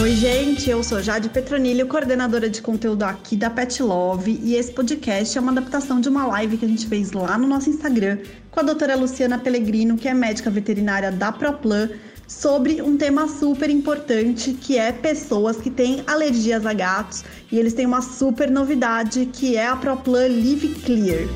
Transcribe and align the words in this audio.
Oi, 0.00 0.14
gente, 0.14 0.70
eu 0.70 0.80
sou 0.84 1.02
Jade 1.02 1.28
Petronilho, 1.28 1.84
coordenadora 1.88 2.48
de 2.48 2.62
conteúdo 2.62 3.02
aqui 3.02 3.36
da 3.36 3.50
Pet 3.50 3.82
Love, 3.82 4.38
e 4.44 4.54
esse 4.54 4.70
podcast 4.70 5.36
é 5.36 5.40
uma 5.40 5.50
adaptação 5.50 6.00
de 6.00 6.08
uma 6.08 6.24
live 6.24 6.56
que 6.56 6.64
a 6.64 6.68
gente 6.68 6.86
fez 6.86 7.10
lá 7.10 7.36
no 7.36 7.48
nosso 7.48 7.68
Instagram 7.68 8.18
com 8.48 8.60
a 8.60 8.62
doutora 8.62 8.94
Luciana 8.94 9.38
Pellegrino, 9.38 9.96
que 9.96 10.06
é 10.06 10.14
médica 10.14 10.50
veterinária 10.50 11.10
da 11.10 11.32
ProPlan, 11.32 11.90
sobre 12.28 12.80
um 12.80 12.96
tema 12.96 13.26
super 13.26 13.68
importante 13.70 14.52
que 14.52 14.78
é 14.78 14.92
pessoas 14.92 15.56
que 15.56 15.68
têm 15.68 16.04
alergias 16.06 16.64
a 16.64 16.72
gatos, 16.72 17.24
e 17.50 17.58
eles 17.58 17.74
têm 17.74 17.84
uma 17.84 18.00
super 18.00 18.48
novidade 18.48 19.26
que 19.26 19.56
é 19.56 19.66
a 19.66 19.74
ProPlan 19.74 20.28
Live 20.28 20.76
Clear. 20.84 21.26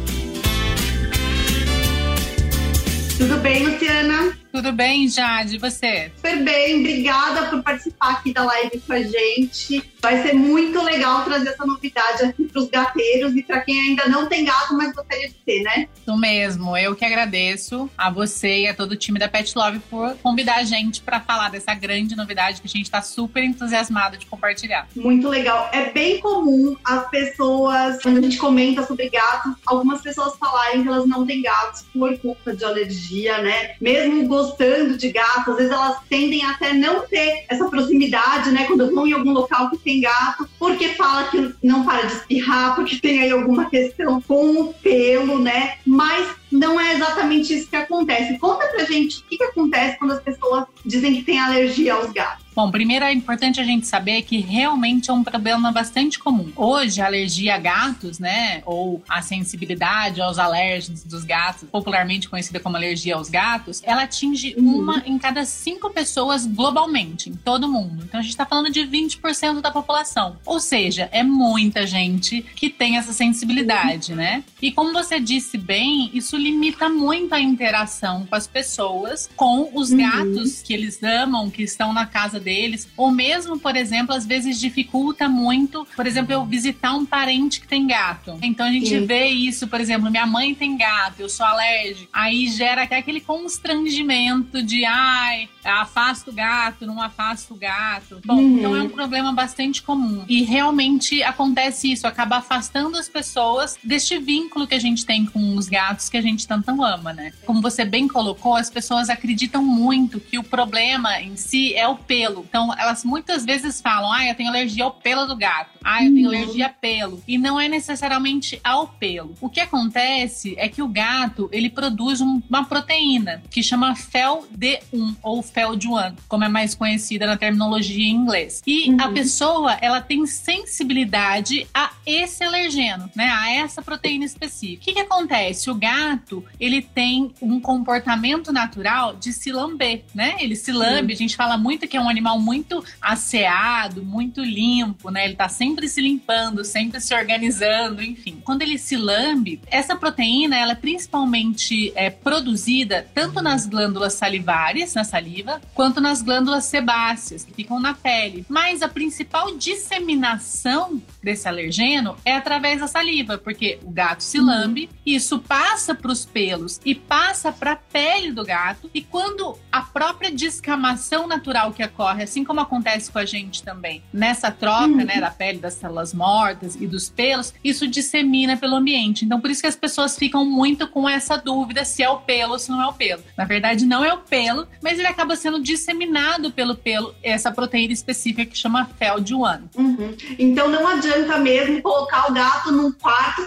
Tudo 3.18 3.38
bem, 3.38 3.66
Luciana? 3.66 4.41
Tudo 4.52 4.70
bem, 4.70 5.08
Jade? 5.08 5.56
E 5.56 5.58
você? 5.58 6.12
Super 6.14 6.44
bem, 6.44 6.80
obrigada 6.80 7.46
por 7.48 7.62
participar 7.62 8.10
aqui 8.10 8.34
da 8.34 8.44
live 8.44 8.80
com 8.80 8.92
a 8.92 9.02
gente. 9.02 9.82
Vai 10.02 10.20
ser 10.20 10.34
muito 10.34 10.82
legal 10.82 11.24
trazer 11.24 11.50
essa 11.50 11.64
novidade 11.64 12.24
aqui 12.24 12.44
para 12.44 12.60
os 12.60 12.68
gateiros 12.68 13.34
e 13.34 13.42
para 13.42 13.60
quem 13.60 13.80
ainda 13.80 14.08
não 14.08 14.26
tem 14.26 14.44
gato, 14.44 14.74
mas 14.76 14.92
gostaria 14.92 15.28
de 15.28 15.34
ter, 15.34 15.62
né? 15.62 15.88
Isso 15.96 16.16
mesmo. 16.16 16.76
Eu 16.76 16.94
que 16.94 17.04
agradeço 17.04 17.88
a 17.96 18.10
você 18.10 18.62
e 18.62 18.66
a 18.66 18.74
todo 18.74 18.92
o 18.92 18.96
time 18.96 19.18
da 19.18 19.28
Pet 19.28 19.56
Love 19.56 19.78
por 19.88 20.16
convidar 20.18 20.56
a 20.56 20.64
gente 20.64 21.00
para 21.00 21.20
falar 21.20 21.50
dessa 21.50 21.72
grande 21.72 22.14
novidade 22.14 22.60
que 22.60 22.66
a 22.66 22.70
gente 22.70 22.84
está 22.84 23.00
super 23.00 23.42
entusiasmado 23.42 24.18
de 24.18 24.26
compartilhar. 24.26 24.86
Muito 24.94 25.28
legal. 25.28 25.70
É 25.72 25.90
bem 25.92 26.20
comum 26.20 26.76
as 26.84 27.08
pessoas, 27.08 28.02
quando 28.02 28.18
a 28.18 28.22
gente 28.22 28.36
comenta 28.36 28.84
sobre 28.86 29.08
gatos, 29.08 29.54
algumas 29.64 30.02
pessoas 30.02 30.36
falarem 30.36 30.82
que 30.82 30.88
elas 30.88 31.06
não 31.06 31.24
têm 31.24 31.40
gatos 31.40 31.84
por 31.92 32.18
culpa 32.18 32.54
de 32.54 32.64
alergia, 32.64 33.38
né? 33.38 33.76
Mesmo 33.80 34.28
gostando 34.42 34.96
de 34.96 35.10
gato, 35.10 35.52
às 35.52 35.56
vezes 35.56 35.72
elas 35.72 35.96
tendem 36.08 36.44
até 36.44 36.72
não 36.72 37.00
ter 37.06 37.44
essa 37.48 37.66
proximidade, 37.66 38.50
né? 38.50 38.64
Quando 38.66 38.92
vão 38.92 39.06
em 39.06 39.12
algum 39.12 39.32
local 39.32 39.70
que 39.70 39.78
tem 39.78 40.00
gato, 40.00 40.48
porque 40.58 40.90
fala 40.90 41.28
que 41.28 41.54
não 41.62 41.84
para 41.84 42.06
de 42.06 42.14
espirrar, 42.14 42.74
porque 42.74 42.96
tem 42.96 43.20
aí 43.20 43.30
alguma 43.30 43.70
questão 43.70 44.20
com 44.20 44.60
o 44.60 44.74
pelo, 44.74 45.38
né? 45.38 45.74
Mas 45.86 46.28
não 46.50 46.78
é 46.80 46.94
exatamente 46.94 47.54
isso 47.54 47.68
que 47.68 47.76
acontece. 47.76 48.38
Conta 48.38 48.66
pra 48.68 48.84
gente 48.84 49.20
o 49.20 49.24
que, 49.24 49.38
que 49.38 49.44
acontece 49.44 49.98
quando 49.98 50.12
as 50.12 50.22
pessoas 50.22 50.64
dizem 50.84 51.14
que 51.14 51.22
tem 51.22 51.38
alergia 51.38 51.94
aos 51.94 52.12
gatos. 52.12 52.41
Bom, 52.54 52.70
primeiro 52.70 53.04
é 53.04 53.12
importante 53.12 53.60
a 53.60 53.64
gente 53.64 53.86
saber 53.86 54.22
que 54.22 54.38
realmente 54.38 55.10
é 55.10 55.12
um 55.12 55.24
problema 55.24 55.72
bastante 55.72 56.18
comum. 56.18 56.52
Hoje, 56.54 57.00
a 57.00 57.06
alergia 57.06 57.54
a 57.54 57.58
gatos, 57.58 58.18
né, 58.18 58.62
ou 58.66 59.02
a 59.08 59.22
sensibilidade 59.22 60.20
aos 60.20 60.38
alérgenos 60.38 61.02
dos 61.04 61.24
gatos, 61.24 61.68
popularmente 61.70 62.28
conhecida 62.28 62.60
como 62.60 62.76
alergia 62.76 63.16
aos 63.16 63.30
gatos, 63.30 63.80
ela 63.84 64.02
atinge 64.02 64.54
uhum. 64.58 64.80
uma 64.80 65.02
em 65.06 65.18
cada 65.18 65.44
cinco 65.44 65.90
pessoas 65.90 66.46
globalmente, 66.46 67.30
em 67.30 67.34
todo 67.34 67.68
mundo. 67.68 68.04
Então 68.04 68.20
a 68.20 68.22
gente 68.22 68.32
está 68.32 68.44
falando 68.44 68.70
de 68.70 68.80
20% 68.80 69.60
da 69.60 69.70
população. 69.70 70.36
Ou 70.44 70.60
seja, 70.60 71.08
é 71.12 71.22
muita 71.22 71.86
gente 71.86 72.42
que 72.54 72.68
tem 72.68 72.98
essa 72.98 73.12
sensibilidade, 73.12 74.14
né? 74.14 74.44
E 74.60 74.70
como 74.70 74.92
você 74.92 75.18
disse 75.18 75.56
bem, 75.56 76.10
isso 76.12 76.36
limita 76.36 76.88
muito 76.88 77.34
a 77.34 77.40
interação 77.40 78.26
com 78.26 78.34
as 78.34 78.46
pessoas, 78.46 79.30
com 79.36 79.70
os 79.74 79.90
uhum. 79.90 79.98
gatos 79.98 80.60
que 80.62 80.74
eles 80.74 81.02
amam, 81.02 81.50
que 81.50 81.62
estão 81.62 81.92
na 81.92 82.04
casa 82.06 82.41
deles, 82.42 82.88
ou 82.96 83.10
mesmo, 83.10 83.58
por 83.58 83.76
exemplo, 83.76 84.14
às 84.14 84.26
vezes 84.26 84.60
dificulta 84.60 85.28
muito, 85.28 85.86
por 85.96 86.06
exemplo, 86.06 86.32
eu 86.32 86.44
visitar 86.44 86.94
um 86.94 87.06
parente 87.06 87.60
que 87.60 87.68
tem 87.68 87.86
gato. 87.86 88.38
Então 88.42 88.66
a 88.66 88.72
gente 88.72 88.88
Sim. 88.88 89.06
vê 89.06 89.26
isso, 89.26 89.68
por 89.68 89.80
exemplo, 89.80 90.10
minha 90.10 90.26
mãe 90.26 90.54
tem 90.54 90.76
gato, 90.76 91.20
eu 91.20 91.28
sou 91.28 91.46
alérgica, 91.46 92.08
aí 92.12 92.48
gera 92.48 92.82
aquele 92.82 93.20
constrangimento 93.20 94.62
de 94.62 94.84
ai, 94.84 95.48
afasta 95.64 96.30
o 96.30 96.34
gato, 96.34 96.86
não 96.86 97.00
afasta 97.00 97.52
o 97.54 97.56
gato. 97.56 98.20
Bom, 98.24 98.36
uhum. 98.36 98.58
então 98.58 98.76
é 98.76 98.82
um 98.82 98.88
problema 98.88 99.32
bastante 99.32 99.82
comum. 99.82 100.24
E 100.28 100.42
realmente 100.42 101.22
acontece 101.22 101.92
isso, 101.92 102.06
acaba 102.06 102.36
afastando 102.36 102.96
as 102.96 103.08
pessoas 103.08 103.78
deste 103.82 104.18
vínculo 104.18 104.66
que 104.66 104.74
a 104.74 104.80
gente 104.80 105.04
tem 105.04 105.24
com 105.26 105.56
os 105.56 105.68
gatos 105.68 106.08
que 106.08 106.16
a 106.16 106.22
gente 106.22 106.46
tanto 106.46 106.82
ama, 106.82 107.12
né? 107.12 107.32
Como 107.44 107.60
você 107.60 107.84
bem 107.84 108.08
colocou, 108.08 108.56
as 108.56 108.70
pessoas 108.70 109.08
acreditam 109.10 109.62
muito 109.62 110.18
que 110.18 110.38
o 110.38 110.42
problema 110.42 111.20
em 111.20 111.36
si 111.36 111.74
é 111.74 111.86
o 111.86 111.96
pelo 111.96 112.31
pelo. 112.32 112.44
Então, 112.48 112.74
elas 112.78 113.04
muitas 113.04 113.44
vezes 113.44 113.80
falam: 113.80 114.10
ah, 114.12 114.26
eu 114.26 114.34
tenho 114.34 114.48
alergia 114.48 114.84
ao 114.84 114.92
pelo 114.92 115.26
do 115.26 115.36
gato. 115.36 115.78
Ah, 115.84 116.04
eu 116.04 116.12
tenho 116.12 116.28
uhum. 116.28 116.36
alergia 116.36 116.66
a 116.66 116.70
pelo. 116.70 117.22
E 117.26 117.36
não 117.36 117.60
é 117.60 117.68
necessariamente 117.68 118.60
ao 118.64 118.88
pelo. 118.88 119.34
O 119.40 119.48
que 119.48 119.60
acontece 119.60 120.54
é 120.56 120.68
que 120.68 120.82
o 120.82 120.88
gato, 120.88 121.48
ele 121.52 121.68
produz 121.68 122.20
uma 122.20 122.64
proteína 122.64 123.42
que 123.50 123.62
chama 123.62 123.94
FeL-D1 123.94 125.16
ou 125.22 125.42
FeL-D1, 125.42 126.16
como 126.28 126.44
é 126.44 126.48
mais 126.48 126.74
conhecida 126.74 127.26
na 127.26 127.36
terminologia 127.36 128.04
em 128.04 128.14
inglês. 128.14 128.62
E 128.66 128.90
uhum. 128.90 128.96
a 129.00 129.08
pessoa, 129.10 129.72
ela 129.80 130.00
tem 130.00 130.24
sensibilidade 130.26 131.66
a 131.74 131.90
esse 132.06 132.42
alergeno, 132.42 133.10
né? 133.14 133.30
A 133.30 133.50
essa 133.50 133.82
proteína 133.82 134.24
específica. 134.24 134.82
O 134.82 134.84
que, 134.84 134.92
que 134.94 135.00
acontece? 135.00 135.70
O 135.70 135.74
gato, 135.74 136.44
ele 136.58 136.82
tem 136.82 137.32
um 137.40 137.60
comportamento 137.60 138.52
natural 138.52 139.16
de 139.16 139.32
se 139.32 139.52
lamber, 139.52 140.04
né? 140.14 140.36
Ele 140.40 140.56
se 140.56 140.72
lambe, 140.72 141.12
uhum. 141.12 141.16
a 141.16 141.18
gente 141.18 141.36
fala 141.36 141.56
muito 141.56 141.86
que 141.86 141.96
é 141.96 142.00
um 142.00 142.08
animal 142.08 142.21
muito 142.22 142.84
asseado, 143.00 144.02
muito 144.02 144.40
limpo, 144.40 145.10
né? 145.10 145.24
Ele 145.24 145.36
tá 145.36 145.48
sempre 145.48 145.88
se 145.88 146.00
limpando, 146.00 146.64
sempre 146.64 147.00
se 147.00 147.14
organizando, 147.14 148.02
enfim. 148.02 148.40
Quando 148.44 148.62
ele 148.62 148.78
se 148.78 148.96
lambe, 148.96 149.60
essa 149.66 149.96
proteína, 149.96 150.56
ela 150.56 150.72
é 150.72 150.76
principalmente 150.76 151.92
é, 151.94 152.10
produzida 152.10 153.06
tanto 153.14 153.42
nas 153.42 153.66
glândulas 153.66 154.14
salivares, 154.14 154.94
na 154.94 155.04
saliva, 155.04 155.60
quanto 155.74 156.00
nas 156.00 156.22
glândulas 156.22 156.64
sebáceas, 156.64 157.44
que 157.44 157.52
ficam 157.52 157.80
na 157.80 157.94
pele. 157.94 158.44
Mas 158.48 158.82
a 158.82 158.88
principal 158.88 159.56
disseminação 159.56 161.02
desse 161.22 161.48
alergeno 161.48 162.16
é 162.24 162.36
através 162.36 162.80
da 162.80 162.86
saliva, 162.86 163.38
porque 163.38 163.78
o 163.82 163.90
gato 163.90 164.22
se 164.22 164.38
lambe, 164.38 164.88
isso 165.04 165.38
passa 165.38 165.94
para 165.94 166.10
os 166.10 166.24
pelos 166.24 166.80
e 166.84 166.94
passa 166.94 167.52
para 167.52 167.72
a 167.72 167.76
pele 167.76 168.32
do 168.32 168.44
gato, 168.44 168.90
e 168.92 169.02
quando 169.02 169.58
a 169.70 169.82
própria 169.82 170.30
descamação 170.30 171.26
natural 171.26 171.72
que 171.72 171.84
ocorre, 171.84 172.11
assim 172.12 172.44
como 172.44 172.60
acontece 172.60 173.10
com 173.10 173.18
a 173.18 173.24
gente 173.24 173.62
também, 173.62 174.02
nessa 174.12 174.50
troca, 174.50 174.86
uhum. 174.86 175.04
né, 175.04 175.20
da 175.20 175.30
pele 175.30 175.58
das 175.58 175.74
células 175.74 176.12
mortas 176.12 176.76
e 176.76 176.86
dos 176.86 177.08
pelos, 177.08 177.54
isso 177.62 177.86
dissemina 177.86 178.56
pelo 178.56 178.76
ambiente. 178.76 179.24
Então, 179.24 179.40
por 179.40 179.50
isso 179.50 179.60
que 179.60 179.66
as 179.66 179.76
pessoas 179.76 180.16
ficam 180.16 180.44
muito 180.44 180.86
com 180.88 181.08
essa 181.08 181.36
dúvida 181.36 181.84
se 181.84 182.02
é 182.02 182.10
o 182.10 182.18
pelo 182.18 182.52
ou 182.52 182.58
se 182.58 182.70
não 182.70 182.82
é 182.82 182.86
o 182.86 182.92
pelo. 182.92 183.22
Na 183.36 183.44
verdade, 183.44 183.84
não 183.84 184.04
é 184.04 184.12
o 184.12 184.18
pelo, 184.18 184.66
mas 184.82 184.98
ele 184.98 185.08
acaba 185.08 185.36
sendo 185.36 185.60
disseminado 185.60 186.50
pelo 186.50 186.74
pelo, 186.74 187.14
essa 187.22 187.50
proteína 187.50 187.92
específica 187.92 188.44
que 188.44 188.56
chama 188.56 188.88
FeL-1. 188.98 189.62
Uhum. 189.76 190.16
Então, 190.38 190.68
não 190.68 190.86
adianta 190.86 191.38
mesmo 191.38 191.82
colocar 191.82 192.30
o 192.30 192.32
gato 192.32 192.72
num 192.72 192.92
quarto 192.92 193.41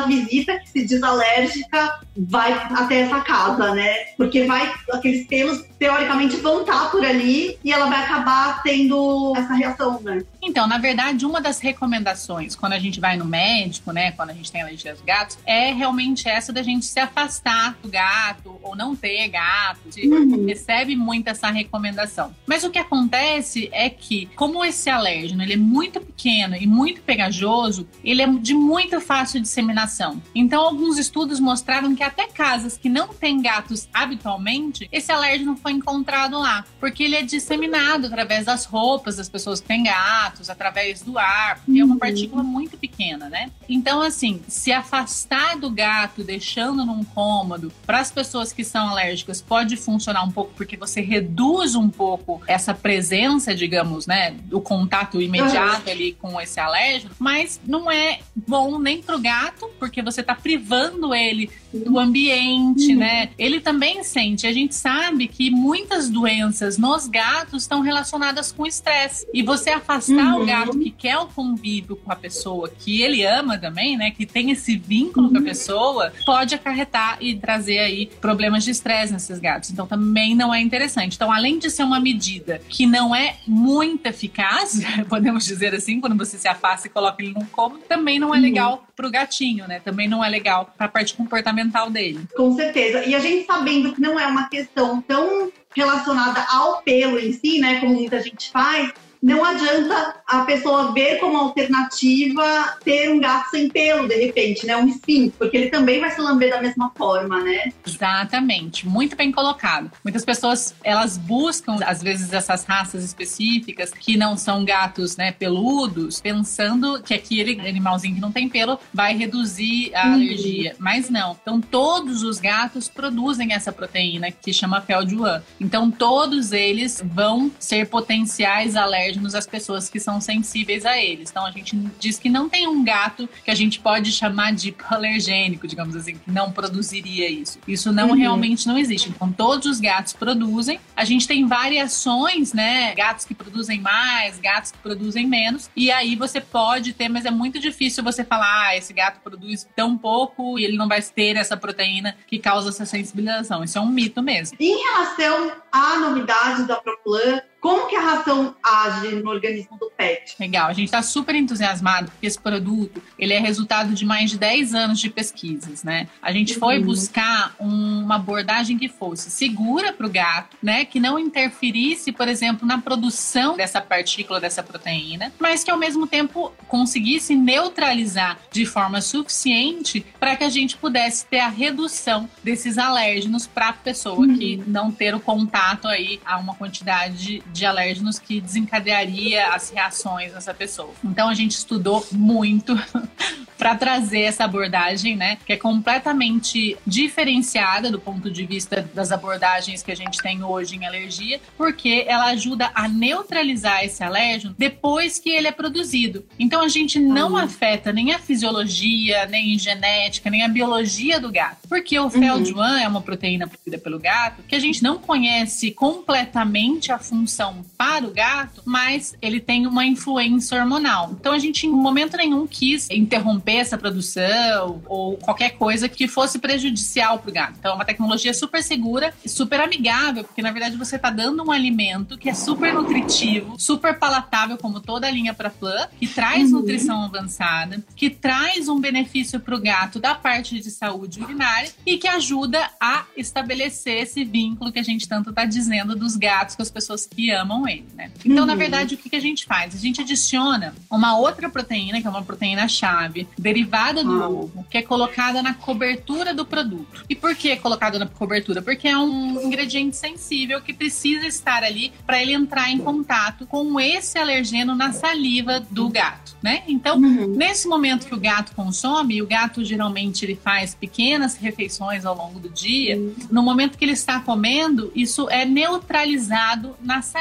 aquela 0.00 0.06
visita 0.06 0.58
que 0.58 0.68
se 0.68 0.86
diz 0.86 1.02
alérgica 1.02 2.00
vai 2.16 2.52
até 2.52 3.00
essa 3.00 3.20
casa, 3.20 3.74
né? 3.74 3.94
Porque 4.16 4.44
vai, 4.44 4.72
aqueles 4.92 5.26
pelos 5.26 5.64
teoricamente 5.78 6.36
vão 6.36 6.60
estar 6.60 6.90
por 6.90 7.04
ali 7.04 7.58
e 7.64 7.72
ela 7.72 7.88
vai 7.88 8.04
acabar 8.04 8.62
tendo 8.62 9.32
essa 9.34 9.54
reação, 9.54 9.98
né? 10.02 10.22
Então, 10.42 10.66
na 10.66 10.76
verdade, 10.76 11.24
uma 11.24 11.40
das 11.40 11.58
recomendações 11.58 12.54
quando 12.54 12.74
a 12.74 12.78
gente 12.78 13.00
vai 13.00 13.16
no 13.16 13.24
médico, 13.24 13.90
né, 13.90 14.12
quando 14.12 14.30
a 14.30 14.34
gente 14.34 14.52
tem 14.52 14.60
alergia 14.60 14.90
aos 14.90 15.00
gatos, 15.00 15.38
é 15.46 15.72
realmente 15.72 16.28
essa 16.28 16.52
da 16.52 16.62
gente 16.62 16.84
se 16.84 17.00
afastar 17.00 17.78
do 17.82 17.88
gato 17.88 18.58
ou 18.62 18.76
não 18.76 18.94
ter 18.94 19.26
gato. 19.28 19.80
A 19.86 19.90
gente 19.90 20.08
uhum. 20.08 20.46
recebe 20.46 20.94
muito 20.96 21.28
essa 21.28 21.50
recomendação. 21.50 22.34
Mas 22.46 22.62
o 22.62 22.70
que 22.70 22.78
acontece 22.78 23.70
é 23.72 23.88
que, 23.88 24.28
como 24.36 24.62
esse 24.62 24.90
alérgeno 24.90 25.42
ele 25.42 25.54
é 25.54 25.56
muito 25.56 26.00
pequeno 26.00 26.56
e 26.56 26.66
muito 26.66 27.00
pegajoso, 27.00 27.88
ele 28.04 28.20
é 28.20 28.26
de 28.26 28.52
muito 28.52 29.00
fácil 29.00 29.40
disseminação. 29.40 29.89
Então, 30.34 30.62
alguns 30.62 30.98
estudos 30.98 31.40
mostraram 31.40 31.94
que 31.94 32.02
até 32.02 32.26
casas 32.26 32.76
que 32.76 32.88
não 32.88 33.08
têm 33.08 33.40
gatos 33.40 33.88
habitualmente, 33.92 34.88
esse 34.90 35.10
alérgeno 35.10 35.56
foi 35.56 35.72
encontrado 35.72 36.38
lá, 36.38 36.64
porque 36.78 37.04
ele 37.04 37.16
é 37.16 37.22
disseminado 37.22 38.06
através 38.06 38.46
das 38.46 38.64
roupas 38.64 39.16
das 39.16 39.28
pessoas 39.28 39.60
que 39.60 39.68
têm 39.68 39.84
gato 39.84 40.42
através 40.48 41.02
do 41.02 41.18
ar, 41.18 41.56
porque 41.56 41.72
uhum. 41.72 41.80
é 41.80 41.84
uma 41.84 41.94
uhum. 41.94 42.00
partícula 42.00 42.42
muito 42.42 42.76
pequena, 42.76 43.28
né? 43.28 43.50
Então, 43.68 44.00
assim, 44.00 44.40
se 44.48 44.72
afastar 44.72 45.56
do 45.56 45.70
gato, 45.70 46.22
deixando 46.22 46.84
num 46.84 47.04
cômodo, 47.04 47.72
para 47.86 48.00
as 48.00 48.10
pessoas 48.10 48.52
que 48.52 48.64
são 48.64 48.88
alérgicas, 48.88 49.40
pode 49.40 49.76
funcionar 49.76 50.24
um 50.24 50.30
pouco, 50.30 50.52
porque 50.54 50.76
você 50.76 51.00
reduz 51.00 51.74
um 51.74 51.88
pouco 51.88 52.40
essa 52.46 52.74
presença, 52.74 53.54
digamos, 53.54 54.06
né, 54.06 54.32
do 54.44 54.60
contato 54.60 55.20
imediato 55.20 55.86
uhum. 55.86 55.92
ali 55.92 56.12
com 56.12 56.40
esse 56.40 56.60
alérgeno, 56.60 57.14
mas 57.18 57.60
não 57.66 57.90
é 57.90 58.20
bom 58.34 58.78
nem 58.78 59.02
pro 59.02 59.18
gato, 59.18 59.68
porque 59.80 60.02
você 60.02 60.22
tá 60.22 60.34
privando 60.34 61.12
ele 61.12 61.50
do 61.72 61.98
ambiente, 61.98 62.92
uhum. 62.92 62.98
né? 62.98 63.30
Ele 63.38 63.60
também 63.60 64.02
sente. 64.02 64.46
A 64.46 64.52
gente 64.52 64.74
sabe 64.74 65.28
que 65.28 65.50
muitas 65.50 66.08
doenças 66.08 66.76
nos 66.76 67.06
gatos 67.06 67.62
estão 67.62 67.80
relacionadas 67.80 68.52
com 68.52 68.66
estresse. 68.66 69.26
E 69.32 69.42
você 69.42 69.70
afastar 69.70 70.34
uhum. 70.34 70.42
o 70.42 70.46
gato 70.46 70.78
que 70.78 70.90
quer 70.90 71.18
o 71.18 71.26
convívio 71.26 71.96
com 71.96 72.10
a 72.10 72.16
pessoa, 72.16 72.68
que 72.68 73.02
ele 73.02 73.24
ama 73.24 73.58
também, 73.58 73.96
né? 73.96 74.10
Que 74.10 74.26
tem 74.26 74.50
esse 74.50 74.76
vínculo 74.76 75.26
uhum. 75.26 75.32
com 75.32 75.38
a 75.38 75.40
uhum. 75.40 75.46
pessoa, 75.46 76.12
pode 76.24 76.54
acarretar 76.54 77.18
e 77.20 77.36
trazer 77.36 77.78
aí 77.78 78.06
problemas 78.20 78.64
de 78.64 78.70
estresse 78.70 79.12
nesses 79.12 79.38
gatos. 79.38 79.70
Então 79.70 79.86
também 79.86 80.34
não 80.34 80.52
é 80.52 80.60
interessante. 80.60 81.14
Então, 81.14 81.30
além 81.30 81.58
de 81.58 81.70
ser 81.70 81.84
uma 81.84 82.00
medida 82.00 82.60
que 82.68 82.86
não 82.86 83.14
é 83.14 83.36
muito 83.46 84.06
eficaz, 84.06 84.82
podemos 85.08 85.44
dizer 85.44 85.74
assim, 85.74 86.00
quando 86.00 86.16
você 86.16 86.38
se 86.38 86.48
afasta 86.48 86.86
e 86.86 86.90
coloca 86.90 87.22
ele 87.22 87.32
num 87.32 87.46
cômodo, 87.46 87.82
também 87.88 88.18
não 88.18 88.34
é 88.34 88.38
uhum. 88.38 88.42
legal 88.42 88.84
para 88.96 89.06
o 89.06 89.10
gatinho, 89.10 89.66
né? 89.66 89.80
Também 89.80 90.08
não 90.08 90.24
é 90.24 90.28
legal 90.28 90.72
para 90.76 90.86
a 90.86 90.88
parte 90.88 91.14
comportamental 91.14 91.59
dele. 91.90 92.20
Com 92.36 92.54
certeza. 92.54 93.04
E 93.04 93.14
a 93.14 93.18
gente 93.18 93.46
sabendo 93.46 93.92
que 93.92 94.00
não 94.00 94.18
é 94.18 94.26
uma 94.26 94.48
questão 94.48 95.00
tão 95.02 95.50
relacionada 95.74 96.44
ao 96.50 96.82
pelo 96.82 97.18
em 97.18 97.32
si, 97.32 97.60
né, 97.60 97.80
como 97.80 97.94
muita 97.94 98.20
gente 98.20 98.50
faz, 98.50 98.92
não 99.22 99.44
adianta 99.44 100.14
a 100.26 100.44
pessoa 100.44 100.92
ver 100.92 101.18
como 101.18 101.36
alternativa 101.36 102.78
ter 102.82 103.10
um 103.10 103.20
gato 103.20 103.50
sem 103.50 103.68
pelo, 103.68 104.08
de 104.08 104.14
repente, 104.14 104.66
né? 104.66 104.76
Um 104.76 104.88
sphinx, 104.88 105.34
porque 105.36 105.56
ele 105.56 105.70
também 105.70 106.00
vai 106.00 106.10
se 106.10 106.20
lamber 106.20 106.50
da 106.50 106.60
mesma 106.60 106.90
forma, 106.96 107.40
né? 107.42 107.70
Exatamente, 107.86 108.88
muito 108.88 109.16
bem 109.16 109.30
colocado. 109.30 109.90
Muitas 110.02 110.24
pessoas, 110.24 110.74
elas 110.82 111.18
buscam, 111.18 111.78
às 111.84 112.02
vezes, 112.02 112.32
essas 112.32 112.64
raças 112.64 113.04
específicas 113.04 113.90
que 113.90 114.16
não 114.16 114.36
são 114.36 114.64
gatos, 114.64 115.16
né, 115.16 115.32
peludos, 115.32 116.20
pensando 116.20 117.02
que 117.02 117.12
aquele 117.12 117.60
animalzinho 117.60 118.14
que 118.14 118.20
não 118.20 118.32
tem 118.32 118.48
pelo 118.48 118.78
vai 118.92 119.14
reduzir 119.16 119.94
a 119.94 120.06
uhum. 120.06 120.14
alergia. 120.14 120.74
Mas 120.78 121.10
não. 121.10 121.36
Então, 121.42 121.60
todos 121.60 122.22
os 122.22 122.40
gatos 122.40 122.88
produzem 122.88 123.52
essa 123.52 123.70
proteína 123.70 124.30
que 124.30 124.52
chama 124.52 124.80
fel-de-Wuhan. 124.80 125.42
Então, 125.60 125.90
todos 125.90 126.52
eles 126.52 127.02
vão 127.04 127.50
ser 127.58 127.86
potenciais 127.88 128.76
alérgicos 128.76 129.09
alérgenos 129.10 129.34
às 129.34 129.46
pessoas 129.46 129.88
que 129.88 129.98
são 129.98 130.20
sensíveis 130.20 130.86
a 130.86 130.96
eles. 130.96 131.30
Então 131.30 131.44
a 131.44 131.50
gente 131.50 131.76
diz 131.98 132.18
que 132.18 132.28
não 132.28 132.48
tem 132.48 132.66
um 132.66 132.84
gato 132.84 133.28
que 133.44 133.50
a 133.50 133.54
gente 133.54 133.80
pode 133.80 134.12
chamar 134.12 134.52
de 134.52 134.74
alergênico, 134.88 135.66
digamos 135.66 135.96
assim, 135.96 136.14
que 136.14 136.30
não 136.30 136.52
produziria 136.52 137.28
isso. 137.28 137.58
Isso 137.66 137.92
não 137.92 138.10
uhum. 138.10 138.14
realmente 138.14 138.66
não 138.66 138.78
existe. 138.78 139.08
Então 139.08 139.32
todos 139.32 139.66
os 139.66 139.80
gatos 139.80 140.12
produzem. 140.12 140.80
A 140.96 141.04
gente 141.04 141.26
tem 141.26 141.46
variações, 141.46 142.52
né? 142.52 142.94
Gatos 142.94 143.24
que 143.24 143.34
produzem 143.34 143.80
mais, 143.80 144.38
gatos 144.38 144.70
que 144.70 144.78
produzem 144.78 145.26
menos. 145.26 145.70
E 145.74 145.90
aí 145.90 146.14
você 146.14 146.40
pode 146.40 146.92
ter, 146.92 147.08
mas 147.08 147.24
é 147.24 147.30
muito 147.30 147.58
difícil 147.58 148.04
você 148.04 148.24
falar, 148.24 148.68
ah, 148.68 148.76
esse 148.76 148.92
gato 148.92 149.20
produz 149.20 149.66
tão 149.74 149.96
pouco 149.96 150.58
e 150.58 150.64
ele 150.64 150.76
não 150.76 150.88
vai 150.88 151.02
ter 151.02 151.36
essa 151.36 151.56
proteína 151.56 152.16
que 152.26 152.38
causa 152.38 152.68
essa 152.68 152.86
sensibilização. 152.86 153.64
Isso 153.64 153.78
é 153.78 153.80
um 153.80 153.90
mito 153.90 154.22
mesmo. 154.22 154.56
Em 154.60 154.76
relação 154.82 155.52
à 155.72 155.98
novidade 155.98 156.64
da 156.64 156.76
ProPlan, 156.76 157.40
como 157.60 157.86
que 157.88 157.94
a 157.94 158.00
ração 158.00 158.54
age 158.62 159.16
no 159.16 159.30
organismo 159.30 159.76
do 159.78 159.90
pet? 159.90 160.34
Legal, 160.40 160.68
a 160.68 160.72
gente 160.72 160.86
está 160.86 161.02
super 161.02 161.34
entusiasmado 161.34 162.10
porque 162.10 162.26
esse 162.26 162.38
produto 162.38 163.02
ele 163.18 163.34
é 163.34 163.38
resultado 163.38 163.92
de 163.92 164.04
mais 164.06 164.30
de 164.30 164.38
10 164.38 164.74
anos 164.74 164.98
de 164.98 165.10
pesquisas, 165.10 165.84
né? 165.84 166.08
A 166.22 166.32
gente 166.32 166.58
foi 166.58 166.78
uhum. 166.78 166.84
buscar 166.84 167.54
um, 167.60 168.02
uma 168.02 168.16
abordagem 168.16 168.78
que 168.78 168.88
fosse 168.88 169.30
segura 169.30 169.92
para 169.92 170.06
o 170.06 170.10
gato, 170.10 170.56
né? 170.62 170.86
Que 170.86 170.98
não 170.98 171.18
interferisse, 171.18 172.12
por 172.12 172.28
exemplo, 172.28 172.66
na 172.66 172.78
produção 172.78 173.56
dessa 173.56 173.80
partícula, 173.80 174.40
dessa 174.40 174.62
proteína, 174.62 175.32
mas 175.38 175.62
que 175.62 175.70
ao 175.70 175.78
mesmo 175.78 176.06
tempo 176.06 176.52
conseguisse 176.66 177.36
neutralizar 177.36 178.38
de 178.50 178.64
forma 178.64 179.02
suficiente 179.02 180.04
para 180.18 180.34
que 180.34 180.44
a 180.44 180.50
gente 180.50 180.76
pudesse 180.78 181.26
ter 181.26 181.40
a 181.40 181.48
redução 181.48 182.28
desses 182.42 182.78
alérgenos 182.78 183.46
para 183.46 183.68
a 183.68 183.72
pessoa 183.72 184.18
uhum. 184.18 184.38
que 184.38 184.62
não 184.66 184.90
ter 184.90 185.14
o 185.14 185.20
contato 185.20 185.86
aí 185.86 186.20
a 186.24 186.38
uma 186.38 186.54
quantidade 186.54 187.42
de 187.52 187.66
alérgenos 187.66 188.18
que 188.18 188.40
desencadearia 188.40 189.48
as 189.48 189.70
reações 189.70 190.32
nessa 190.32 190.54
pessoa. 190.54 190.92
Então 191.04 191.28
a 191.28 191.34
gente 191.34 191.52
estudou 191.52 192.06
muito 192.12 192.78
para 193.60 193.74
trazer 193.74 194.22
essa 194.22 194.44
abordagem, 194.44 195.14
né, 195.14 195.36
que 195.44 195.52
é 195.52 195.56
completamente 195.56 196.78
diferenciada 196.86 197.90
do 197.90 198.00
ponto 198.00 198.30
de 198.30 198.46
vista 198.46 198.88
das 198.94 199.12
abordagens 199.12 199.82
que 199.82 199.92
a 199.92 199.94
gente 199.94 200.18
tem 200.22 200.42
hoje 200.42 200.76
em 200.76 200.86
alergia, 200.86 201.38
porque 201.58 202.06
ela 202.08 202.28
ajuda 202.28 202.70
a 202.74 202.88
neutralizar 202.88 203.84
esse 203.84 204.02
alérgeno 204.02 204.54
depois 204.56 205.18
que 205.18 205.28
ele 205.28 205.46
é 205.46 205.52
produzido. 205.52 206.24
Então 206.38 206.62
a 206.62 206.68
gente 206.68 206.98
não 206.98 207.32
uhum. 207.32 207.36
afeta 207.36 207.92
nem 207.92 208.14
a 208.14 208.18
fisiologia, 208.18 209.26
nem 209.26 209.54
a 209.54 209.58
genética, 209.58 210.30
nem 210.30 210.42
a 210.42 210.48
biologia 210.48 211.20
do 211.20 211.30
gato, 211.30 211.68
porque 211.68 211.98
o 211.98 212.08
fel-de-1 212.08 212.56
uhum. 212.56 212.78
é 212.78 212.88
uma 212.88 213.02
proteína 213.02 213.46
produzida 213.46 213.76
pelo 213.76 213.98
gato 213.98 214.42
que 214.48 214.54
a 214.54 214.58
gente 214.58 214.82
não 214.82 214.96
conhece 214.96 215.70
completamente 215.72 216.90
a 216.90 216.98
função 216.98 217.39
para 217.78 218.06
o 218.06 218.10
gato, 218.10 218.62
mas 218.64 219.14
ele 219.22 219.40
tem 219.40 219.66
uma 219.66 219.84
influência 219.84 220.60
hormonal. 220.60 221.16
Então 221.18 221.32
a 221.32 221.38
gente 221.38 221.66
em 221.66 221.70
momento 221.70 222.16
nenhum 222.16 222.46
quis 222.46 222.88
interromper 222.90 223.56
essa 223.56 223.78
produção 223.78 224.82
ou 224.86 225.16
qualquer 225.16 225.50
coisa 225.50 225.88
que 225.88 226.06
fosse 226.06 226.38
prejudicial 226.38 227.18
para 227.18 227.30
o 227.30 227.32
gato. 227.32 227.56
Então 227.58 227.72
é 227.72 227.74
uma 227.74 227.84
tecnologia 227.84 228.34
super 228.34 228.62
segura 228.62 229.14
e 229.24 229.28
super 229.28 229.60
amigável, 229.60 230.24
porque 230.24 230.42
na 230.42 230.50
verdade 230.50 230.76
você 230.76 230.96
está 230.96 231.10
dando 231.10 231.42
um 231.42 231.50
alimento 231.50 232.18
que 232.18 232.28
é 232.28 232.34
super 232.34 232.74
nutritivo, 232.74 233.58
super 233.58 233.98
palatável, 233.98 234.58
como 234.58 234.80
toda 234.80 235.06
a 235.06 235.10
linha 235.10 235.32
para 235.32 235.50
Plan, 235.50 235.88
que 235.98 236.06
traz 236.06 236.52
uhum. 236.52 236.60
nutrição 236.60 237.04
avançada, 237.04 237.82
que 237.96 238.10
traz 238.10 238.68
um 238.68 238.78
benefício 238.78 239.40
para 239.40 239.54
o 239.54 239.60
gato 239.60 239.98
da 239.98 240.14
parte 240.14 240.60
de 240.60 240.70
saúde 240.70 241.22
urinária 241.22 241.70
e 241.86 241.96
que 241.96 242.06
ajuda 242.06 242.70
a 242.80 243.04
estabelecer 243.16 244.02
esse 244.02 244.24
vínculo 244.24 244.72
que 244.72 244.78
a 244.78 244.82
gente 244.82 245.08
tanto 245.08 245.30
está 245.30 245.44
dizendo 245.44 245.96
dos 245.96 246.16
gatos 246.16 246.54
com 246.54 246.62
as 246.62 246.70
pessoas 246.70 247.06
que 247.06 247.29
amam 247.32 247.66
ele, 247.68 247.86
né? 247.94 248.10
Então, 248.24 248.40
uhum. 248.40 248.46
na 248.46 248.54
verdade, 248.54 248.94
o 248.94 248.98
que, 248.98 249.10
que 249.10 249.16
a 249.16 249.20
gente 249.20 249.44
faz? 249.44 249.74
A 249.74 249.78
gente 249.78 250.00
adiciona 250.00 250.74
uma 250.90 251.16
outra 251.16 251.48
proteína, 251.48 252.00
que 252.00 252.06
é 252.06 252.10
uma 252.10 252.22
proteína-chave, 252.22 253.28
derivada 253.38 254.02
do 254.02 254.10
uhum. 254.10 254.40
ovo, 254.42 254.66
que 254.70 254.78
é 254.78 254.82
colocada 254.82 255.42
na 255.42 255.54
cobertura 255.54 256.34
do 256.34 256.44
produto. 256.44 257.04
E 257.08 257.14
por 257.14 257.34
que 257.34 257.56
colocada 257.56 257.98
na 257.98 258.06
cobertura? 258.06 258.62
Porque 258.62 258.88
é 258.88 258.98
um 258.98 259.40
ingrediente 259.42 259.96
sensível 259.96 260.60
que 260.60 260.72
precisa 260.72 261.26
estar 261.26 261.62
ali 261.62 261.92
para 262.06 262.20
ele 262.20 262.32
entrar 262.32 262.70
em 262.70 262.78
contato 262.78 263.46
com 263.46 263.78
esse 263.80 264.18
alergeno 264.18 264.74
na 264.74 264.92
saliva 264.92 265.60
do 265.70 265.88
gato, 265.88 266.36
né? 266.42 266.62
Então, 266.66 266.96
uhum. 266.96 267.34
nesse 267.36 267.68
momento 267.68 268.06
que 268.06 268.14
o 268.14 268.20
gato 268.20 268.54
consome, 268.54 269.22
o 269.22 269.26
gato 269.26 269.64
geralmente 269.64 270.24
ele 270.24 270.36
faz 270.36 270.74
pequenas 270.74 271.36
refeições 271.36 272.04
ao 272.04 272.16
longo 272.16 272.38
do 272.38 272.48
dia, 272.48 272.96
uhum. 272.96 273.14
no 273.30 273.42
momento 273.42 273.78
que 273.78 273.84
ele 273.84 273.92
está 273.92 274.20
comendo, 274.20 274.92
isso 274.94 275.28
é 275.30 275.44
neutralizado 275.44 276.76
na 276.82 277.02
saliva 277.02 277.19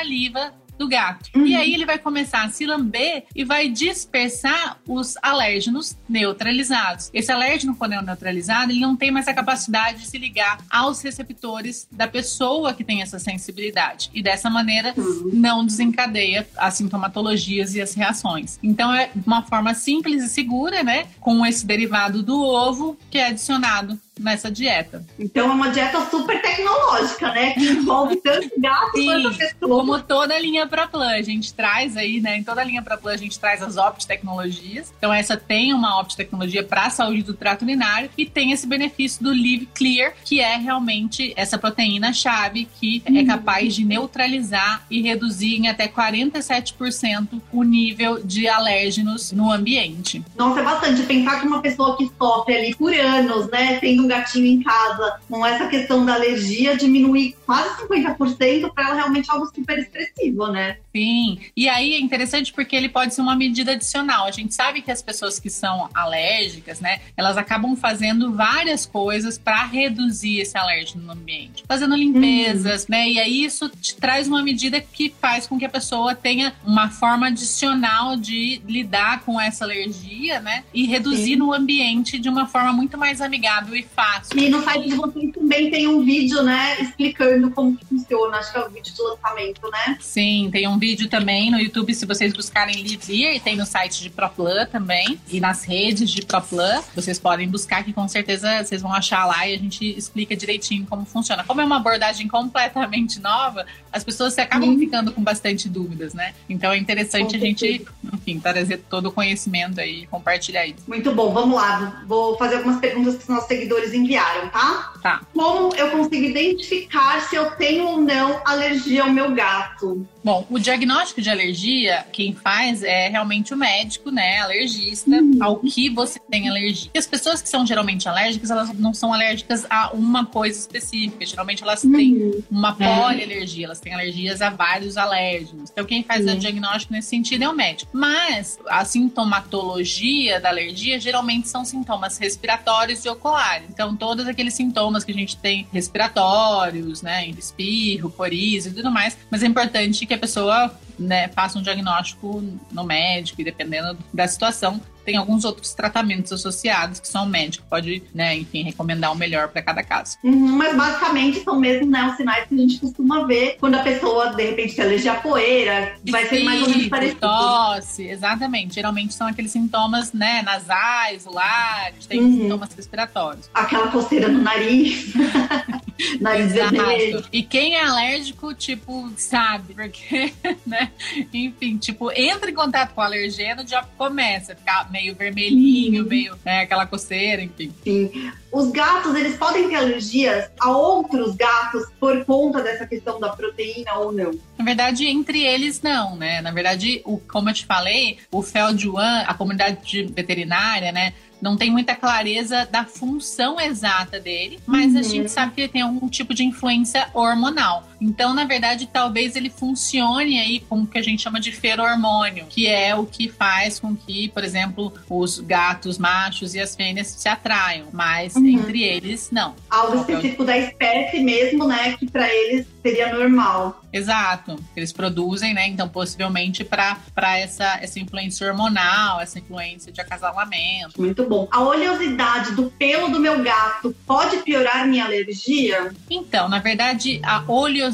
do 0.79 0.87
gato. 0.87 1.29
Uhum. 1.35 1.45
E 1.45 1.55
aí 1.55 1.73
ele 1.73 1.85
vai 1.85 1.99
começar 1.99 2.43
a 2.43 2.49
se 2.49 2.65
lamber 2.65 3.25
e 3.35 3.43
vai 3.43 3.67
dispersar 3.67 4.79
os 4.87 5.15
alérgenos 5.21 5.97
neutralizados. 6.07 7.11
Esse 7.13 7.31
alérgeno, 7.31 7.75
quando 7.75 7.93
é 7.93 8.01
neutralizado, 8.01 8.71
ele 8.71 8.79
não 8.79 8.95
tem 8.95 9.11
mais 9.11 9.27
a 9.27 9.33
capacidade 9.33 9.99
de 9.99 10.07
se 10.07 10.17
ligar 10.17 10.59
aos 10.69 11.01
receptores 11.01 11.85
da 11.91 12.07
pessoa 12.07 12.73
que 12.73 12.85
tem 12.85 13.01
essa 13.01 13.19
sensibilidade. 13.19 14.09
E 14.13 14.23
dessa 14.23 14.49
maneira 14.49 14.93
uhum. 14.95 15.31
não 15.33 15.65
desencadeia 15.65 16.47
as 16.55 16.75
sintomatologias 16.75 17.75
e 17.75 17.81
as 17.81 17.93
reações. 17.93 18.57
Então 18.63 18.93
é 18.93 19.11
uma 19.27 19.43
forma 19.43 19.73
simples 19.73 20.23
e 20.23 20.29
segura, 20.29 20.81
né? 20.81 21.07
Com 21.19 21.45
esse 21.45 21.65
derivado 21.65 22.23
do 22.23 22.41
ovo 22.41 22.97
que 23.11 23.17
é 23.17 23.27
adicionado 23.27 23.99
nessa 24.19 24.51
dieta. 24.51 25.05
Então 25.17 25.49
é 25.49 25.53
uma 25.53 25.69
dieta 25.69 26.05
super 26.09 26.41
tecnológica, 26.41 27.31
né? 27.31 27.53
Que 27.53 27.69
envolve 27.69 28.17
tanto 28.17 28.49
gato 28.57 28.91
quanto 28.91 29.37
pessoa. 29.37 29.79
Como 29.79 29.99
toda 30.01 30.35
a 30.35 30.39
linha 30.39 30.67
para 30.67 30.87
Plan, 30.87 31.11
a 31.11 31.21
gente 31.21 31.53
traz 31.53 31.95
aí, 31.95 32.19
né? 32.19 32.37
Em 32.37 32.43
toda 32.43 32.61
a 32.61 32.63
linha 32.63 32.81
para 32.81 32.97
Plan 32.97 33.13
a 33.13 33.17
gente 33.17 33.39
traz 33.39 33.61
as 33.61 33.77
opt 33.77 34.05
tecnologias. 34.05 34.93
Então 34.97 35.13
essa 35.13 35.37
tem 35.37 35.73
uma 35.73 35.99
opt 35.99 36.15
tecnologia 36.15 36.63
para 36.63 36.85
a 36.85 36.89
saúde 36.89 37.23
do 37.23 37.33
trato 37.33 37.63
urinário 37.63 38.09
e 38.17 38.25
tem 38.25 38.51
esse 38.51 38.67
benefício 38.67 39.23
do 39.23 39.29
Live 39.29 39.67
Clear, 39.73 40.13
que 40.23 40.39
é 40.39 40.57
realmente 40.57 41.33
essa 41.35 41.57
proteína 41.57 42.13
chave 42.13 42.67
que 42.79 43.01
é 43.05 43.11
uhum. 43.11 43.17
é 43.19 43.25
capaz 43.25 43.75
de 43.75 43.85
neutralizar 43.85 44.85
e 44.89 45.01
reduzir 45.01 45.55
em 45.55 45.67
até 45.67 45.87
47% 45.87 47.41
o 47.51 47.63
nível 47.63 48.19
de 48.23 48.47
alérgenos 48.47 49.31
no 49.31 49.51
ambiente. 49.51 50.23
Nossa, 50.35 50.59
é 50.59 50.63
bastante 50.63 51.03
pensar 51.03 51.39
que 51.39 51.47
uma 51.47 51.61
pessoa 51.61 51.95
que 51.97 52.09
sofre 52.17 52.55
ali 52.55 52.75
por 52.75 52.93
anos, 52.93 53.49
né, 53.49 53.77
tendo 53.79 54.08
gatinho 54.09 54.45
em 54.45 54.61
casa, 54.61 55.19
com 55.29 55.45
essa 55.45 55.67
questão 55.67 56.05
da 56.05 56.15
alergia, 56.15 56.75
diminuir 56.75 57.35
quase 57.45 57.81
50% 57.83 58.73
para 58.73 58.85
ela 58.85 58.95
realmente 58.95 59.31
algo 59.31 59.45
super 59.45 59.79
expressivo, 59.79 60.47
né? 60.47 60.77
Sim. 60.93 61.39
E 61.55 61.69
aí 61.69 61.93
é 61.93 61.99
interessante 61.99 62.51
porque 62.51 62.75
ele 62.75 62.89
pode 62.89 63.13
ser 63.13 63.21
uma 63.21 63.35
medida 63.35 63.71
adicional. 63.71 64.25
A 64.25 64.31
gente 64.31 64.53
sabe 64.53 64.81
que 64.81 64.91
as 64.91 65.01
pessoas 65.01 65.39
que 65.39 65.49
são 65.49 65.89
alérgicas, 65.93 66.79
né, 66.79 66.99
elas 67.15 67.37
acabam 67.37 67.75
fazendo 67.75 68.33
várias 68.33 68.85
coisas 68.85 69.37
para 69.37 69.63
reduzir 69.65 70.39
esse 70.39 70.57
alérgeno 70.57 71.03
no 71.05 71.13
ambiente, 71.13 71.63
fazendo 71.67 71.95
limpezas, 71.95 72.81
uhum. 72.83 72.87
né? 72.89 73.09
E 73.09 73.19
aí 73.19 73.43
isso 73.43 73.69
te 73.69 73.95
traz 73.95 74.27
uma 74.27 74.41
medida 74.41 74.81
que 74.81 75.13
faz 75.21 75.47
com 75.47 75.57
que 75.57 75.65
a 75.65 75.69
pessoa 75.69 76.15
tenha 76.15 76.53
uma 76.65 76.89
forma 76.89 77.27
adicional 77.27 78.15
de 78.15 78.61
lidar 78.67 79.21
com 79.21 79.39
essa 79.39 79.63
alergia, 79.63 80.39
né? 80.39 80.63
E 80.73 80.85
reduzir 80.85 81.33
Sim. 81.33 81.35
no 81.37 81.53
ambiente 81.53 82.17
de 82.17 82.29
uma 82.29 82.47
forma 82.47 82.73
muito 82.73 82.97
mais 82.97 83.21
amigável 83.21 83.75
e 83.75 83.83
fácil. 83.99 84.39
E 84.39 84.49
no 84.49 84.63
site 84.63 84.87
de 84.87 84.95
vocês 84.95 85.31
também 85.33 85.69
tem 85.69 85.87
um 85.87 86.03
vídeo, 86.03 86.41
né, 86.41 86.77
explicando 86.79 87.51
como 87.51 87.77
funciona. 87.89 88.37
Acho 88.37 88.53
que 88.53 88.57
é 88.57 88.65
o 88.65 88.69
vídeo 88.69 88.93
de 88.93 89.01
lançamento, 89.01 89.61
né? 89.69 89.97
Sim, 89.99 90.49
tem 90.51 90.67
um 90.67 90.79
vídeo 90.79 91.09
também 91.09 91.51
no 91.51 91.59
YouTube, 91.59 91.93
se 91.93 92.05
vocês 92.05 92.31
buscarem 92.31 92.81
Livia, 92.81 93.35
e 93.35 93.39
tem 93.41 93.57
no 93.57 93.65
site 93.65 94.01
de 94.01 94.09
ProPlan 94.09 94.65
também, 94.67 95.19
e 95.29 95.41
nas 95.41 95.65
redes 95.65 96.09
de 96.09 96.21
ProPlan. 96.21 96.81
Vocês 96.95 97.19
podem 97.19 97.49
buscar 97.49 97.83
que 97.83 97.91
com 97.91 98.07
certeza 98.07 98.63
vocês 98.63 98.81
vão 98.81 98.93
achar 98.93 99.25
lá 99.25 99.45
e 99.47 99.53
a 99.53 99.57
gente 99.57 99.85
explica 99.97 100.35
direitinho 100.35 100.85
como 100.85 101.05
funciona. 101.05 101.43
Como 101.43 101.59
é 101.59 101.65
uma 101.65 101.77
abordagem 101.77 102.27
completamente 102.27 103.19
nova, 103.19 103.65
as 103.91 104.03
pessoas 104.03 104.33
se 104.33 104.39
acabam 104.39 104.69
uhum. 104.69 104.79
ficando 104.79 105.11
com 105.11 105.21
bastante 105.21 105.67
dúvidas, 105.67 106.13
né? 106.13 106.33
Então 106.47 106.71
é 106.71 106.77
interessante 106.77 107.35
a 107.35 107.39
gente, 107.39 107.85
enfim, 108.13 108.39
trazer 108.39 108.77
todo 108.89 109.07
o 109.07 109.11
conhecimento 109.11 109.81
aí, 109.81 110.07
compartilhar 110.07 110.65
isso. 110.65 110.83
Muito 110.87 111.13
bom, 111.13 111.33
vamos 111.33 111.55
lá. 111.55 112.03
Vou 112.07 112.37
fazer 112.37 112.57
algumas 112.57 112.79
perguntas 112.79 113.15
que 113.15 113.23
os 113.23 113.27
nossos 113.27 113.47
seguidores 113.47 113.78
enviaram, 113.93 114.49
tá? 114.49 114.93
Tá. 115.01 115.21
Como 115.33 115.73
eu 115.75 115.91
consigo 115.91 116.25
identificar 116.25 117.21
se 117.21 117.35
eu 117.35 117.51
tenho 117.51 117.87
ou 117.87 118.01
não 118.01 118.41
alergia 118.45 119.03
ao 119.03 119.11
meu 119.11 119.31
gato? 119.33 120.05
Bom, 120.23 120.45
o 120.49 120.59
diagnóstico 120.59 121.21
de 121.21 121.29
alergia, 121.29 122.05
quem 122.11 122.35
faz 122.35 122.83
é 122.83 123.07
realmente 123.07 123.53
o 123.53 123.57
médico, 123.57 124.11
né, 124.11 124.39
alergista, 124.39 125.09
uhum. 125.09 125.37
ao 125.41 125.57
que 125.57 125.89
você 125.89 126.19
tem 126.29 126.49
alergia. 126.49 126.91
E 126.93 126.99
as 126.99 127.07
pessoas 127.07 127.41
que 127.41 127.47
são 127.47 127.65
geralmente 127.65 128.07
alérgicas, 128.09 128.51
elas 128.51 128.73
não 128.73 128.93
são 128.93 129.13
alérgicas 129.13 129.65
a 129.69 129.91
uma 129.93 130.25
coisa 130.25 130.59
específica. 130.59 131.25
Geralmente 131.25 131.63
elas 131.63 131.83
uhum. 131.83 131.93
têm 131.93 132.43
uma 132.51 132.75
é. 132.79 133.01
polialergia, 133.01 133.65
elas 133.65 133.79
têm 133.79 133.93
alergias 133.93 134.41
a 134.41 134.49
vários 134.49 134.97
alérgenos. 134.97 135.69
Então 135.71 135.85
quem 135.85 136.03
faz 136.03 136.25
uhum. 136.25 136.33
o 136.33 136.37
diagnóstico 136.37 136.93
nesse 136.93 137.07
sentido 137.07 137.43
é 137.43 137.49
o 137.49 137.53
médico. 137.53 137.89
Mas 137.93 138.59
a 138.67 138.83
sintomatologia 138.83 140.39
da 140.39 140.49
alergia 140.49 140.99
geralmente 140.99 141.47
são 141.47 141.63
sintomas 141.63 142.17
respiratórios 142.17 143.05
e 143.05 143.09
oculares. 143.09 143.68
Então 143.69 143.95
todos 143.95 144.27
aqueles 144.27 144.53
sintomas 144.53 145.03
que 145.03 145.11
a 145.11 145.15
gente 145.15 145.37
tem 145.37 145.67
respiratórios, 145.71 147.01
né, 147.01 147.27
espirro, 147.27 148.09
coriza 148.09 148.69
e 148.69 148.73
tudo 148.73 148.91
mais, 148.91 149.17
mas 149.29 149.43
é 149.43 149.47
importante 149.47 150.05
que 150.05 150.13
a 150.13 150.17
pessoa 150.17 150.73
né, 150.99 151.27
faça 151.29 151.57
um 151.57 151.61
diagnóstico 151.61 152.43
no 152.71 152.83
médico 152.83 153.41
e 153.41 153.43
dependendo 153.43 153.97
da 154.13 154.27
situação, 154.27 154.81
tem 155.09 155.17
alguns 155.17 155.43
outros 155.43 155.73
tratamentos 155.73 156.31
associados 156.31 156.99
que 156.99 157.07
são 157.07 157.23
o 157.23 157.27
médico 157.27 157.65
pode, 157.67 158.03
né, 158.13 158.37
enfim, 158.37 158.61
recomendar 158.61 159.11
o 159.11 159.15
melhor 159.15 159.47
para 159.47 159.61
cada 159.61 159.81
caso. 159.81 160.17
Uhum, 160.23 160.57
mas 160.57 160.75
basicamente 160.75 161.43
são 161.43 161.59
mesmo 161.59 161.89
né, 161.89 162.07
os 162.09 162.15
sinais 162.15 162.47
que 162.47 162.53
a 162.53 162.57
gente 162.57 162.79
costuma 162.79 163.25
ver 163.25 163.57
quando 163.59 163.75
a 163.75 163.79
pessoa, 163.81 164.35
de 164.35 164.43
repente, 164.43 164.73
se 164.73 164.81
alergia 164.81 165.13
à 165.13 165.15
poeira, 165.15 165.97
vai 166.07 166.27
ser 166.27 166.43
mais 166.43 166.61
ou 166.61 166.69
menos 166.69 166.87
parecido. 166.87 167.21
Tosse, 167.21 168.03
exatamente. 168.03 168.75
Geralmente 168.75 169.15
são 169.15 169.25
aqueles 169.25 169.51
sintomas, 169.51 170.13
né, 170.13 170.43
nasais, 170.43 171.25
ulares, 171.25 172.05
tem 172.05 172.19
uhum. 172.19 172.41
sintomas 172.41 172.73
respiratórios. 172.75 173.49
Aquela 173.53 173.87
coceira 173.87 174.27
no 174.27 174.41
nariz. 174.43 175.13
nariz 176.19 176.55
Exato. 176.55 177.29
E 177.31 177.43
quem 177.43 177.75
é 177.75 177.83
alérgico, 177.83 178.53
tipo, 178.53 179.11
sabe, 179.17 179.73
porque, 179.73 180.33
né, 180.65 180.91
enfim, 181.33 181.77
tipo, 181.77 182.11
entra 182.11 182.49
em 182.49 182.53
contato 182.53 182.93
com 182.93 183.01
o 183.01 183.03
alergeno, 183.03 183.67
já 183.67 183.83
começa 183.97 184.53
a 184.53 184.55
ficar 184.55 184.91
meio 184.91 185.15
vermelhinho, 185.15 186.03
uhum. 186.03 186.09
meio 186.09 186.35
né, 186.43 186.61
aquela 186.61 186.85
coceira, 186.85 187.41
enfim. 187.41 187.73
Sim. 187.83 188.31
Os 188.51 188.71
gatos, 188.71 189.15
eles 189.15 189.35
podem 189.37 189.69
ter 189.69 189.75
alergias 189.75 190.49
a 190.59 190.71
outros 190.71 191.35
gatos 191.35 191.85
por 191.99 192.25
conta 192.25 192.61
dessa 192.63 192.87
questão 192.87 193.19
da 193.19 193.29
proteína 193.29 193.93
ou 193.95 194.11
não? 194.11 194.31
Na 194.57 194.65
verdade, 194.65 195.05
entre 195.05 195.43
eles 195.45 195.81
não, 195.81 196.15
né? 196.15 196.41
Na 196.41 196.51
verdade, 196.51 197.01
o, 197.05 197.19
como 197.19 197.49
eu 197.49 197.53
te 197.53 197.65
falei, 197.65 198.17
o 198.31 198.41
Felduan, 198.41 199.23
a 199.27 199.33
comunidade 199.35 200.03
veterinária, 200.15 200.91
né? 200.91 201.13
Não 201.41 201.57
tem 201.57 201.71
muita 201.71 201.95
clareza 201.95 202.65
da 202.65 202.85
função 202.85 203.59
exata 203.59 204.19
dele, 204.19 204.59
mas 204.65 204.93
uhum. 204.93 204.99
a 204.99 205.03
gente 205.03 205.31
sabe 205.31 205.53
que 205.53 205.61
ele 205.61 205.69
tem 205.69 205.81
algum 205.81 206.07
tipo 206.07 206.33
de 206.33 206.43
influência 206.43 207.07
hormonal. 207.13 207.88
Então, 208.01 208.33
na 208.33 208.45
verdade, 208.45 208.87
talvez 208.91 209.35
ele 209.35 209.49
funcione 209.49 210.39
aí 210.39 210.59
como 210.61 210.87
que 210.87 210.97
a 210.97 211.01
gente 211.01 211.21
chama 211.21 211.39
de 211.39 211.51
feromônio, 211.51 212.45
que 212.47 212.67
é 212.67 212.95
o 212.95 213.05
que 213.05 213.29
faz 213.29 213.79
com 213.79 213.95
que, 213.95 214.29
por 214.29 214.43
exemplo, 214.43 214.93
os 215.09 215.39
gatos 215.39 215.97
machos 215.97 216.55
e 216.55 216.59
as 216.59 216.75
fêmeas 216.75 217.07
se 217.07 217.27
atraiam, 217.27 217.87
mas 217.91 218.35
uhum. 218.35 218.45
entre 218.47 218.83
eles 218.83 219.29
não. 219.31 219.55
Algo 219.69 219.97
específico 219.97 220.45
da 220.45 220.57
espécie 220.57 221.19
mesmo, 221.19 221.67
né, 221.67 221.95
que 221.97 222.09
para 222.09 222.27
eles 222.33 222.65
seria 222.81 223.13
normal. 223.13 223.83
Exato, 223.91 224.55
eles 224.75 224.93
produzem, 224.93 225.53
né? 225.53 225.67
Então, 225.67 225.89
possivelmente 225.89 226.63
para 226.63 226.97
essa, 227.37 227.79
essa 227.81 227.99
influência 227.99 228.47
hormonal, 228.47 229.19
essa 229.19 229.39
influência 229.39 229.91
de 229.91 229.99
acasalamento. 229.99 231.01
Muito 231.01 231.27
bom. 231.27 231.47
A 231.51 231.61
oleosidade 231.61 232.53
do 232.53 232.69
pelo 232.71 233.09
do 233.09 233.19
meu 233.19 233.41
gato 233.43 233.95
pode 234.05 234.37
piorar 234.37 234.87
minha 234.87 235.05
alergia? 235.05 235.91
Então, 236.09 236.47
na 236.47 236.59
verdade, 236.59 237.19
a 237.23 237.43
oleosidade 237.47 237.88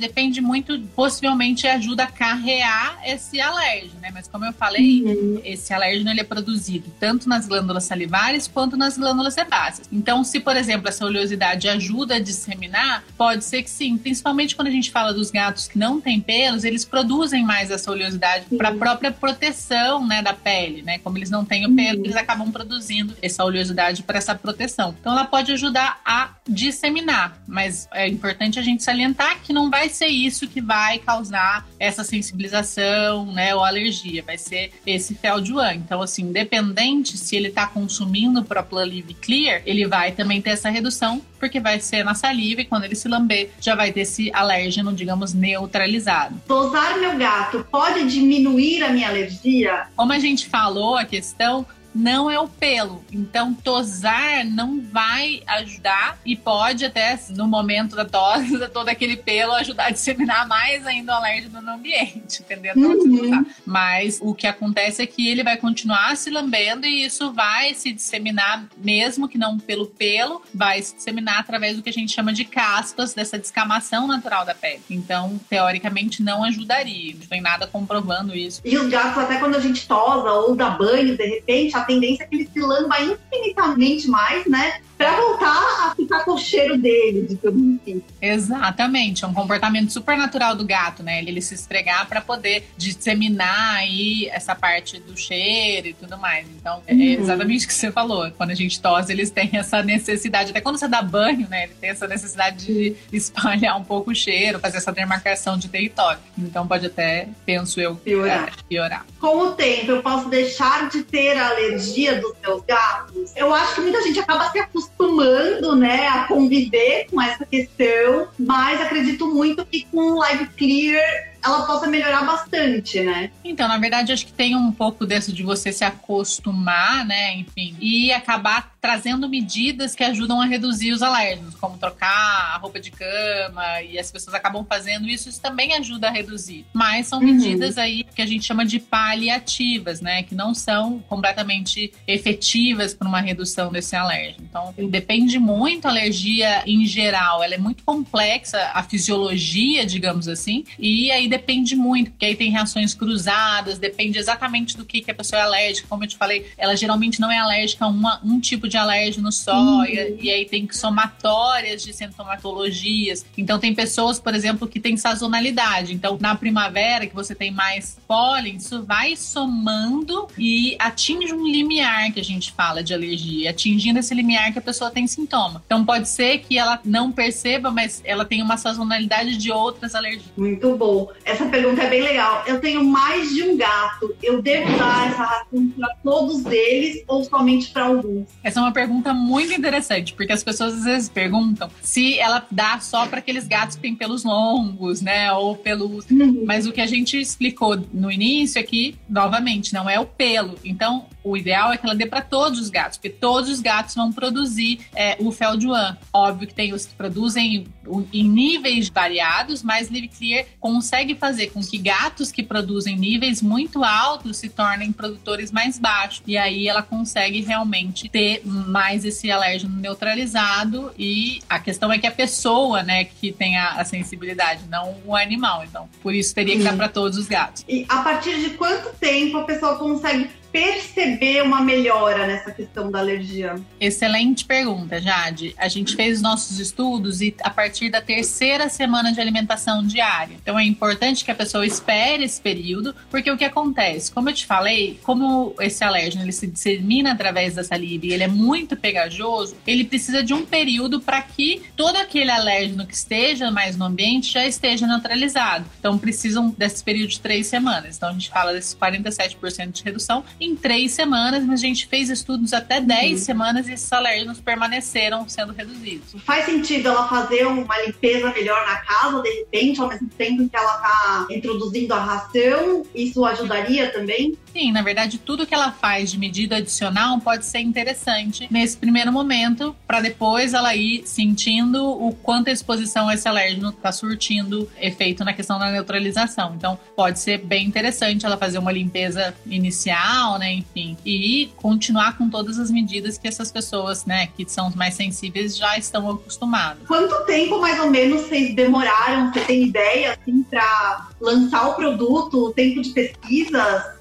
depende 0.00 0.40
muito, 0.40 0.78
possivelmente 0.94 1.66
ajuda 1.66 2.04
a 2.04 2.06
carrear 2.06 3.00
esse 3.04 3.40
alérgeno, 3.40 4.00
né? 4.00 4.10
Mas 4.12 4.28
como 4.28 4.44
eu 4.44 4.52
falei, 4.52 5.02
uhum. 5.02 5.40
esse 5.44 5.72
alérgeno 5.72 6.10
ele 6.10 6.20
é 6.20 6.24
produzido 6.24 6.90
tanto 6.98 7.28
nas 7.28 7.46
glândulas 7.46 7.84
salivares 7.84 8.46
quanto 8.46 8.76
nas 8.76 8.96
glândulas 8.96 9.34
sebáceas. 9.34 9.88
Então, 9.92 10.22
se, 10.24 10.40
por 10.40 10.56
exemplo, 10.56 10.88
essa 10.88 11.04
oleosidade 11.04 11.68
ajuda 11.68 12.16
a 12.16 12.20
disseminar, 12.20 13.04
pode 13.16 13.44
ser 13.44 13.62
que 13.62 13.70
sim, 13.70 13.96
principalmente 13.96 14.54
quando 14.56 14.68
a 14.68 14.72
gente 14.72 14.90
fala 14.90 15.12
dos 15.12 15.30
gatos 15.30 15.68
que 15.68 15.78
não 15.78 16.00
têm 16.00 16.20
pelos, 16.20 16.64
eles 16.64 16.84
produzem 16.84 17.44
mais 17.44 17.70
essa 17.70 17.90
oleosidade 17.90 18.46
para 18.56 18.70
a 18.70 18.74
própria 18.74 19.10
proteção, 19.10 20.06
né, 20.06 20.22
da 20.22 20.32
pele, 20.32 20.82
né? 20.82 20.98
Como 20.98 21.16
eles 21.18 21.30
não 21.30 21.44
têm 21.44 21.66
o 21.66 21.74
pelo, 21.74 21.98
uhum. 21.98 22.04
eles 22.04 22.16
acabam 22.16 22.50
produzindo 22.50 23.16
essa 23.22 23.44
oleosidade 23.44 24.02
para 24.02 24.18
essa 24.18 24.34
proteção. 24.34 24.94
Então 25.00 25.12
ela 25.12 25.24
pode 25.24 25.52
ajudar 25.52 26.00
a 26.04 26.30
disseminar, 26.48 27.38
mas 27.46 27.88
é 27.92 28.08
importante 28.08 28.58
a 28.58 28.62
gente 28.62 28.82
salientar 28.82 29.29
que 29.36 29.52
não 29.52 29.70
vai 29.70 29.88
ser 29.88 30.06
isso 30.06 30.48
que 30.48 30.60
vai 30.60 30.98
causar 30.98 31.66
essa 31.78 32.04
sensibilização, 32.04 33.26
né, 33.32 33.54
ou 33.54 33.64
alergia, 33.64 34.22
vai 34.22 34.38
ser 34.38 34.72
esse 34.86 35.14
Felduan. 35.14 35.74
Então 35.74 36.00
assim, 36.02 36.22
independente 36.22 37.16
se 37.16 37.36
ele 37.36 37.48
está 37.48 37.66
consumindo 37.66 38.44
Proplan 38.44 38.84
Live 38.84 39.14
Clear, 39.14 39.62
ele 39.64 39.86
vai 39.86 40.12
também 40.12 40.40
ter 40.40 40.50
essa 40.50 40.70
redução, 40.70 41.22
porque 41.38 41.60
vai 41.60 41.80
ser 41.80 42.04
na 42.04 42.14
saliva 42.14 42.60
e 42.60 42.64
quando 42.64 42.84
ele 42.84 42.94
se 42.94 43.08
lamber, 43.08 43.50
já 43.60 43.74
vai 43.74 43.92
ter 43.92 44.00
esse 44.00 44.30
alérgeno, 44.32 44.92
digamos, 44.92 45.32
neutralizado. 45.32 46.40
Tosar 46.46 46.98
meu 46.98 47.16
gato 47.16 47.66
pode 47.70 48.08
diminuir 48.08 48.82
a 48.82 48.90
minha 48.90 49.08
alergia? 49.08 49.86
Como 49.96 50.12
a 50.12 50.18
gente 50.18 50.46
falou, 50.46 50.96
a 50.96 51.04
questão 51.04 51.66
não 51.94 52.30
é 52.30 52.38
o 52.38 52.48
pelo. 52.48 53.04
Então, 53.12 53.54
tosar 53.54 54.44
não 54.44 54.80
vai 54.80 55.42
ajudar 55.46 56.18
e 56.24 56.36
pode 56.36 56.84
até, 56.84 57.18
no 57.30 57.46
momento 57.46 57.96
da 57.96 58.04
tosse, 58.04 58.58
todo 58.68 58.88
aquele 58.88 59.16
pelo 59.16 59.52
ajudar 59.54 59.86
a 59.86 59.90
disseminar 59.90 60.46
mais 60.46 60.86
ainda 60.86 61.12
o 61.12 61.16
alérgeno 61.16 61.60
no 61.60 61.72
ambiente, 61.72 62.42
entendeu? 62.42 62.74
Uhum. 62.76 63.44
Mas 63.66 64.18
o 64.20 64.34
que 64.34 64.46
acontece 64.46 65.02
é 65.02 65.06
que 65.06 65.28
ele 65.28 65.42
vai 65.42 65.56
continuar 65.56 66.16
se 66.16 66.30
lambendo 66.30 66.86
e 66.86 67.04
isso 67.04 67.32
vai 67.32 67.74
se 67.74 67.92
disseminar, 67.92 68.64
mesmo 68.76 69.28
que 69.28 69.38
não 69.38 69.58
pelo 69.58 69.86
pelo, 69.86 70.42
vai 70.54 70.80
se 70.82 70.94
disseminar 70.96 71.38
através 71.38 71.76
do 71.76 71.82
que 71.82 71.90
a 71.90 71.92
gente 71.92 72.12
chama 72.12 72.32
de 72.32 72.44
caspas, 72.44 73.14
dessa 73.14 73.38
descamação 73.38 74.06
natural 74.06 74.44
da 74.44 74.54
pele. 74.54 74.82
Então, 74.88 75.40
teoricamente, 75.48 76.22
não 76.22 76.44
ajudaria. 76.44 77.14
Não 77.14 77.26
tem 77.26 77.40
nada 77.40 77.66
comprovando 77.66 78.34
isso. 78.36 78.60
E 78.64 78.76
os 78.76 78.88
gatos, 78.88 79.18
até 79.18 79.38
quando 79.38 79.56
a 79.56 79.60
gente 79.60 79.86
tosa 79.86 80.30
ou 80.32 80.54
dá 80.54 80.70
banho, 80.70 81.16
de 81.16 81.24
repente, 81.24 81.76
a 81.80 81.84
tendência 81.84 82.24
é 82.24 82.26
que 82.26 82.36
ele 82.36 82.50
se 82.52 82.60
lamba 82.60 82.96
infinitamente 83.00 84.08
mais, 84.08 84.46
né? 84.46 84.80
Para 85.00 85.16
voltar 85.16 85.86
a 85.86 85.94
ficar 85.96 86.26
com 86.26 86.32
o 86.32 86.38
cheiro 86.38 86.76
dele, 86.76 87.26
digamos 87.26 87.80
assim. 87.80 88.02
Exatamente, 88.20 89.24
é 89.24 89.26
um 89.26 89.32
comportamento 89.32 89.90
super 89.90 90.14
natural 90.14 90.54
do 90.54 90.62
gato, 90.62 91.02
né? 91.02 91.20
Ele, 91.20 91.30
ele 91.30 91.40
se 91.40 91.54
esfregar 91.54 92.06
para 92.06 92.20
poder 92.20 92.68
disseminar 92.76 93.76
aí 93.76 94.28
essa 94.30 94.54
parte 94.54 95.00
do 95.00 95.16
cheiro 95.16 95.86
e 95.86 95.94
tudo 95.94 96.18
mais. 96.18 96.46
Então, 96.50 96.82
é 96.86 96.92
uhum. 96.92 97.00
exatamente 97.00 97.64
o 97.64 97.68
que 97.68 97.72
você 97.72 97.90
falou. 97.90 98.30
Quando 98.32 98.50
a 98.50 98.54
gente 98.54 98.78
tosse, 98.78 99.10
eles 99.10 99.30
têm 99.30 99.48
essa 99.54 99.82
necessidade, 99.82 100.50
até 100.50 100.60
quando 100.60 100.78
você 100.78 100.86
dá 100.86 101.00
banho, 101.00 101.48
né? 101.48 101.64
Ele 101.64 101.74
tem 101.80 101.88
essa 101.88 102.06
necessidade 102.06 102.66
de 102.66 102.94
espalhar 103.10 103.78
um 103.78 103.84
pouco 103.84 104.10
o 104.10 104.14
cheiro, 104.14 104.58
fazer 104.58 104.76
essa 104.76 104.92
demarcação 104.92 105.56
de 105.56 105.66
território. 105.70 106.20
Então, 106.36 106.68
pode 106.68 106.84
até, 106.84 107.26
penso 107.46 107.80
eu, 107.80 107.96
piorar. 107.96 108.48
É, 108.48 108.62
piorar. 108.68 109.06
Com 109.18 109.46
o 109.46 109.52
tempo, 109.52 109.92
eu 109.92 110.02
posso 110.02 110.28
deixar 110.28 110.90
de 110.90 111.02
ter 111.04 111.38
a 111.38 111.48
alergia 111.48 112.20
dos 112.20 112.34
meus 112.42 112.62
gatos? 112.66 113.32
Eu 113.34 113.54
acho 113.54 113.76
que 113.76 113.80
muita 113.80 114.02
gente 114.02 114.20
acaba 114.20 114.50
se 114.50 114.58
acostumando 114.58 114.89
acostumando, 115.00 115.74
né, 115.74 116.06
a 116.08 116.24
conviver 116.26 117.06
com 117.10 117.20
essa 117.20 117.44
questão, 117.46 118.28
mas 118.38 118.80
acredito 118.80 119.26
muito 119.26 119.64
que 119.64 119.86
com 119.90 120.12
o 120.12 120.18
Live 120.18 120.46
Clear 120.56 121.29
ela 121.42 121.62
possa 121.66 121.86
melhorar 121.86 122.24
bastante, 122.24 123.00
né? 123.00 123.30
Então, 123.44 123.66
na 123.68 123.78
verdade, 123.78 124.12
acho 124.12 124.26
que 124.26 124.32
tem 124.32 124.56
um 124.56 124.72
pouco 124.72 125.06
desse 125.06 125.32
de 125.32 125.42
você 125.42 125.72
se 125.72 125.84
acostumar, 125.84 127.04
né? 127.04 127.34
Enfim, 127.36 127.76
e 127.80 128.12
acabar 128.12 128.74
trazendo 128.80 129.28
medidas 129.28 129.94
que 129.94 130.02
ajudam 130.02 130.40
a 130.40 130.46
reduzir 130.46 130.92
os 130.92 131.02
alérgenos, 131.02 131.54
como 131.54 131.76
trocar 131.76 132.54
a 132.54 132.56
roupa 132.56 132.80
de 132.80 132.90
cama, 132.90 133.82
e 133.82 133.98
as 133.98 134.10
pessoas 134.10 134.34
acabam 134.34 134.64
fazendo 134.64 135.06
isso, 135.06 135.28
isso 135.28 135.40
também 135.40 135.74
ajuda 135.74 136.08
a 136.08 136.10
reduzir. 136.10 136.64
Mas 136.72 137.06
são 137.06 137.18
uhum. 137.20 137.26
medidas 137.26 137.76
aí 137.76 138.04
que 138.04 138.22
a 138.22 138.26
gente 138.26 138.44
chama 138.44 138.64
de 138.64 138.78
paliativas, 138.78 140.00
né? 140.00 140.22
Que 140.22 140.34
não 140.34 140.54
são 140.54 141.00
completamente 141.08 141.92
efetivas 142.06 142.94
para 142.94 143.06
uma 143.06 143.20
redução 143.20 143.70
desse 143.70 143.94
alérgeno. 143.94 144.46
Então, 144.48 144.74
depende 144.88 145.38
muito 145.38 145.86
a 145.86 145.90
alergia 145.90 146.62
em 146.66 146.86
geral, 146.86 147.42
ela 147.42 147.54
é 147.54 147.58
muito 147.58 147.84
complexa, 147.84 148.70
a 148.74 148.82
fisiologia, 148.82 149.84
digamos 149.84 150.26
assim, 150.26 150.64
e 150.78 151.10
aí 151.10 151.28
depende 151.30 151.76
muito, 151.76 152.10
porque 152.10 152.26
aí 152.26 152.36
tem 152.36 152.50
reações 152.50 152.92
cruzadas, 152.92 153.78
depende 153.78 154.18
exatamente 154.18 154.76
do 154.76 154.84
que, 154.84 155.00
que 155.00 155.10
a 155.10 155.14
pessoa 155.14 155.40
é 155.40 155.44
alérgica. 155.44 155.86
Como 155.88 156.04
eu 156.04 156.08
te 156.08 156.16
falei, 156.16 156.46
ela 156.58 156.76
geralmente 156.76 157.20
não 157.20 157.30
é 157.30 157.38
alérgica 157.38 157.84
a 157.84 157.88
uma, 157.88 158.20
um 158.22 158.40
tipo 158.40 158.68
de 158.68 158.76
alérgeno 158.76 159.30
só, 159.30 159.54
uhum. 159.54 159.84
e, 159.84 160.18
e, 160.22 160.30
aí 160.30 160.44
tem 160.44 160.68
somatórias 160.70 161.82
de 161.82 161.92
sintomatologias. 161.92 163.24
Então, 163.38 163.58
tem 163.58 163.74
pessoas, 163.74 164.18
por 164.18 164.34
exemplo, 164.34 164.66
que 164.66 164.80
têm 164.80 164.96
sazonalidade. 164.96 165.94
Então, 165.94 166.18
na 166.20 166.34
primavera, 166.34 167.06
que 167.06 167.14
você 167.14 167.34
tem 167.34 167.50
mais 167.50 167.96
pólen, 168.06 168.56
isso 168.56 168.82
vai 168.82 169.14
somando 169.16 170.26
e 170.36 170.76
atinge 170.78 171.32
um 171.32 171.46
limiar 171.46 172.12
que 172.12 172.20
a 172.20 172.24
gente 172.24 172.52
fala 172.52 172.82
de 172.82 172.92
alergia, 172.92 173.50
atingindo 173.50 174.00
esse 174.00 174.12
limiar 174.14 174.52
que 174.52 174.58
a 174.58 174.62
pessoa 174.62 174.90
tem 174.90 175.06
sintoma. 175.06 175.62
Então, 175.64 175.84
pode 175.84 176.08
ser 176.08 176.38
que 176.38 176.58
ela 176.58 176.80
não 176.84 177.12
perceba, 177.12 177.70
mas 177.70 178.02
ela 178.04 178.24
tem 178.24 178.42
uma 178.42 178.56
sazonalidade 178.56 179.36
de 179.36 179.52
outras 179.52 179.94
alergias. 179.94 180.32
Muito 180.36 180.76
bom. 180.76 181.08
Essa 181.30 181.46
pergunta 181.46 181.82
é 181.82 181.88
bem 181.88 182.02
legal. 182.02 182.42
Eu 182.46 182.60
tenho 182.60 182.84
mais 182.84 183.32
de 183.32 183.44
um 183.44 183.56
gato. 183.56 184.14
Eu 184.20 184.42
devo 184.42 184.76
dar 184.76 185.08
essa 185.08 185.22
ração 185.22 185.68
para 185.68 185.94
todos 186.02 186.44
eles 186.46 187.04
ou 187.06 187.22
somente 187.22 187.70
para 187.70 187.84
alguns? 187.84 188.26
Essa 188.42 188.58
é 188.58 188.62
uma 188.62 188.72
pergunta 188.72 189.14
muito 189.14 189.52
interessante, 189.52 190.12
porque 190.12 190.32
as 190.32 190.42
pessoas 190.42 190.74
às 190.74 190.84
vezes 190.84 191.08
perguntam 191.08 191.70
se 191.80 192.18
ela 192.18 192.44
dá 192.50 192.80
só 192.80 193.06
para 193.06 193.20
aqueles 193.20 193.46
gatos 193.46 193.76
que 193.76 193.82
têm 193.82 193.94
pelos 193.94 194.24
longos, 194.24 195.00
né? 195.00 195.32
Ou 195.32 195.56
pelos. 195.56 196.10
Uhum. 196.10 196.42
Mas 196.44 196.66
o 196.66 196.72
que 196.72 196.80
a 196.80 196.86
gente 196.86 197.20
explicou 197.20 197.80
no 197.92 198.10
início 198.10 198.58
é 198.58 198.62
que, 198.62 198.96
novamente, 199.08 199.72
não 199.72 199.88
é 199.88 200.00
o 200.00 200.06
pelo. 200.06 200.56
Então, 200.64 201.06
o 201.22 201.36
ideal 201.36 201.72
é 201.72 201.76
que 201.76 201.86
ela 201.86 201.94
dê 201.94 202.06
para 202.06 202.22
todos 202.22 202.58
os 202.58 202.70
gatos, 202.70 202.98
porque 202.98 203.10
todos 203.10 203.50
os 203.50 203.60
gatos 203.60 203.94
vão 203.94 204.12
produzir 204.12 204.80
é, 204.94 205.16
o 205.20 205.30
Felduan. 205.30 205.96
Óbvio 206.12 206.48
que 206.48 206.54
tem 206.54 206.72
os 206.72 206.86
que 206.86 206.94
produzem 206.94 207.66
em 208.12 208.28
níveis 208.28 208.88
variados, 208.88 209.62
mas 209.62 209.90
Live 209.90 210.08
Clear 210.08 210.46
consegue 210.58 211.14
fazer 211.14 211.48
com 211.48 211.60
que 211.60 211.78
gatos 211.78 212.32
que 212.32 212.42
produzem 212.42 212.96
níveis 212.96 213.42
muito 213.42 213.84
altos 213.84 214.38
se 214.38 214.48
tornem 214.48 214.92
produtores 214.92 215.50
mais 215.50 215.78
baixos. 215.78 216.22
E 216.26 216.36
aí 216.36 216.68
ela 216.68 216.82
consegue 216.82 217.40
realmente 217.40 218.08
ter 218.08 218.42
mais 218.44 219.04
esse 219.04 219.30
alérgeno 219.30 219.76
neutralizado. 219.76 220.92
E 220.98 221.40
a 221.48 221.58
questão 221.58 221.92
é 221.92 221.98
que 221.98 222.06
a 222.06 222.12
pessoa, 222.12 222.82
né, 222.82 223.04
que 223.04 223.32
tem 223.32 223.56
a, 223.56 223.72
a 223.72 223.84
sensibilidade, 223.84 224.62
não 224.68 224.96
o 225.04 225.14
animal. 225.14 225.64
Então, 225.64 225.88
por 226.02 226.14
isso 226.14 226.34
teria 226.34 226.56
que 226.56 226.62
dar 226.62 226.76
para 226.76 226.88
todos 226.88 227.18
os 227.18 227.26
gatos. 227.26 227.64
E 227.68 227.84
a 227.88 228.02
partir 228.02 228.40
de 228.40 228.50
quanto 228.50 228.94
tempo 228.98 229.38
a 229.38 229.44
pessoa 229.44 229.76
consegue 229.76 230.30
perceber 230.52 231.42
uma 231.42 231.60
melhora 231.60 232.26
nessa 232.26 232.50
questão 232.50 232.90
da 232.90 232.98
alergia? 232.98 233.56
Excelente 233.80 234.44
pergunta, 234.44 235.00
Jade. 235.00 235.54
A 235.56 235.68
gente 235.68 235.94
fez 235.96 236.16
os 236.16 236.22
nossos 236.22 236.58
estudos 236.58 237.20
e 237.20 237.34
a 237.42 237.50
partir 237.50 237.90
da 237.90 238.00
terceira 238.00 238.68
semana 238.68 239.12
de 239.12 239.20
alimentação 239.20 239.86
diária. 239.86 240.36
Então 240.42 240.58
é 240.58 240.64
importante 240.64 241.24
que 241.24 241.30
a 241.30 241.34
pessoa 241.34 241.66
espere 241.66 242.24
esse 242.24 242.40
período, 242.40 242.94
porque 243.10 243.30
o 243.30 243.36
que 243.36 243.44
acontece? 243.44 244.10
Como 244.12 244.28
eu 244.28 244.34
te 244.34 244.46
falei, 244.46 244.98
como 245.02 245.54
esse 245.60 245.84
alérgeno 245.84 246.24
ele 246.24 246.32
se 246.32 246.46
dissemina 246.46 247.12
através 247.12 247.54
da 247.54 247.64
saliva 247.64 248.06
e 248.06 248.12
ele 248.12 248.24
é 248.24 248.28
muito 248.28 248.76
pegajoso, 248.76 249.56
ele 249.66 249.84
precisa 249.84 250.22
de 250.22 250.34
um 250.34 250.44
período 250.44 251.00
para 251.00 251.22
que 251.22 251.62
todo 251.76 251.96
aquele 251.96 252.30
alérgeno 252.30 252.86
que 252.86 252.94
esteja 252.94 253.50
mais 253.50 253.76
no 253.76 253.84
ambiente 253.84 254.32
já 254.32 254.46
esteja 254.46 254.86
neutralizado. 254.86 255.64
Então 255.78 255.98
precisam 255.98 256.54
desse 256.56 256.82
período 256.82 257.10
de 257.10 257.20
três 257.20 257.46
semanas. 257.46 257.96
Então 257.96 258.08
a 258.08 258.12
gente 258.12 258.28
fala 258.28 258.52
desses 258.52 258.74
47% 258.74 259.72
de 259.72 259.82
redução 259.82 260.24
em 260.40 260.56
três 260.56 260.92
semanas, 260.92 261.44
mas 261.44 261.60
a 261.60 261.66
gente 261.66 261.86
fez 261.86 262.08
estudos 262.08 262.52
até 262.52 262.80
10 262.80 263.12
uhum. 263.12 263.18
semanas 263.18 263.68
e 263.68 263.72
esses 263.72 263.92
alérgenos 263.92 264.40
permaneceram 264.40 265.28
sendo 265.28 265.52
reduzidos. 265.52 266.14
Faz 266.24 266.46
sentido 266.46 266.88
ela 266.88 267.06
fazer 267.08 267.46
uma 267.46 267.78
limpeza 267.82 268.32
melhor 268.32 268.66
na 268.66 268.76
casa, 268.76 269.20
de 269.22 269.30
repente, 269.30 269.80
ao 269.80 269.88
mesmo 269.88 270.08
tempo 270.16 270.48
que 270.48 270.56
ela 270.56 270.76
está 270.76 271.26
introduzindo 271.30 271.92
a 271.92 272.00
ração? 272.00 272.82
Isso 272.94 273.24
ajudaria 273.24 273.90
também? 273.90 274.36
Sim, 274.52 274.72
na 274.72 274.82
verdade, 274.82 275.18
tudo 275.18 275.46
que 275.46 275.54
ela 275.54 275.70
faz 275.70 276.10
de 276.10 276.18
medida 276.18 276.56
adicional 276.56 277.18
pode 277.20 277.44
ser 277.44 277.60
interessante 277.60 278.48
nesse 278.50 278.76
primeiro 278.76 279.12
momento, 279.12 279.74
para 279.86 280.00
depois 280.00 280.54
ela 280.54 280.74
ir 280.74 281.06
sentindo 281.06 281.84
o 281.84 282.12
quanto 282.14 282.48
a 282.48 282.52
exposição 282.52 283.08
a 283.08 283.14
esse 283.14 283.28
alérgeno 283.28 283.70
está 283.70 283.92
surtindo 283.92 284.68
efeito 284.80 285.24
na 285.24 285.32
questão 285.32 285.58
da 285.58 285.70
neutralização. 285.70 286.54
Então, 286.56 286.78
pode 286.96 287.20
ser 287.20 287.38
bem 287.38 287.66
interessante 287.66 288.26
ela 288.26 288.36
fazer 288.36 288.58
uma 288.58 288.72
limpeza 288.72 289.34
inicial, 289.46 290.38
né, 290.38 290.52
enfim, 290.52 290.96
e 291.04 291.50
continuar 291.56 292.18
com 292.18 292.28
todas 292.28 292.58
as 292.58 292.70
medidas 292.70 293.16
que 293.16 293.28
essas 293.28 293.52
pessoas, 293.52 294.04
né, 294.04 294.28
que 294.36 294.48
são 294.48 294.72
mais 294.74 294.94
sensíveis 294.94 295.56
já 295.56 295.78
estão 295.78 296.10
acostumadas. 296.10 296.86
Quanto 296.86 297.24
tempo 297.24 297.60
mais 297.60 297.78
ou 297.78 297.90
menos 297.90 298.22
vocês 298.22 298.54
demoraram? 298.54 299.32
Você 299.32 299.40
tem 299.40 299.64
ideia 299.64 300.12
assim 300.12 300.42
para 300.42 301.08
lançar 301.20 301.68
o 301.68 301.74
produto, 301.74 302.46
o 302.46 302.52
tempo 302.52 302.82
de 302.82 302.90
pesquisas? 302.90 303.99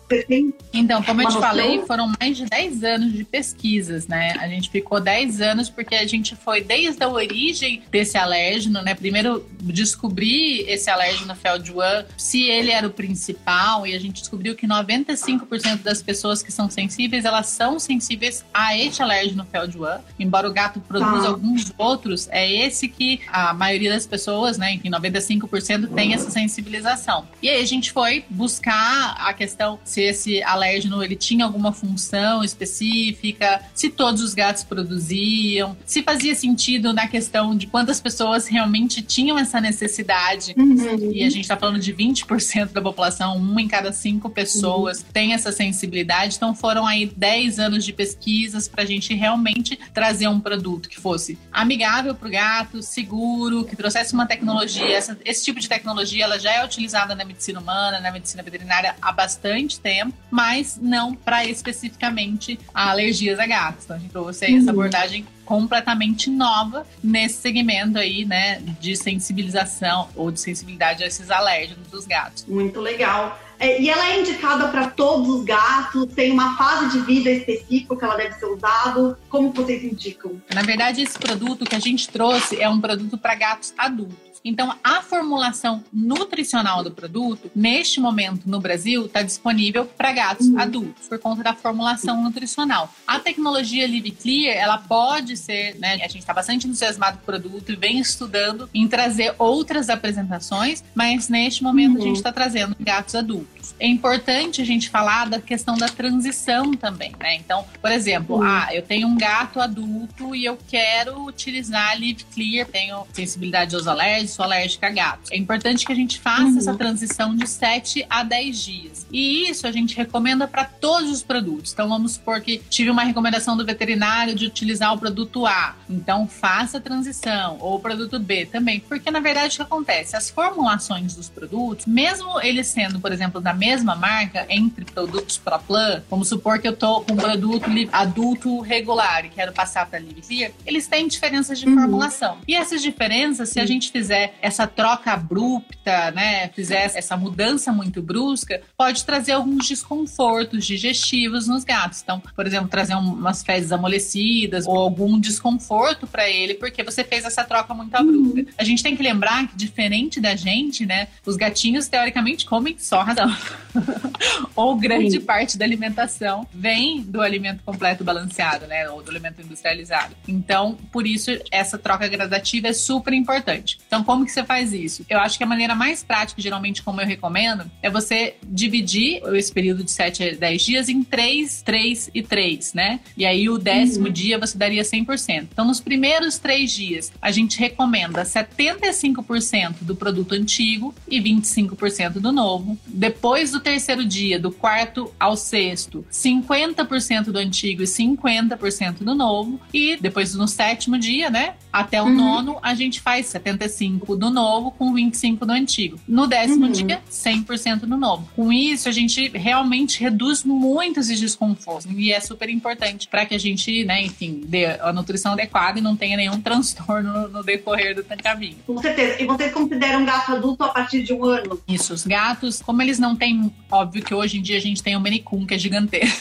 Então, 0.74 1.04
como 1.04 1.22
eu 1.22 1.30
te 1.30 1.38
falei, 1.38 1.82
foram 1.86 2.12
mais 2.20 2.38
de 2.38 2.46
10 2.46 2.84
anos 2.84 3.14
de 3.14 3.24
pesquisas, 3.24 4.08
né? 4.08 4.34
A 4.40 4.48
gente 4.48 4.70
ficou 4.70 5.00
10 5.00 5.42
anos 5.42 5.70
porque 5.70 5.96
a 5.96 6.08
gente 6.08 6.36
foi 6.36 6.62
desde 6.62 7.04
a 7.04 7.08
origem 7.08 7.84
desse 7.92 8.18
alérgeno, 8.18 8.82
né? 8.82 8.96
Primeiro 8.96 9.46
descobrir 9.62 10.66
esse 10.68 10.90
alérgeno 10.90 11.36
Feldwan, 11.36 12.06
se 12.18 12.44
ele 12.44 12.72
era 12.72 12.88
o 12.88 12.92
principal, 12.92 13.86
e 13.86 13.94
a 13.94 14.00
gente 14.00 14.22
descobriu 14.22 14.56
que 14.56 14.68
95% 14.68 15.84
das 15.84 16.02
pessoas 16.02 16.42
que 16.42 16.52
são 16.52 16.70
sensíveis, 16.70 17.26
elas 17.26 17.48
são 17.48 17.80
sensíveis 17.80 18.46
a 18.54 18.78
este 18.78 19.02
alérgeno 19.02 19.46
Feldwan. 19.52 20.00
Embora 20.20 20.48
o 20.48 20.54
gato 20.54 20.80
produza 20.80 21.28
ah. 21.28 21.32
alguns 21.32 21.74
outros, 21.78 22.28
é 22.32 22.52
esse 22.52 22.88
que 22.88 23.22
a 23.28 23.54
maioria 23.54 23.92
das 23.92 24.08
pessoas, 24.08 24.58
né, 24.58 24.74
enfim, 24.74 24.90
95% 24.90 25.94
tem 25.94 26.14
essa 26.14 26.30
sensibilização. 26.30 27.28
E 27.42 27.50
aí 27.50 27.62
a 27.62 27.66
gente 27.66 27.92
foi 27.92 28.24
buscar 28.30 29.16
a 29.20 29.34
questão 29.34 29.80
se 29.84 29.99
se 30.00 30.04
esse 30.04 30.44
alérgeno 30.44 31.04
ele 31.04 31.16
tinha 31.16 31.44
alguma 31.44 31.74
função 31.74 32.44
específica, 32.44 33.62
se 33.74 33.90
todos 33.90 34.22
os 34.22 34.34
gatos 34.34 34.64
produziam, 34.64 35.76
se 35.86 36.02
fazia 36.02 36.34
sentido 36.34 36.94
na 36.94 37.08
questão 37.08 37.56
de 37.56 37.68
quantas 37.68 38.00
pessoas 38.00 38.48
realmente 38.48 39.02
tinham 39.02 39.38
essa 39.38 39.60
necessidade. 39.60 40.54
Uhum. 40.58 41.12
E 41.12 41.24
a 41.24 41.30
gente 41.30 41.42
está 41.42 41.58
falando 41.58 41.80
de 41.80 41.94
20% 41.94 42.72
da 42.72 42.82
população, 42.82 43.36
uma 43.36 43.62
em 43.62 43.68
cada 43.68 43.92
cinco 43.92 44.30
pessoas 44.30 45.00
uhum. 45.00 45.06
tem 45.12 45.34
essa 45.34 45.52
sensibilidade. 45.52 46.36
Então 46.38 46.56
foram 46.56 46.88
aí 46.88 47.06
10 47.06 47.60
anos 47.60 47.84
de 47.84 47.92
pesquisas 47.92 48.68
para 48.68 48.84
a 48.84 48.88
gente 48.88 49.14
realmente 49.14 49.78
trazer 49.94 50.28
um 50.28 50.40
produto 50.40 50.88
que 50.88 51.00
fosse 51.00 51.38
amigável 51.52 52.16
para 52.16 52.28
o 52.28 52.32
gato, 52.32 52.82
seguro, 52.82 53.66
que 53.66 53.76
trouxesse 53.76 54.14
uma 54.14 54.26
tecnologia. 54.26 54.96
Essa, 54.96 55.18
esse 55.26 55.44
tipo 55.44 55.60
de 55.60 55.68
tecnologia 55.68 56.24
ela 56.24 56.40
já 56.40 56.54
é 56.54 56.64
utilizada 56.64 57.14
na 57.16 57.26
medicina 57.26 57.60
humana, 57.60 58.00
na 58.00 58.12
medicina 58.12 58.42
veterinária 58.42 58.96
há 59.02 59.12
bastante 59.12 59.80
tempo 59.80 59.89
mas 60.30 60.80
não 60.82 61.14
para 61.14 61.46
especificamente 61.46 62.60
alergias 62.74 63.40
a 63.40 63.46
gatos. 63.46 63.86
Então 63.86 63.96
a 63.96 64.00
gente 64.00 64.12
trouxe 64.12 64.46
uhum. 64.46 64.58
essa 64.58 64.72
abordagem 64.72 65.26
completamente 65.46 66.30
nova 66.30 66.86
nesse 67.04 67.42
segmento 67.42 67.98
aí, 67.98 68.24
né, 68.24 68.62
de 68.80 68.96
sensibilização 68.96 70.08
ou 70.16 70.30
de 70.30 70.40
sensibilidade 70.40 71.04
a 71.04 71.08
esses 71.08 71.32
alérgenos 71.32 71.88
dos 71.88 72.06
gatos. 72.06 72.46
Muito 72.48 72.80
legal. 72.80 73.40
É, 73.60 73.82
e 73.82 73.90
ela 73.90 74.10
é 74.10 74.22
indicada 74.22 74.70
para 74.70 74.88
todos 74.90 75.28
os 75.28 75.44
gatos? 75.44 76.06
Tem 76.14 76.32
uma 76.32 76.56
fase 76.56 76.98
de 76.98 77.04
vida 77.04 77.30
específica 77.30 77.96
que 77.98 78.06
ela 78.06 78.16
deve 78.16 78.36
ser 78.36 78.46
usada? 78.46 79.20
Como 79.28 79.52
vocês 79.52 79.84
indicam? 79.84 80.42
Na 80.54 80.62
verdade, 80.62 81.02
esse 81.02 81.20
produto 81.20 81.66
que 81.66 81.76
a 81.76 81.80
gente 81.80 82.08
trouxe 82.08 82.62
é 82.62 82.70
um 82.70 82.80
produto 82.80 83.18
para 83.18 83.36
gatos 83.36 83.74
adultos. 83.78 84.29
Então, 84.44 84.76
a 84.84 85.02
formulação 85.02 85.84
nutricional 85.92 86.84
do 86.84 86.92
produto, 86.92 87.52
neste 87.56 88.00
momento 88.00 88.50
no 88.50 88.60
Brasil, 88.60 89.06
está 89.06 89.22
disponível 89.22 89.86
para 89.86 90.12
gatos 90.12 90.48
uhum. 90.48 90.60
adultos, 90.60 91.08
por 91.08 91.20
conta 91.20 91.44
da 91.44 91.54
formulação 91.54 92.22
nutricional. 92.24 92.94
A 93.06 93.20
tecnologia 93.20 93.88
Live 93.88 94.12
Clear, 94.12 94.58
ela 94.58 94.78
pode 94.78 95.36
ser, 95.36 95.76
né? 95.80 95.96
A 95.96 96.08
gente 96.08 96.20
está 96.20 96.34
bastante 96.34 96.68
entusiasmado 96.68 97.18
com 97.18 97.24
o 97.24 97.26
produto 97.26 97.72
e 97.72 97.76
vem 97.76 98.00
estudando 98.00 98.70
em 98.74 98.88
trazer 98.88 99.36
outras 99.38 99.90
apresentações, 99.90 100.84
mas 100.96 101.30
neste 101.30 101.64
momento 101.64 101.96
uhum. 101.96 102.02
a 102.02 102.06
gente 102.06 102.18
está 102.18 102.32
trazendo 102.32 102.76
gatos 102.80 103.16
adultos. 103.16 103.59
Outros. 103.60 103.76
É 103.80 103.88
importante 103.88 104.62
a 104.62 104.66
gente 104.66 104.90
falar 104.90 105.30
da 105.30 105.40
questão 105.40 105.78
da 105.78 105.88
transição 105.88 106.74
também, 106.74 107.14
né? 107.20 107.36
Então, 107.36 107.66
por 107.82 107.92
exemplo, 107.92 108.38
uhum. 108.38 108.44
ah, 108.44 108.70
eu 108.72 108.82
tenho 108.82 109.08
um 109.08 109.18
gato 109.18 109.60
adulto 109.60 110.36
e 110.36 110.46
eu 110.46 110.58
quero 110.68 111.26
utilizar 111.26 112.00
Live 112.00 112.26
Clear, 112.34 112.68
tenho 112.68 113.06
sensibilidade 113.14 113.76
aos 113.76 113.88
alérgicos, 113.88 114.32
sou 114.32 114.46
alérgica 114.46 114.88
a 114.88 114.90
gatos. 114.90 115.32
É 115.32 115.38
importante 115.38 115.86
que 115.86 115.92
a 115.92 115.96
gente 115.96 116.20
faça 116.20 116.44
uhum. 116.44 116.58
essa 116.58 116.76
transição 116.76 117.36
de 117.36 117.48
7 117.48 118.06
a 118.10 118.24
10 118.24 118.64
dias. 118.64 119.08
E 119.12 119.50
isso 119.50 119.68
a 119.68 119.72
gente 119.72 119.96
recomenda 119.96 120.48
para 120.48 120.66
todos 120.66 121.10
os 121.10 121.22
produtos. 121.22 121.74
Então, 121.74 121.88
vamos 121.90 122.14
supor 122.14 122.42
que 122.42 122.60
tive 122.70 122.90
uma 122.90 123.04
recomendação 123.04 123.58
do 123.58 123.66
veterinário 123.66 124.36
de 124.36 124.46
utilizar 124.46 124.94
o 124.94 124.98
produto 124.98 125.46
A. 125.46 125.76
Então, 125.90 126.28
faça 126.28 126.78
a 126.78 126.82
transição. 126.82 127.58
Ou 127.60 127.76
o 127.76 127.80
produto 127.80 128.20
B 128.20 128.46
também. 128.46 128.80
Porque, 128.80 129.12
na 129.12 129.20
verdade, 129.20 129.54
o 129.54 129.58
que 129.58 129.62
acontece? 129.62 130.16
As 130.16 130.30
formulações 130.30 131.16
dos 131.16 131.30
produtos, 131.30 131.86
mesmo 131.86 132.40
eles 132.42 132.68
sendo, 132.68 133.00
por 133.00 133.12
exemplo, 133.12 133.42
da 133.42 133.54
mesma 133.60 133.96
marca, 133.96 134.46
entre 134.50 134.86
produtos 134.86 135.38
ProPlan, 135.38 136.02
vamos 136.10 136.30
supor 136.30 136.60
que 136.60 136.68
eu 136.68 136.76
tô 136.76 137.02
com 137.02 137.14
um 137.14 137.18
produto 137.18 137.66
adulto 137.92 138.62
regular 138.62 139.26
e 139.26 139.30
quero 139.30 139.52
passar 139.52 139.86
para 139.86 140.00
Liviclear, 140.00 140.52
eles 140.66 140.88
têm 140.88 141.08
diferenças 141.08 141.60
de 141.60 141.68
uhum. 141.68 141.76
formulação. 141.76 142.38
E 142.48 142.56
essas 142.56 142.82
diferenças, 142.82 143.50
se 143.50 143.60
a 143.60 143.66
gente 143.66 143.92
fizer 143.92 144.34
essa 144.42 144.66
troca 144.66 145.12
abrupta, 145.12 146.12
né, 146.12 146.50
fizer 146.50 146.92
essa 146.96 147.18
mudança 147.18 147.72
muito 147.72 148.02
brusca, 148.02 148.62
pode 148.78 149.04
trazer 149.04 149.34
alguns 149.34 149.68
desconfortos 149.68 150.66
digestivos 150.66 151.48
nos 151.48 151.64
gatos. 151.64 152.02
Então, 152.02 152.20
por 152.20 152.48
exemplo, 152.48 152.70
trazer 152.70 152.96
umas 152.96 153.44
fezes 153.44 153.72
amolecidas 153.72 154.66
ou 154.66 154.78
algum 154.78 155.20
desconforto 155.20 156.08
para 156.08 156.30
ele 156.30 156.54
porque 156.54 156.84
você 156.84 157.04
fez 157.04 157.26
essa 157.26 157.44
troca 157.44 157.74
muito 157.74 157.94
abrupta. 157.94 158.40
Uhum. 158.40 158.46
A 158.58 158.64
gente 158.64 158.82
tem 158.82 158.96
que 158.96 159.04
lembrar 159.04 159.48
que 159.48 159.56
diferente 159.56 160.22
da 160.22 160.36
gente, 160.36 160.86
né, 160.86 161.08
os 161.26 161.36
gatinhos 161.36 161.88
teoricamente 161.88 162.46
comem 162.46 162.76
só 162.78 163.04
razão. 163.04 163.30
ou 164.56 164.76
grande 164.76 165.12
Sim. 165.12 165.22
parte 165.22 165.58
da 165.58 165.66
alimentação 165.66 166.48
vem 166.54 167.02
do 167.02 167.22
alimento 167.22 167.62
completo 167.64 168.04
balanceado, 168.04 168.68
né, 168.68 168.90
ou 168.90 169.02
do 169.02 169.10
alimento 169.10 169.42
industrializado. 169.42 170.16
Então, 170.28 170.78
por 170.92 171.06
isso 171.06 171.32
essa 171.52 171.78
troca 171.78 172.08
gradativa 172.08 172.68
é 172.68 172.74
super 172.74 173.14
importante. 173.14 173.80
Então, 173.88 174.04
como 174.04 174.26
que 174.26 174.32
você 174.32 174.44
faz 174.44 174.74
isso? 174.74 175.06
Eu 175.10 175.20
acho 175.20 175.38
que 175.38 175.44
a 175.44 175.48
maneira 175.48 175.76
mais 175.76 176.04
prática, 176.04 176.42
geralmente 176.42 176.82
como 176.82 177.02
eu 177.02 177.08
recomendo, 177.08 177.70
é 177.82 177.90
você 177.90 178.36
dividir 178.44 179.22
esse 179.36 179.52
período 179.52 179.84
de 179.84 179.92
7 179.92 180.24
a 180.24 180.36
10 180.36 180.62
dias 180.62 180.90
em 180.90 181.04
3, 181.04 181.62
3 181.62 182.12
e 182.14 182.22
3, 182.24 182.74
né? 182.74 183.00
E 183.16 183.26
aí 183.26 183.50
o 183.50 183.58
décimo 183.58 184.08
uhum. 184.08 184.12
dia 184.12 184.38
você 184.38 184.58
daria 184.58 184.84
100%. 184.84 185.48
Então, 185.52 185.66
nos 185.66 185.80
primeiros 185.80 186.38
três 186.38 186.72
dias, 186.72 187.12
a 187.22 187.32
gente 187.32 187.60
recomenda 187.60 188.24
75% 188.24 189.78
do 189.82 189.96
produto 189.96 190.34
antigo 190.34 190.94
e 191.08 191.22
25% 191.22 192.14
do 192.14 192.32
novo. 192.32 192.78
Depois 192.88 193.29
do 193.52 193.60
terceiro 193.60 194.04
dia, 194.04 194.40
do 194.40 194.52
quarto 194.52 195.14
ao 195.20 195.36
sexto, 195.36 196.06
50% 196.12 197.26
do 197.26 197.38
antigo 197.38 197.84
e 197.84 197.86
50% 197.86 199.04
do 199.04 199.14
novo. 199.14 199.60
E 199.74 199.98
depois 199.98 200.34
no 200.36 200.48
sétimo 200.48 200.98
dia, 200.98 201.30
né? 201.30 201.56
Até 201.72 202.02
o 202.02 202.06
uhum. 202.06 202.16
nono, 202.16 202.58
a 202.62 202.74
gente 202.74 203.00
faz 203.00 203.28
75 203.28 204.16
do 204.16 204.30
novo 204.30 204.72
com 204.72 204.94
25 204.94 205.46
do 205.46 205.52
antigo. 205.52 206.00
No 206.08 206.26
décimo 206.26 206.66
uhum. 206.66 206.72
dia, 206.72 207.02
100% 207.10 207.82
do 207.82 207.98
novo. 207.98 208.28
Com 208.36 208.52
isso, 208.52 208.90
a 208.90 208.92
gente 208.92 209.30
realmente 209.30 210.00
reduz 210.00 210.44
muito 210.44 211.00
esses 211.00 211.20
desconfortos. 211.20 211.88
E 211.96 212.12
é 212.12 212.20
super 212.20 212.50
importante 212.50 213.08
para 213.08 213.26
que 213.26 213.36
a 213.36 213.38
gente, 213.38 213.84
né, 213.86 214.04
enfim, 214.04 214.42
dê 214.46 214.66
a 214.66 214.92
nutrição 214.92 215.34
adequada 215.34 215.80
e 215.80 215.82
não 215.82 215.96
tenha 215.96 216.18
nenhum 216.18 216.42
transtorno 216.42 217.28
no 217.28 217.44
decorrer 217.44 217.96
do 217.96 218.04
tancamento. 218.04 218.58
Com 218.66 218.78
certeza. 218.80 219.22
E 219.22 219.26
vocês 219.26 219.54
consideram 219.54 220.04
gato 220.06 220.32
adulto 220.32 220.64
a 220.64 220.70
partir 220.70 221.04
de 221.04 221.14
um 221.14 221.24
ano? 221.24 221.62
Isso. 221.68 221.94
Os 221.94 222.06
gatos, 222.06 222.62
como 222.62 222.82
eles 222.82 222.98
não 222.98 223.16
têm. 223.16 223.52
Óbvio 223.72 224.04
que 224.04 224.14
hoje 224.14 224.40
em 224.40 224.42
dia 224.42 224.58
a 224.58 224.62
gente 224.62 224.82
tem 224.82 224.96
o 224.96 225.00
Manicum, 225.00 225.46
que 225.46 225.54
é 225.54 225.58
gigantesco. 225.58 226.20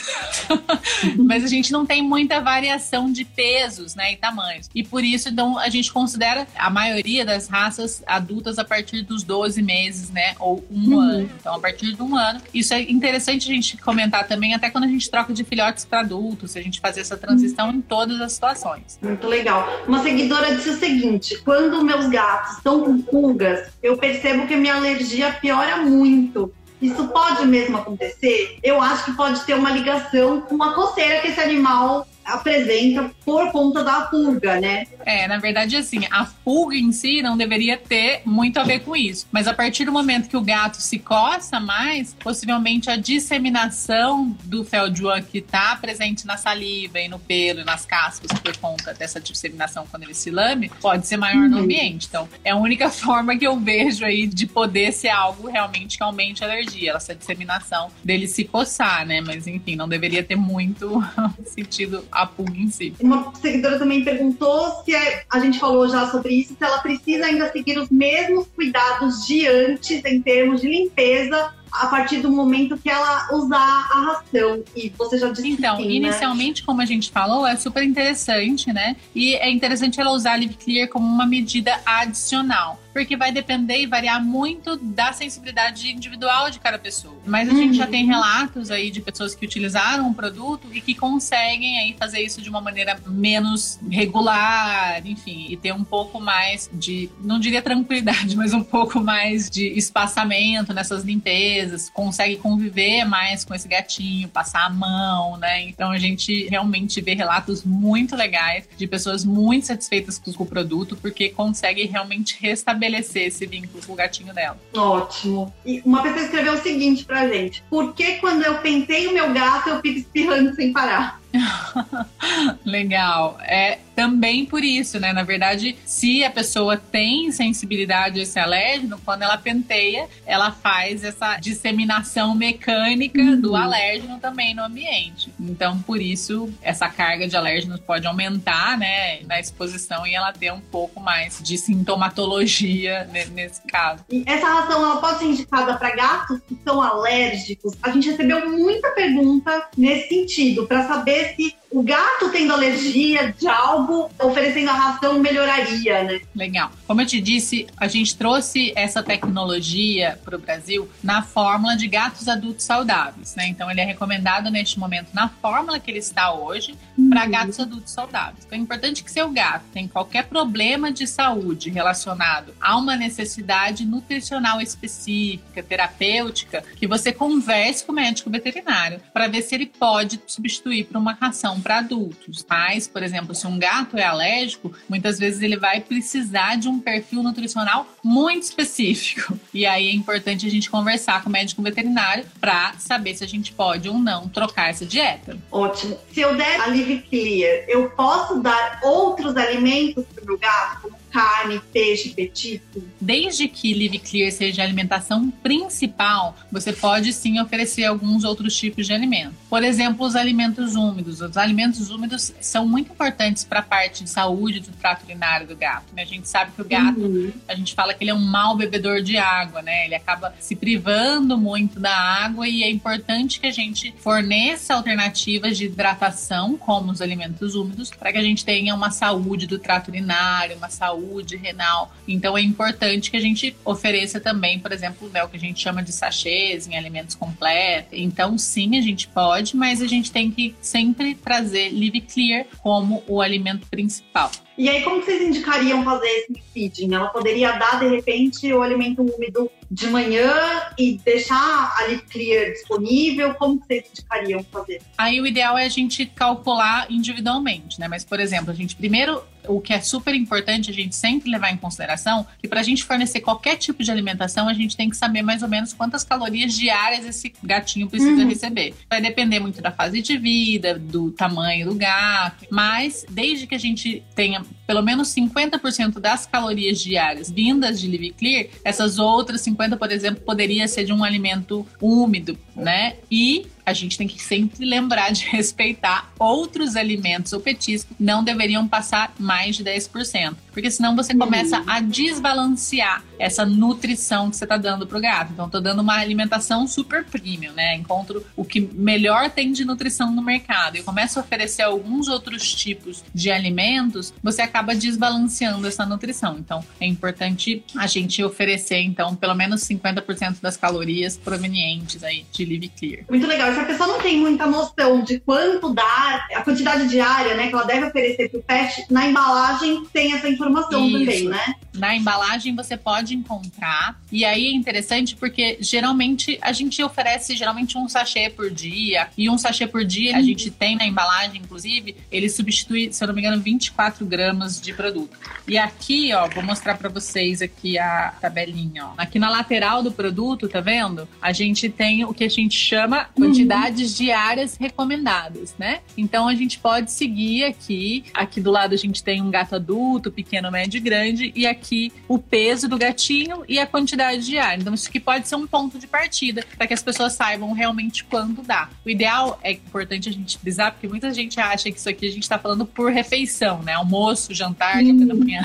Mas 1.25 1.45
a 1.45 1.49
gente 1.49 1.73
não 1.73 1.87
tem 1.87 2.03
muita 2.03 2.41
variação 2.41 3.11
de 3.11 3.25
pesos, 3.25 3.95
né, 3.95 4.13
e 4.13 4.17
tamanhos. 4.17 4.69
E 4.75 4.83
por 4.83 5.03
isso, 5.03 5.31
então, 5.39 5.57
a 5.57 5.69
gente 5.69 5.93
considera 5.93 6.49
a 6.57 6.69
maioria 6.69 7.25
das 7.25 7.47
raças 7.47 8.03
adultas 8.09 8.59
a 8.59 8.65
partir 8.65 9.03
dos 9.03 9.23
12 9.23 9.63
meses, 9.63 10.11
né? 10.11 10.35
Ou 10.41 10.65
um 10.69 10.95
uhum. 10.95 11.01
ano. 11.01 11.31
Então, 11.39 11.55
a 11.55 11.61
partir 11.61 11.95
de 11.95 12.03
um 12.03 12.17
ano. 12.17 12.41
Isso 12.53 12.75
é 12.75 12.83
interessante 12.83 13.49
a 13.49 13.55
gente 13.55 13.77
comentar 13.77 14.27
também, 14.27 14.53
até 14.53 14.69
quando 14.69 14.83
a 14.83 14.89
gente 14.89 15.09
troca 15.09 15.33
de 15.33 15.45
filhotes 15.45 15.85
para 15.85 16.01
adultos, 16.01 16.57
a 16.57 16.61
gente 16.61 16.81
fazer 16.81 17.03
essa 17.03 17.17
transição 17.17 17.69
uhum. 17.69 17.77
em 17.77 17.81
todas 17.81 18.21
as 18.21 18.33
situações. 18.33 18.99
Muito 19.01 19.29
legal. 19.29 19.65
Uma 19.87 20.03
seguidora 20.03 20.57
disse 20.57 20.71
o 20.71 20.77
seguinte: 20.77 21.41
quando 21.45 21.85
meus 21.85 22.09
gatos 22.09 22.57
estão 22.57 22.81
com 22.81 23.01
pulgas, 23.01 23.69
eu 23.81 23.97
percebo 23.97 24.45
que 24.49 24.57
minha 24.57 24.75
alergia 24.75 25.31
piora 25.31 25.77
muito. 25.77 26.53
Isso 26.83 27.07
pode 27.09 27.47
mesmo 27.47 27.77
acontecer? 27.77 28.59
Eu 28.61 28.81
acho 28.81 29.05
que 29.05 29.13
pode 29.13 29.41
ter 29.43 29.55
uma 29.55 29.71
ligação 29.71 30.41
com 30.41 30.61
a 30.63 30.75
coceira 30.75 31.21
que 31.21 31.29
esse 31.29 31.41
animal 31.41 32.07
apresenta 32.29 33.11
por 33.25 33.51
conta 33.51 33.83
da 33.83 34.03
pulga, 34.03 34.61
né? 34.61 34.87
É, 35.05 35.27
na 35.27 35.39
verdade, 35.39 35.77
assim, 35.77 36.01
a 36.11 36.25
pulga 36.25 36.77
em 36.77 36.93
si 36.93 37.23
não 37.23 37.37
deveria 37.37 37.77
ter 37.77 38.21
muito 38.25 38.59
a 38.59 38.65
ver 38.65 38.81
com 38.81 38.95
isso. 38.95 39.27
Mas 39.33 39.49
a 39.49 39.55
partir 39.55 39.85
do 39.85 39.93
momento 39.93 40.29
que 40.29 40.37
o 40.37 40.43
gato 40.43 40.81
se 40.81 40.99
coça 40.99 41.59
mais, 41.59 42.15
possivelmente 42.15 42.91
a 42.91 42.97
disseminação 42.97 44.37
do 44.45 44.65
Feldjuan 44.65 45.23
que 45.23 45.39
está 45.39 45.75
presente 45.77 46.27
na 46.27 46.37
saliva 46.37 47.01
e 47.01 47.09
no 47.09 47.19
pelo 47.19 47.61
e 47.61 47.65
nas 47.65 47.87
cascas 47.87 48.31
por 48.39 48.57
conta 48.59 48.93
dessa 48.93 49.21
disseminação 49.21 49.87
quando 49.91 50.03
ele 50.03 50.15
se 50.15 50.31
lame, 50.31 50.71
pode 50.81 51.07
ser 51.07 51.17
maior 51.17 51.43
uhum. 51.43 51.49
no 51.49 51.59
ambiente. 51.59 52.07
Então, 52.09 52.29
é 52.45 52.51
a 52.51 52.57
única 52.57 52.91
forma 52.91 53.37
que 53.37 53.47
eu 53.47 53.59
vejo 53.59 54.05
aí 54.05 54.27
de 54.27 54.47
poder 54.47 54.93
ser 54.93 55.09
algo 55.09 55.49
realmente 55.49 55.97
que 55.97 56.03
aumente 56.03 56.45
a 56.45 56.47
alergia, 56.47 56.93
essa 56.93 57.15
disseminação 57.15 57.91
dele 58.05 58.29
se 58.29 58.45
coçar, 58.45 59.07
né? 59.07 59.21
Mas 59.21 59.47
enfim, 59.47 59.77
não 59.77 59.89
deveria 59.89 60.23
ter 60.23 60.37
muito 60.37 61.03
sentido 61.47 62.05
a 62.23 62.29
em 62.55 62.69
si. 62.69 62.95
Uma 63.01 63.33
seguidora 63.35 63.79
também 63.79 64.05
perguntou 64.05 64.83
se 64.85 64.95
é, 64.95 65.25
a 65.31 65.39
gente 65.39 65.59
falou 65.59 65.89
já 65.89 66.11
sobre 66.11 66.35
isso, 66.35 66.55
se 66.57 66.65
ela 66.65 66.79
precisa 66.79 67.27
ainda 67.27 67.51
seguir 67.53 67.79
os 67.79 67.89
mesmos 67.91 68.47
cuidados 68.49 69.27
de 69.27 69.47
antes 69.47 70.05
em 70.05 70.21
termos 70.21 70.61
de 70.61 70.69
limpeza 70.69 71.53
a 71.71 71.87
partir 71.87 72.19
do 72.19 72.31
momento 72.31 72.77
que 72.79 72.89
ela 72.89 73.29
usar 73.33 73.89
a 73.91 74.01
ração. 74.13 74.63
E 74.75 74.93
você 74.97 75.19
já 75.19 75.29
disse 75.29 75.51
Então, 75.51 75.77
sim, 75.77 75.87
né? 75.87 75.95
inicialmente, 75.95 76.63
né? 76.63 76.67
como 76.67 76.81
a 76.81 76.87
gente 76.87 77.11
falou, 77.11 77.47
é 77.47 77.57
super 77.57 77.83
interessante, 77.83 78.73
né? 78.73 78.97
E 79.15 79.35
é 79.35 79.51
interessante 79.51 80.01
ela 80.01 80.13
usar 80.13 80.33
a 80.33 80.37
Live 80.37 80.55
Clear 80.55 80.89
como 80.89 81.07
uma 81.07 81.27
medida 81.27 81.79
adicional 81.85 82.81
porque 82.99 83.17
vai 83.17 83.31
depender 83.31 83.81
e 83.81 83.87
variar 83.87 84.21
muito 84.21 84.77
da 84.77 85.13
sensibilidade 85.13 85.89
individual 85.89 86.51
de 86.51 86.59
cada 86.59 86.77
pessoa. 86.81 87.17
Mas 87.25 87.49
a 87.49 87.53
uhum. 87.53 87.59
gente 87.59 87.77
já 87.77 87.87
tem 87.87 88.05
relatos 88.05 88.73
aí 88.73 88.91
de 88.91 89.01
pessoas 89.01 89.37
que 89.37 89.47
utilizaram 89.47 90.11
o 90.11 90.15
produto 90.15 90.67
e 90.73 90.81
que 90.81 90.97
conseguem 90.97 91.79
aí 91.79 91.95
fazer 91.97 92.21
isso 92.23 92.43
de 92.43 92.51
uma 92.51 92.61
maneira 92.61 92.99
menos 93.07 93.79
regular, 93.89 95.01
enfim, 95.07 95.47
e 95.49 95.57
ter 95.57 95.73
um 95.73 95.85
pouco 95.85 96.21
mais 96.21 96.69
de, 96.73 97.09
não 97.23 97.39
diria 97.39 97.63
tranquilidade, 97.63 98.35
mas 98.37 98.53
um 98.53 98.65
pouco 98.65 99.01
mais 99.01 99.49
de 99.49 99.69
espaçamento 99.79 100.75
nessas 100.75 101.05
limpezas, 101.05 101.89
consegue 101.91 102.37
conviver 102.37 103.05
mais 103.05 103.45
com 103.45 103.55
esse 103.55 103.69
gatinho, 103.69 104.29
passar 104.29 104.67
a 104.67 104.71
mão, 104.71 105.37
né? 105.37 105.63
Então 105.63 105.93
a 105.93 105.99
gente 105.99 106.49
realmente 106.49 107.01
vê 107.01 107.15
relatos 107.15 107.63
muito 107.63 108.17
legais 108.17 108.69
de 108.77 108.89
pessoas 108.89 109.25
muito 109.25 109.67
satisfeitas 109.67 110.19
com 110.19 110.43
o 110.43 110.47
produto 110.47 110.97
porque 110.97 111.29
consegue 111.29 111.87
realmente 111.87 112.37
restabelecer 112.41 112.88
estabelecer 112.89 113.29
esse 113.29 113.47
vínculo 113.47 113.85
com 113.87 113.93
o 113.93 113.97
gatinho 113.97 114.33
dela. 114.35 114.59
Ótimo. 114.75 115.55
E 115.65 115.83
uma 115.85 116.03
pessoa 116.03 116.23
escreveu 116.23 116.55
o 116.55 116.63
seguinte 116.63 117.05
pra 117.05 117.29
gente: 117.29 117.63
Por 117.71 117.95
que 117.95 118.17
quando 118.17 118.43
eu 118.43 118.59
pentei 118.59 119.07
o 119.07 119.13
meu 119.13 119.33
gato 119.33 119.69
eu 119.69 119.81
fico 119.81 119.99
espirrando 119.99 120.55
sem 120.55 120.73
parar? 120.73 121.21
Legal. 122.65 123.39
É 123.43 123.79
também 123.99 124.47
por 124.47 124.63
isso, 124.63 125.01
né? 125.01 125.13
Na 125.13 125.25
verdade, 125.25 125.77
se 125.85 126.23
a 126.23 126.31
pessoa 126.31 126.77
tem 126.77 127.33
sensibilidade 127.33 128.21
a 128.21 128.23
esse 128.23 128.39
alérgeno, 128.39 128.97
quando 129.05 129.23
ela 129.23 129.37
penteia, 129.37 130.07
ela 130.25 130.53
faz 130.53 131.03
essa 131.03 131.37
disseminação 131.39 132.33
mecânica 132.33 133.21
uhum. 133.21 133.41
do 133.41 133.57
alérgeno 133.57 134.21
também 134.21 134.55
no 134.55 134.63
ambiente. 134.63 135.35
Então, 135.41 135.83
por 135.83 136.01
isso, 136.01 136.49
essa 136.63 136.89
carga 136.89 137.27
de 137.27 137.37
alérgenos 137.37 137.81
pode 137.81 138.07
aumentar, 138.07 138.79
né, 138.79 139.21
na 139.23 139.41
exposição 139.41 140.07
e 140.07 140.15
ela 140.15 140.33
ter 140.33 140.53
um 140.53 140.61
pouco 140.61 141.01
mais 141.01 141.43
de 141.43 141.59
sintomatologia 141.59 143.11
nesse 143.33 143.63
caso. 143.63 144.05
E 144.13 144.23
essa 144.27 144.47
ração 144.47 144.81
ela 144.81 145.01
pode 145.01 145.19
ser 145.19 145.25
indicada 145.25 145.77
para 145.77 145.97
gatos 145.97 146.39
que 146.47 146.57
são 146.63 146.81
alérgicos? 146.81 147.75
A 147.83 147.91
gente 147.91 148.11
recebeu 148.11 148.49
muita 148.49 148.91
pergunta 148.91 149.69
nesse 149.77 150.09
sentido, 150.09 150.69
para 150.69 150.87
saber 150.87 151.18
se 151.37 151.59
o 151.71 151.83
gato 151.83 152.31
tendo 152.31 152.53
alergia 152.53 153.35
de 153.39 153.47
algo, 153.47 154.11
oferecendo 154.19 154.71
a 154.71 154.75
ração 154.75 155.19
melhoraria, 155.19 156.03
né? 156.03 156.21
Legal. 156.35 156.71
Como 156.87 157.01
eu 157.01 157.07
te 157.07 157.21
disse, 157.21 157.67
a 157.77 157.87
gente 157.87 158.17
trouxe 158.17 158.73
essa 158.75 159.03
tecnologia 159.03 160.19
para 160.25 160.37
o 160.37 160.39
Brasil 160.39 160.89
na 161.03 161.23
fórmula 161.23 161.77
de 161.77 161.87
gatos 161.87 162.27
adultos 162.27 162.65
saudáveis, 162.65 163.35
né? 163.37 163.49
Então 163.49 163.71
ele 163.71 163.81
é 163.81 163.85
recomendado 163.85 164.51
neste 164.51 164.79
momento 164.79 165.09
na 165.13 165.29
fórmula 165.29 165.79
que 165.79 165.91
ele 165.91 165.99
está 165.99 166.33
hoje 166.33 166.75
uhum. 166.97 167.11
para 167.11 167.27
gatos 167.27 167.61
adultos 167.61 167.93
saudáveis. 167.93 168.45
Então 168.47 168.59
é 168.59 168.63
importante 168.63 169.05
que 169.05 169.11
seu 169.11 169.31
gato 169.31 169.65
tem 169.73 169.87
qualquer 169.87 170.25
problema 170.25 170.91
de 170.91 171.07
saúde 171.07 171.71
relacionado 171.71 172.55
a 172.61 172.77
uma 172.77 172.97
necessidade 172.97 173.85
nutricional 173.85 174.61
específica, 174.61 175.63
terapêutica, 175.63 176.65
que 176.77 176.87
você 176.87 177.13
converse 177.13 177.85
com 177.85 177.93
o 177.93 177.95
médico 177.95 178.31
veterinário 178.31 179.01
para 179.13 179.29
ver 179.29 179.43
se 179.43 179.55
ele 179.55 179.67
pode 179.67 180.21
substituir 180.27 180.85
por 180.85 180.97
uma 180.97 181.13
ração 181.13 181.58
para 181.61 181.79
adultos. 181.79 182.45
Mas, 182.49 182.87
por 182.87 183.03
exemplo, 183.03 183.35
se 183.35 183.47
um 183.47 183.59
gato 183.59 183.97
é 183.97 184.05
alérgico, 184.05 184.73
muitas 184.89 185.19
vezes 185.19 185.43
ele 185.43 185.57
vai 185.57 185.81
precisar 185.81 186.57
de 186.57 186.69
um 186.69 186.81
perfil 186.81 187.23
nutricional 187.23 187.87
muito 188.03 188.45
específico. 188.45 189.39
E 189.59 189.67
aí 189.67 189.89
é 189.89 189.93
importante 189.93 190.47
a 190.47 190.51
gente 190.51 190.71
conversar 190.71 191.23
com 191.23 191.29
o 191.29 191.33
médico 191.33 191.63
veterinário 191.63 192.25
para 192.41 192.75
saber 192.79 193.17
se 193.17 193.25
a 193.25 193.27
gente 193.27 193.51
pode 193.51 193.89
ou 193.89 193.99
não 193.99 194.29
trocar 194.29 194.71
essa 194.71 194.87
dieta. 194.87 195.37
Ótimo. 195.51 195.99
Se 196.13 196.21
eu 196.21 196.37
der 196.37 196.61
a 196.61 196.67
Live 196.67 197.03
Clear, 197.09 197.65
eu 197.67 197.91
posso 197.91 198.41
dar 198.41 198.79
outros 198.85 199.37
alimentos 199.37 200.05
para 200.15 200.33
o 200.33 200.39
gato, 200.39 200.95
carne, 201.11 201.61
peixe, 201.73 202.11
petisco? 202.11 202.83
Desde 203.01 203.49
que 203.49 203.75
Live 203.75 203.99
Clear 203.99 204.31
seja 204.31 204.63
a 204.63 204.65
alimentação 204.65 205.31
principal, 205.31 206.37
você 206.51 206.73
pode 206.73 207.13
sim 207.13 207.41
oferecer 207.41 207.85
alguns 207.85 208.25
outros 208.25 208.57
tipos 208.57 208.87
de 208.87 208.93
alimento. 208.93 209.35
Por 209.49 209.63
exemplo, 209.63 210.07
os 210.07 210.15
alimentos 210.15 210.75
úmidos. 210.75 211.21
Os 211.21 211.37
alimentos 211.37 211.91
úmidos 211.91 212.33
são 212.41 212.67
muito 212.67 212.93
importantes 212.93 213.45
para 213.45 213.61
a 213.61 213.63
parte 213.63 214.05
de 214.05 214.11
saúde 214.11 214.61
do 214.61 214.71
trato 214.73 215.05
urinário 215.05 215.47
do 215.47 215.57
gato. 215.57 215.95
Né? 215.95 216.03
A 216.03 216.07
gente 216.07 216.29
sabe 216.29 216.53
que 216.53 216.63
o 216.63 216.65
gato, 216.65 217.01
uhum. 217.01 217.33
a 217.49 217.55
gente 217.55 217.75
fala 217.75 217.95
que 217.95 218.05
ele 218.05 218.11
é 218.11 218.15
um 218.15 218.25
mau 218.25 218.57
bebedor 218.57 219.03
de 219.03 219.17
água, 219.17 219.63
né? 219.63 219.87
Ele 219.87 219.95
acaba 219.95 220.35
se 220.39 220.55
privando 220.55 221.39
muito 221.39 221.81
da 221.81 221.95
água 221.95 222.49
e 222.49 222.63
é 222.63 222.71
importante 222.71 223.41
que 223.41 223.47
a 223.47 223.51
gente 223.51 223.95
forneça 223.99 224.75
alternativas 224.75 225.57
de 225.57 225.67
hidratação, 225.67 226.57
como 226.57 226.93
os 226.93 227.01
alimentos 227.01 227.55
úmidos, 227.55 227.91
para 227.91 228.13
que 228.13 228.19
a 228.19 228.23
gente 228.23 228.45
tenha 228.45 228.75
uma 228.75 228.91
saúde 228.91 229.47
do 229.47 229.59
trato 229.59 229.89
urinário, 229.89 230.57
uma 230.57 230.69
saúde 230.69 230.98
saúde 230.99 231.37
renal. 231.37 231.93
Então 232.07 232.37
é 232.37 232.41
importante 232.43 233.11
que 233.11 233.17
a 233.17 233.21
gente 233.21 233.57
ofereça 233.65 234.21
também, 234.21 234.59
por 234.59 234.73
exemplo, 234.73 235.09
né, 235.09 235.23
o 235.23 235.29
que 235.29 235.37
a 235.37 235.41
gente 235.41 235.61
chama 235.61 235.83
de 235.83 235.93
sachês 235.93 236.67
em 236.67 236.77
alimentos 236.77 237.15
completos. 237.15 237.91
Então, 237.93 238.37
sim, 238.37 238.77
a 238.77 238.83
gente 238.83 239.07
pode, 239.09 239.57
mas 239.57 239.81
a 239.81 239.87
gente 239.87 240.11
tem 240.11 240.31
que 240.31 240.55
sempre 240.61 241.15
trazer 241.15 241.71
Live 241.71 242.01
Clear 242.03 242.47
como 242.59 243.03
o 243.07 243.21
alimento 243.21 243.67
principal. 243.69 244.31
E 244.59 244.69
aí, 244.69 244.83
como 244.83 245.01
vocês 245.01 245.23
indicariam 245.23 245.85
fazer 245.85 246.09
esse 246.09 246.43
feeding? 246.53 246.93
Ela 246.93 247.07
poderia 247.11 247.53
dar, 247.53 247.79
de 247.79 247.87
repente, 247.87 248.53
o 248.53 248.61
alimento 248.61 249.03
úmido 249.03 249.49
de 249.71 249.87
manhã 249.87 250.35
e 250.77 250.99
deixar 251.05 251.77
ali 251.79 251.99
clear 251.99 252.51
disponível? 252.51 253.35
Como 253.35 253.61
vocês 253.61 253.85
indicariam 253.89 254.43
fazer? 254.43 254.83
Aí 254.99 255.21
o 255.21 255.27
ideal 255.27 255.57
é 255.57 255.65
a 255.65 255.69
gente 255.69 256.07
calcular 256.07 256.91
individualmente, 256.91 257.79
né? 257.79 257.87
Mas, 257.87 258.05
por 258.05 258.19
exemplo, 258.19 258.51
a 258.51 258.55
gente 258.55 258.75
primeiro 258.75 259.23
o 259.49 259.61
que 259.61 259.73
é 259.73 259.81
super 259.81 260.15
importante 260.15 260.71
a 260.71 260.75
gente 260.75 260.95
sempre 260.95 261.31
levar 261.31 261.51
em 261.51 261.57
consideração 261.57 262.27
que 262.39 262.47
para 262.47 262.61
a 262.61 262.63
gente 262.63 262.85
fornecer 262.85 263.21
qualquer 263.21 263.57
tipo 263.57 263.83
de 263.83 263.91
alimentação, 263.91 264.49
a 264.49 264.55
gente 264.55 264.77
tem 264.77 264.91
que 264.91 264.97
saber 264.97 265.23
mais 265.23 265.43
ou 265.43 265.49
menos 265.49 265.73
quantas 265.73 266.05
calorias 266.05 266.55
diárias 266.55 267.05
esse 267.05 267.33
gatinho 267.43 267.89
precisa 267.89 268.23
uhum. 268.23 268.29
receber. 268.29 268.75
Vai 268.89 269.01
depender 269.01 269.41
muito 269.41 269.61
da 269.61 269.73
fase 269.73 270.01
de 270.03 270.17
vida, 270.17 270.79
do 270.79 271.11
tamanho 271.11 271.69
do 271.69 271.75
gato, 271.75 272.47
mas 272.51 273.05
desde 273.11 273.47
que 273.47 273.55
a 273.55 273.59
gente 273.59 274.03
tenha 274.15 274.45
pelo 274.69 274.83
menos 274.83 275.09
50% 275.15 275.99
das 275.99 276.27
calorias 276.27 276.79
diárias 276.79 277.31
vindas 277.31 277.81
de 277.81 277.89
Live 277.89 278.11
Clear, 278.11 278.49
essas 278.63 278.99
outras 278.99 279.41
50, 279.41 279.79
por 279.79 279.91
exemplo, 279.91 280.23
poderia 280.23 280.69
ser 280.69 280.85
de 280.85 280.93
um 280.93 281.03
alimento 281.03 281.67
úmido, 281.81 282.39
né? 282.55 282.97
E 283.11 283.47
a 283.65 283.73
gente 283.73 283.97
tem 283.97 284.07
que 284.07 284.23
sempre 284.23 284.67
lembrar 284.67 285.11
de 285.11 285.25
respeitar 285.33 286.13
outros 286.19 286.77
alimentos 286.77 287.33
ou 287.33 287.41
petiscos 287.41 287.97
não 287.99 288.23
deveriam 288.23 288.69
passar 288.69 289.15
mais 289.19 289.57
de 289.57 289.65
10%, 289.65 290.37
porque 290.59 290.73
senão 290.73 290.97
você 290.97 291.15
começa 291.15 291.63
a 291.69 291.79
desbalancear 291.79 293.05
essa 293.17 293.47
nutrição 293.47 294.29
que 294.29 294.37
você 294.37 294.45
está 294.45 294.57
dando 294.57 294.89
para 294.89 294.99
o 294.99 295.01
gato. 295.01 295.33
Então, 295.33 295.47
estou 295.47 295.61
dando 295.61 295.83
uma 295.83 295.95
alimentação 295.95 296.67
super 296.67 297.05
premium, 297.05 297.53
né? 297.53 297.77
Encontro 297.77 298.27
o 298.37 298.45
que 298.45 298.61
melhor 298.61 299.31
tem 299.31 299.53
de 299.53 299.65
nutrição 299.65 300.11
no 300.11 300.21
mercado 300.21 300.77
e 300.77 300.83
começo 300.83 301.19
a 301.19 301.23
oferecer 301.23 301.63
alguns 301.63 302.09
outros 302.09 302.53
tipos 302.53 303.05
de 303.15 303.31
alimentos, 303.31 304.13
você 304.21 304.43
acaba 304.43 304.75
desbalanceando 304.75 305.65
essa 305.65 305.87
nutrição. 305.87 306.37
Então, 306.39 306.65
é 306.81 306.87
importante 306.87 307.65
a 307.77 307.87
gente 307.87 308.23
oferecer, 308.25 308.81
então, 308.83 309.15
pelo 309.15 309.37
menos 309.37 309.63
50% 309.63 310.41
das 310.41 310.57
calorias 310.57 311.17
provenientes 311.17 312.03
aí 312.03 312.27
de 312.33 312.45
Live 312.45 312.69
Clear. 312.71 313.05
Muito 313.09 313.27
legal 313.29 313.53
se 313.53 313.61
a 313.61 313.65
pessoa 313.65 313.87
não 313.87 314.01
tem 314.01 314.19
muita 314.19 314.45
noção 314.45 315.03
de 315.03 315.21
quanto 315.21 315.73
dá, 315.73 316.27
a 316.35 316.43
quantidade 316.43 316.89
diária, 316.89 317.37
né, 317.37 317.47
que 317.47 317.55
ela 317.55 317.65
deve 317.65 317.87
oferecer 317.87 318.29
para 318.29 318.41
o 318.41 318.43
pet, 318.43 318.87
na 318.91 319.07
embalagem 319.07 319.85
tem 319.93 320.15
essa 320.15 320.29
informação 320.29 320.48
Isso. 320.51 320.69
também, 320.71 321.29
né? 321.29 321.55
Na 321.79 321.97
embalagem 321.97 322.55
você 322.55 322.77
pode 322.77 323.15
encontrar. 323.15 324.01
E 324.11 324.25
aí 324.25 324.47
é 324.47 324.53
interessante 324.53 325.17
porque 325.17 325.59
geralmente 325.61 326.39
a 326.41 326.53
gente 326.53 326.83
oferece 326.83 327.37
geralmente 327.37 327.77
um 327.79 327.89
sachê 327.89 328.31
por 328.31 328.51
dia. 328.51 329.09
E 329.17 329.29
um 329.31 329.39
sachê 329.39 329.67
por 329.67 329.85
dia 329.85 330.17
a 330.17 330.23
gente 330.23 330.51
tem 330.51 330.77
na 330.77 330.87
embalagem, 330.87 331.41
inclusive, 331.41 331.97
ele 332.11 332.29
substitui, 332.29 332.93
se 332.93 333.03
eu 333.03 333.09
não 333.09 333.15
me 333.15 333.21
engano, 333.21 333.41
24 333.41 334.05
gramas 334.07 334.61
de 334.61 334.73
produto. 334.73 335.17
E 335.47 335.57
aqui, 335.57 336.13
ó, 336.13 336.29
vou 336.29 336.43
mostrar 336.43 336.77
para 336.77 336.89
vocês 336.89 337.43
aqui 337.43 337.79
a 337.79 338.15
tabelinha, 338.21 338.87
ó. 338.87 338.93
Aqui 338.97 339.19
na 339.19 339.31
lateral 339.31 339.83
do 339.83 339.93
produto, 339.93 340.49
tá 340.49 340.61
vendo? 340.61 341.09
A 341.21 341.33
gente 341.33 341.69
tem 341.69 342.05
o 342.05 342.13
que 342.13 342.25
a 342.25 342.29
gente 342.29 342.59
chama 342.59 343.05
quantidade 343.05 343.39
quantidades 343.49 343.97
diárias 343.97 344.57
recomendadas, 344.57 345.55
né? 345.59 345.81
Então 345.97 346.29
a 346.29 346.35
gente 346.35 346.59
pode 346.59 346.91
seguir 346.91 347.45
aqui. 347.45 348.05
Aqui 348.15 348.41
do 348.41 348.51
lado 348.51 348.75
a 348.75 348.77
gente 348.77 349.03
tem 349.03 349.23
um 349.23 349.31
gato 349.31 349.55
adulto, 349.55 350.11
pequeno, 350.11 350.51
médio 350.51 350.79
e 350.79 350.81
grande, 350.81 351.33
e 351.35 351.47
aqui 351.47 351.68
o 352.07 352.19
peso 352.19 352.69
do 352.69 352.79
gatinho 352.79 353.45
e 353.49 353.59
a 353.59 353.67
quantidade 353.67 354.25
diária. 354.25 354.61
Então 354.61 354.75
isso 354.75 354.89
aqui 354.89 355.01
pode 355.01 355.29
ser 355.29 355.37
um 355.37 355.47
ponto 355.47 355.79
de 355.79 355.87
partida 355.87 356.45
para 356.57 356.67
que 356.67 356.75
as 356.75 356.83
pessoas 356.83 357.13
saibam 357.13 357.53
realmente 357.53 358.05
quando 358.05 358.43
dá. 358.43 358.69
O 358.85 358.91
ideal 358.91 359.39
é 359.43 359.53
importante 359.53 360.09
a 360.09 360.13
gente 360.13 360.39
frisar, 360.39 360.73
porque 360.73 360.89
muita 360.89 361.13
gente 361.13 361.41
acha 361.41 361.71
que 361.71 361.79
isso 361.79 361.89
aqui 361.89 362.07
a 362.07 362.11
gente 362.11 362.23
está 362.23 362.39
falando 362.39 362.65
por 362.65 362.91
refeição, 362.91 363.63
né? 363.63 363.75
Almoço, 363.75 364.35
jantar, 364.35 364.75
café 364.75 365.05
da 365.07 365.15
manhã. 365.15 365.43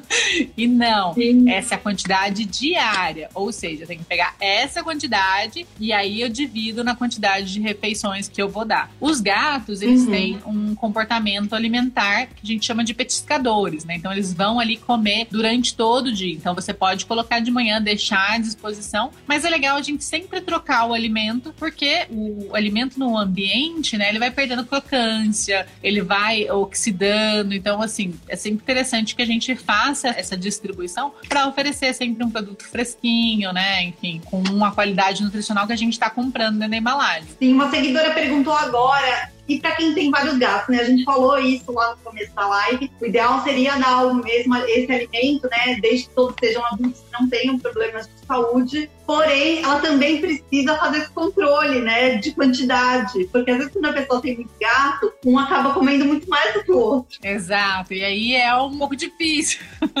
e 0.56 0.66
não, 0.66 1.14
Sim. 1.14 1.50
essa 1.50 1.74
é 1.74 1.76
a 1.76 1.80
quantidade 1.80 2.44
diária. 2.44 3.28
Ou 3.34 3.52
seja, 3.52 3.86
tem 3.86 3.98
que 3.98 4.04
pegar 4.04 4.34
essa 4.40 4.82
quantidade 4.82 5.66
e 5.80 5.92
aí 5.92 6.20
eu 6.20 6.28
divido 6.28 6.84
na 6.84 6.94
quantidade 6.94 7.14
quantidade 7.14 7.52
de 7.52 7.60
refeições 7.60 8.28
que 8.28 8.40
eu 8.40 8.48
vou 8.48 8.64
dar. 8.64 8.90
Os 9.00 9.20
gatos, 9.20 9.82
eles 9.82 10.02
uhum. 10.02 10.10
têm 10.10 10.38
um 10.46 10.74
comportamento 10.74 11.54
alimentar 11.54 12.26
que 12.26 12.40
a 12.42 12.46
gente 12.46 12.64
chama 12.64 12.84
de 12.84 12.92
petiscadores, 12.92 13.84
né? 13.84 13.96
Então 13.96 14.12
eles 14.12 14.32
vão 14.32 14.58
ali 14.58 14.76
comer 14.76 15.26
durante 15.30 15.53
todo 15.62 16.06
o 16.06 16.12
dia. 16.12 16.32
Então 16.32 16.54
você 16.54 16.72
pode 16.72 17.06
colocar 17.06 17.40
de 17.40 17.50
manhã, 17.50 17.80
deixar 17.80 18.32
à 18.32 18.38
disposição, 18.38 19.10
mas 19.26 19.44
é 19.44 19.50
legal 19.50 19.76
a 19.76 19.82
gente 19.82 20.04
sempre 20.04 20.40
trocar 20.40 20.86
o 20.86 20.94
alimento, 20.94 21.54
porque 21.56 22.06
o 22.10 22.54
alimento 22.54 22.98
no 22.98 23.16
ambiente, 23.16 23.96
né, 23.96 24.08
ele 24.08 24.18
vai 24.18 24.30
perdendo 24.30 24.64
crocância, 24.64 25.66
ele 25.82 26.02
vai 26.02 26.50
oxidando. 26.50 27.54
Então, 27.54 27.80
assim, 27.80 28.14
é 28.28 28.36
sempre 28.36 28.62
interessante 28.62 29.14
que 29.14 29.22
a 29.22 29.26
gente 29.26 29.54
faça 29.54 30.08
essa 30.08 30.36
distribuição 30.36 31.12
para 31.28 31.46
oferecer 31.46 31.94
sempre 31.94 32.24
um 32.24 32.30
produto 32.30 32.64
fresquinho, 32.64 33.52
né? 33.52 33.84
Enfim, 33.84 34.20
com 34.24 34.42
uma 34.50 34.72
qualidade 34.72 35.22
nutricional 35.22 35.66
que 35.66 35.72
a 35.72 35.76
gente 35.76 35.92
está 35.92 36.10
comprando 36.10 36.54
dentro 36.54 36.70
da 36.70 36.76
embalagem. 36.76 37.28
Sim, 37.38 37.52
uma 37.52 37.70
seguidora 37.70 38.12
perguntou 38.12 38.52
agora 38.52 39.33
e 39.46 39.60
para 39.60 39.72
quem 39.72 39.94
tem 39.94 40.10
vários 40.10 40.38
gatos, 40.38 40.74
né? 40.74 40.80
A 40.80 40.84
gente 40.84 41.04
falou 41.04 41.38
isso 41.38 41.70
lá 41.70 41.90
no 41.90 41.96
começo 41.98 42.34
da 42.34 42.46
live. 42.46 42.90
O 43.00 43.06
ideal 43.06 43.42
seria 43.42 43.76
dar 43.76 44.06
o 44.06 44.14
mesmo 44.14 44.56
esse 44.56 44.90
alimento, 44.90 45.48
né? 45.50 45.78
Desde 45.80 46.08
que 46.08 46.14
todos 46.14 46.34
sejam 46.40 46.64
adultos 46.64 47.02
não 47.12 47.28
tenham 47.28 47.58
problemas 47.58 48.06
de 48.06 48.23
saúde. 48.26 48.90
Porém, 49.06 49.62
ela 49.62 49.80
também 49.80 50.18
precisa 50.18 50.76
fazer 50.78 50.98
esse 50.98 51.10
controle, 51.10 51.80
né? 51.80 52.16
De 52.16 52.32
quantidade. 52.32 53.24
Porque 53.30 53.50
às 53.50 53.58
vezes 53.58 53.72
quando 53.72 53.84
a 53.86 53.92
pessoa 53.92 54.20
tem 54.20 54.36
muito 54.36 54.50
gato, 54.58 55.12
um 55.26 55.38
acaba 55.38 55.74
comendo 55.74 56.06
muito 56.06 56.28
mais 56.28 56.54
do 56.54 56.64
que 56.64 56.72
o 56.72 56.78
outro. 56.78 57.18
Exato. 57.22 57.92
E 57.92 58.02
aí 58.02 58.34
é 58.34 58.54
um 58.56 58.78
pouco 58.78 58.96
difícil. 58.96 59.60